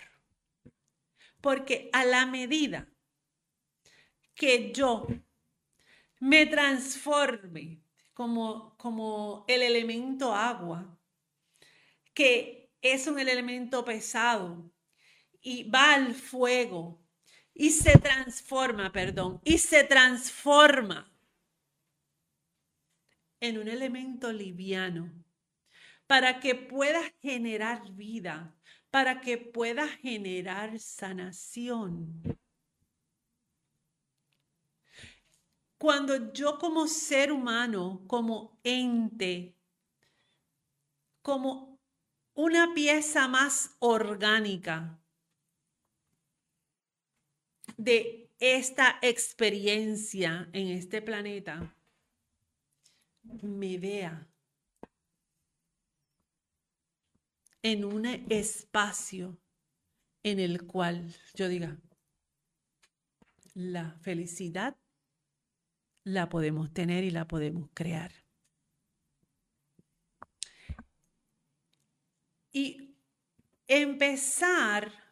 Porque 1.42 1.92
a 1.94 2.06
la 2.06 2.26
medida 2.26 2.92
que 4.34 4.72
yo 4.74 5.06
me 6.20 6.48
transforme 6.48 7.84
como, 8.16 8.76
como 8.78 9.46
el 9.48 9.62
elemento 9.62 10.34
agua, 10.34 10.98
que 12.16 12.72
es 12.82 13.06
un 13.06 13.20
elemento 13.20 13.86
pesado 13.86 14.72
y 15.42 15.70
va 15.70 15.94
al 15.94 16.14
fuego 16.14 17.00
y 17.54 17.72
se 17.72 17.98
transforma, 17.98 18.92
perdón, 18.92 19.42
y 19.44 19.58
se 19.58 19.84
transforma 19.84 21.12
en 23.40 23.58
un 23.58 23.68
elemento 23.68 24.32
liviano 24.32 25.12
para 26.06 26.40
que 26.40 26.56
pueda 26.56 27.02
generar 27.22 27.92
vida, 27.92 28.56
para 28.92 29.22
que 29.22 29.38
pueda 29.38 29.88
generar 29.88 30.80
sanación. 30.80 32.22
Cuando 35.78 36.34
yo 36.34 36.58
como 36.58 36.88
ser 36.88 37.32
humano, 37.32 38.04
como 38.08 38.60
ente, 38.64 39.56
como 41.22 41.80
una 42.34 42.74
pieza 42.74 43.28
más 43.28 43.76
orgánica 43.80 45.00
de 47.78 48.30
esta 48.40 49.00
experiencia 49.02 50.50
en 50.54 50.68
este 50.68 51.02
planeta, 51.02 51.76
me 53.42 53.78
vea 53.78 54.28
en 57.62 57.86
un 57.86 58.06
espacio 58.06 59.38
en 60.24 60.40
el 60.40 60.66
cual 60.66 61.14
yo 61.36 61.48
diga, 61.48 61.78
la 63.54 63.92
felicidad 64.02 64.78
la 66.04 66.30
podemos 66.30 66.74
tener 66.74 67.04
y 67.04 67.12
la 67.12 67.28
podemos 67.28 67.70
crear. 67.74 68.12
Y 72.52 72.96
empezar 73.68 75.07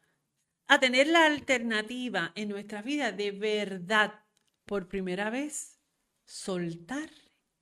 a 0.67 0.79
tener 0.79 1.07
la 1.07 1.25
alternativa 1.25 2.31
en 2.35 2.49
nuestra 2.49 2.81
vida 2.81 3.11
de 3.11 3.31
verdad, 3.31 4.23
por 4.65 4.87
primera 4.87 5.29
vez, 5.29 5.79
soltar 6.23 7.09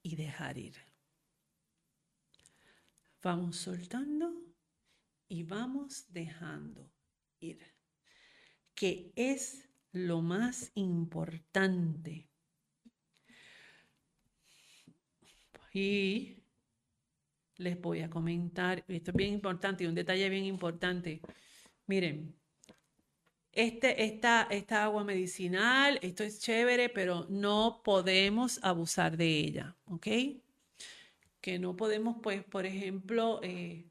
y 0.02 0.16
dejar 0.16 0.58
ir. 0.58 0.78
Vamos 3.22 3.58
soltando 3.58 4.34
y 5.28 5.44
vamos 5.44 6.06
dejando 6.10 6.92
ir, 7.40 7.60
que 8.76 9.12
es 9.16 9.70
lo 9.92 10.22
más 10.22 10.72
importante 10.76 12.30
Y 15.74 16.38
les 17.58 17.82
voy 17.82 18.02
a 18.02 18.10
comentar, 18.10 18.86
esto 18.88 19.12
es 19.12 19.18
bien 19.18 19.34
importante 19.34 19.88
un 19.88 19.96
detalle 19.96 20.30
bien 20.30 20.46
importante. 20.46 21.20
Miren, 21.88 22.36
este, 23.54 24.04
esta, 24.04 24.48
esta 24.50 24.84
agua 24.84 25.04
medicinal, 25.04 26.00
esto 26.02 26.24
es 26.24 26.40
chévere, 26.40 26.90
pero 26.90 27.26
no 27.30 27.82
podemos 27.84 28.60
abusar 28.64 29.18
de 29.18 29.28
ella, 29.28 29.76
¿ok? 29.86 30.08
Que 31.42 31.60
no 31.60 31.76
podemos, 31.76 32.18
pues, 32.22 32.44
por 32.44 32.66
ejemplo, 32.66 33.40
eh, 33.44 33.86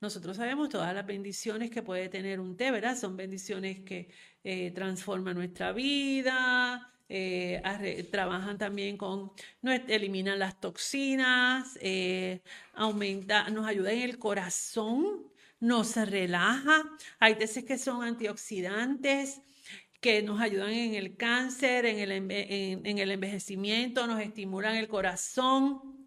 nosotros 0.00 0.36
sabemos 0.36 0.68
todas 0.68 0.94
las 0.94 1.06
bendiciones 1.06 1.70
que 1.70 1.82
puede 1.82 2.08
tener 2.08 2.40
un 2.40 2.56
té, 2.56 2.70
¿verdad? 2.70 2.96
Son 2.96 3.16
bendiciones 3.16 3.80
que 3.80 4.10
eh, 4.44 4.70
transforman 4.72 5.36
nuestra 5.36 5.72
vida, 5.72 6.92
eh, 7.08 8.08
trabajan 8.10 8.58
también 8.58 8.96
con, 8.96 9.32
eliminan 9.62 10.38
las 10.38 10.60
toxinas, 10.60 11.78
eh, 11.80 12.42
aumenta, 12.74 13.48
nos 13.50 13.66
ayuda 13.66 13.92
en 13.92 14.02
el 14.02 14.18
corazón, 14.18 15.30
nos 15.60 15.96
relaja. 15.96 16.82
Hay 17.18 17.34
veces 17.34 17.64
que 17.64 17.78
son 17.78 18.02
antioxidantes 18.02 19.40
que 20.00 20.22
nos 20.22 20.40
ayudan 20.40 20.70
en 20.70 20.94
el 20.94 21.16
cáncer, 21.16 21.86
en 21.86 21.98
el, 21.98 22.30
en 22.30 22.98
el 22.98 23.10
envejecimiento, 23.10 24.06
nos 24.06 24.20
estimulan 24.20 24.76
el 24.76 24.88
corazón, 24.88 26.06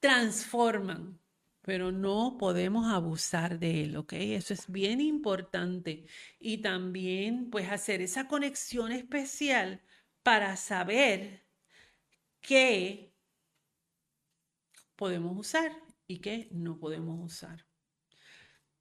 transforman 0.00 1.20
pero 1.64 1.92
no 1.92 2.36
podemos 2.38 2.92
abusar 2.92 3.58
de 3.58 3.84
él, 3.84 3.96
¿ok? 3.96 4.12
Eso 4.12 4.52
es 4.52 4.70
bien 4.70 5.00
importante. 5.00 6.04
Y 6.38 6.58
también, 6.58 7.48
pues, 7.48 7.70
hacer 7.70 8.02
esa 8.02 8.28
conexión 8.28 8.92
especial 8.92 9.80
para 10.22 10.56
saber 10.56 11.46
qué 12.42 13.14
podemos 14.94 15.38
usar 15.38 15.72
y 16.06 16.18
qué 16.18 16.48
no 16.52 16.78
podemos 16.78 17.32
usar. 17.32 17.64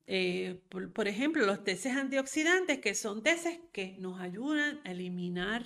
Eh, 0.06 0.62
por, 0.70 1.08
ejemplo, 1.08 1.46
los 1.46 1.64
teces 1.64 1.96
antioxidantes, 1.96 2.80
que 2.80 2.94
son 2.94 3.24
teces 3.24 3.60
que 3.72 3.96
nos 4.00 4.20
ayudan 4.20 4.82
a 4.84 4.92
eliminar 4.92 5.66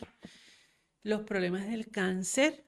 los 1.03 1.21
problemas 1.21 1.67
del 1.67 1.89
cáncer, 1.89 2.65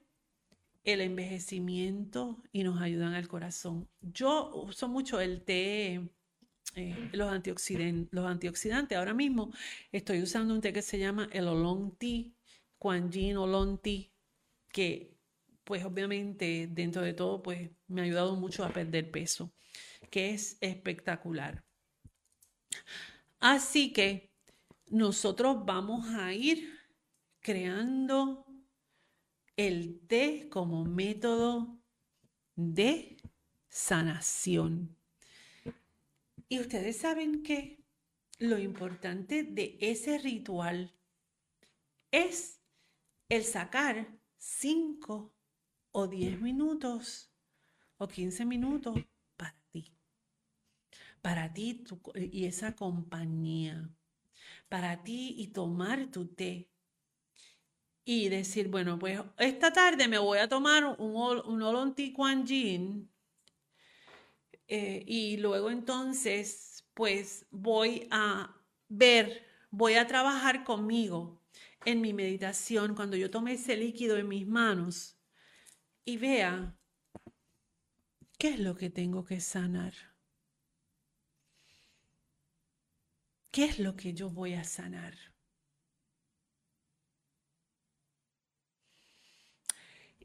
el 0.84 1.02
envejecimiento 1.02 2.42
y 2.52 2.64
nos 2.64 2.82
ayudan 2.82 3.14
al 3.14 3.28
corazón. 3.28 3.88
Yo 4.02 4.52
uso 4.56 4.88
mucho 4.88 5.22
el 5.22 5.44
té, 5.44 6.02
eh, 6.76 7.10
los, 7.14 7.32
los 8.12 8.26
antioxidantes. 8.26 8.98
Ahora 8.98 9.14
mismo 9.14 9.52
estoy 9.92 10.22
usando 10.22 10.54
un 10.54 10.62
té 10.62 10.74
que 10.74 10.82
se 10.82 10.98
llama 10.98 11.30
el 11.32 11.48
Oolong 11.48 11.98
Tea, 11.98 12.32
Kuan 12.78 13.12
Yin 13.12 13.38
Oolong 13.38 13.80
Tea, 13.82 14.10
que 14.70 15.14
pues 15.64 15.84
obviamente 15.86 16.68
dentro 16.72 17.04
de 17.04 17.14
todo 17.14 17.44
pues 17.44 17.70
me 17.88 18.02
ha 18.02 18.04
ayudado 18.06 18.36
mucho 18.36 18.64
a 18.64 18.74
perder 18.74 19.12
peso, 19.12 19.54
que 20.10 20.34
es 20.34 20.58
espectacular. 20.62 21.64
Así 23.40 23.94
que 23.94 24.32
nosotros 24.88 25.66
vamos 25.66 26.08
a 26.10 26.34
ir 26.34 26.78
creando 27.40 28.46
el 29.56 30.00
té 30.08 30.48
como 30.50 30.86
método 30.86 31.80
de 32.56 33.18
sanación. 33.68 34.96
Y 36.48 36.60
ustedes 36.60 36.98
saben 36.98 37.44
que 37.44 37.84
lo 38.40 38.58
importante 38.58 39.44
de 39.44 39.78
ese 39.82 40.18
ritual 40.18 40.96
es 42.12 42.62
el 43.28 43.44
sacar 43.44 44.18
5 44.38 45.34
o 45.92 46.08
10 46.08 46.42
minutos 46.42 47.32
o 47.98 48.08
15 48.08 48.46
minutos. 48.46 48.96
Para 51.22 51.54
ti 51.54 51.84
y 52.16 52.46
esa 52.46 52.76
compañía. 52.76 53.90
Para 54.70 55.04
ti 55.04 55.36
y 55.38 55.48
tomar 55.48 56.08
tu 56.08 56.28
té 56.28 56.70
y 58.12 58.28
decir, 58.30 58.70
bueno, 58.70 58.98
pues 58.98 59.20
esta 59.38 59.72
tarde 59.72 60.08
me 60.08 60.18
voy 60.18 60.40
a 60.40 60.50
tomar 60.50 60.84
un, 60.98 61.42
un 61.46 61.62
Olonti 61.62 62.12
Kuan 62.12 62.44
eh, 64.68 65.04
y 65.06 65.38
luego 65.38 65.70
entonces, 65.70 66.86
pues 66.96 67.46
voy 67.52 68.08
a 68.10 68.56
ver, 68.88 69.46
voy 69.70 69.94
a 69.94 70.08
trabajar 70.08 70.64
conmigo 70.64 71.40
en 71.86 72.02
mi 72.02 72.14
meditación 72.14 72.96
cuando 72.96 73.16
yo 73.16 73.30
tome 73.30 73.54
ese 73.54 73.78
líquido 73.78 74.18
en 74.18 74.28
mis 74.28 74.48
manos 74.48 75.20
y 76.04 76.18
vea 76.18 76.76
qué 78.40 78.50
es 78.50 78.60
lo 78.60 78.76
que 78.76 78.90
tengo 78.90 79.24
que 79.24 79.40
sanar. 79.40 80.09
¿Qué 83.52 83.66
es 83.66 83.78
lo 83.78 83.96
que 83.96 84.14
yo 84.16 84.32
voy 84.32 84.54
a 84.56 84.64
sanar? 84.64 85.14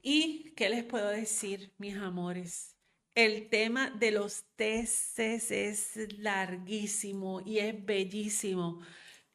¿Y 0.03 0.53
qué 0.57 0.69
les 0.69 0.85
puedo 0.85 1.09
decir, 1.09 1.73
mis 1.79 1.97
amores? 1.97 2.77
El 3.15 3.49
tema 3.49 3.91
de 3.91 4.11
los 4.11 4.45
testes 4.57 5.51
es 5.51 5.97
larguísimo 6.19 7.41
y 7.45 7.59
es 7.59 7.85
bellísimo. 7.85 8.81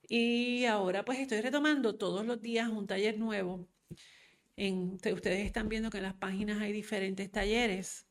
Y 0.09 0.65
ahora 0.65 1.05
pues 1.05 1.19
estoy 1.19 1.41
retomando 1.41 1.95
todos 1.97 2.25
los 2.25 2.41
días 2.41 2.69
un 2.69 2.87
taller 2.87 3.17
nuevo. 3.19 3.67
Ustedes 4.57 5.45
están 5.45 5.69
viendo 5.69 5.89
que 5.89 5.97
en 5.97 6.03
las 6.03 6.15
páginas 6.15 6.61
hay 6.61 6.73
diferentes 6.73 7.31
talleres. 7.31 8.05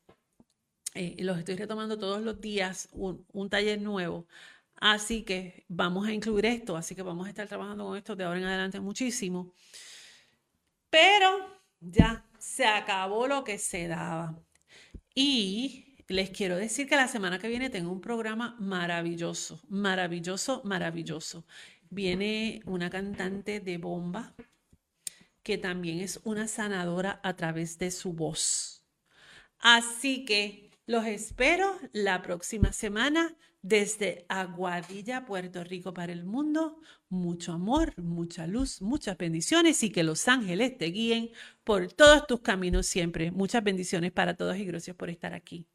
Eh, 0.95 1.15
los 1.19 1.37
estoy 1.37 1.55
retomando 1.55 1.97
todos 1.99 2.21
los 2.23 2.41
días, 2.41 2.89
un 2.91 3.49
taller 3.49 3.81
nuevo. 3.81 4.27
Así 4.79 5.23
que 5.23 5.65
vamos 5.67 6.07
a 6.07 6.13
incluir 6.13 6.45
esto, 6.45 6.77
así 6.77 6.95
que 6.95 7.01
vamos 7.01 7.27
a 7.27 7.29
estar 7.29 7.47
trabajando 7.47 7.85
con 7.85 7.97
esto 7.97 8.15
de 8.15 8.23
ahora 8.23 8.39
en 8.39 8.45
adelante 8.45 8.79
muchísimo. 8.79 9.53
Pero 10.89 11.29
ya 11.79 12.25
se 12.39 12.65
acabó 12.65 13.27
lo 13.27 13.43
que 13.43 13.57
se 13.57 13.87
daba. 13.87 14.41
Y 15.13 15.97
les 16.07 16.29
quiero 16.29 16.55
decir 16.55 16.87
que 16.87 16.95
la 16.95 17.07
semana 17.07 17.39
que 17.39 17.49
viene 17.49 17.69
tengo 17.69 17.91
un 17.91 18.01
programa 18.01 18.55
maravilloso, 18.59 19.61
maravilloso, 19.67 20.61
maravilloso. 20.63 21.45
Viene 21.89 22.61
una 22.65 22.89
cantante 22.89 23.59
de 23.59 23.77
bomba 23.77 24.33
que 25.43 25.57
también 25.57 25.99
es 25.99 26.21
una 26.23 26.47
sanadora 26.47 27.19
a 27.23 27.35
través 27.35 27.77
de 27.79 27.91
su 27.91 28.13
voz. 28.13 28.83
Así 29.59 30.23
que 30.23 30.68
los 30.89 31.05
espero 31.05 31.77
la 31.93 32.23
próxima 32.23 32.73
semana 32.73 33.35
desde 33.61 34.25
Aguadilla, 34.27 35.23
Puerto 35.23 35.63
Rico 35.63 35.93
para 35.93 36.11
el 36.11 36.25
mundo. 36.25 36.81
Mucho 37.09 37.53
amor, 37.53 37.93
mucha 37.95 38.47
luz, 38.47 38.81
muchas 38.81 39.15
bendiciones 39.15 39.83
y 39.83 39.91
que 39.91 40.01
los 40.01 40.27
ángeles 40.27 40.79
te 40.79 40.85
guíen 40.85 41.29
por 41.63 41.93
todos 41.93 42.25
tus 42.25 42.39
caminos 42.39 42.87
siempre. 42.87 43.29
Muchas 43.29 43.63
bendiciones 43.63 44.11
para 44.11 44.35
todos 44.35 44.57
y 44.57 44.65
gracias 44.65 44.95
por 44.95 45.11
estar 45.11 45.35
aquí. 45.35 45.67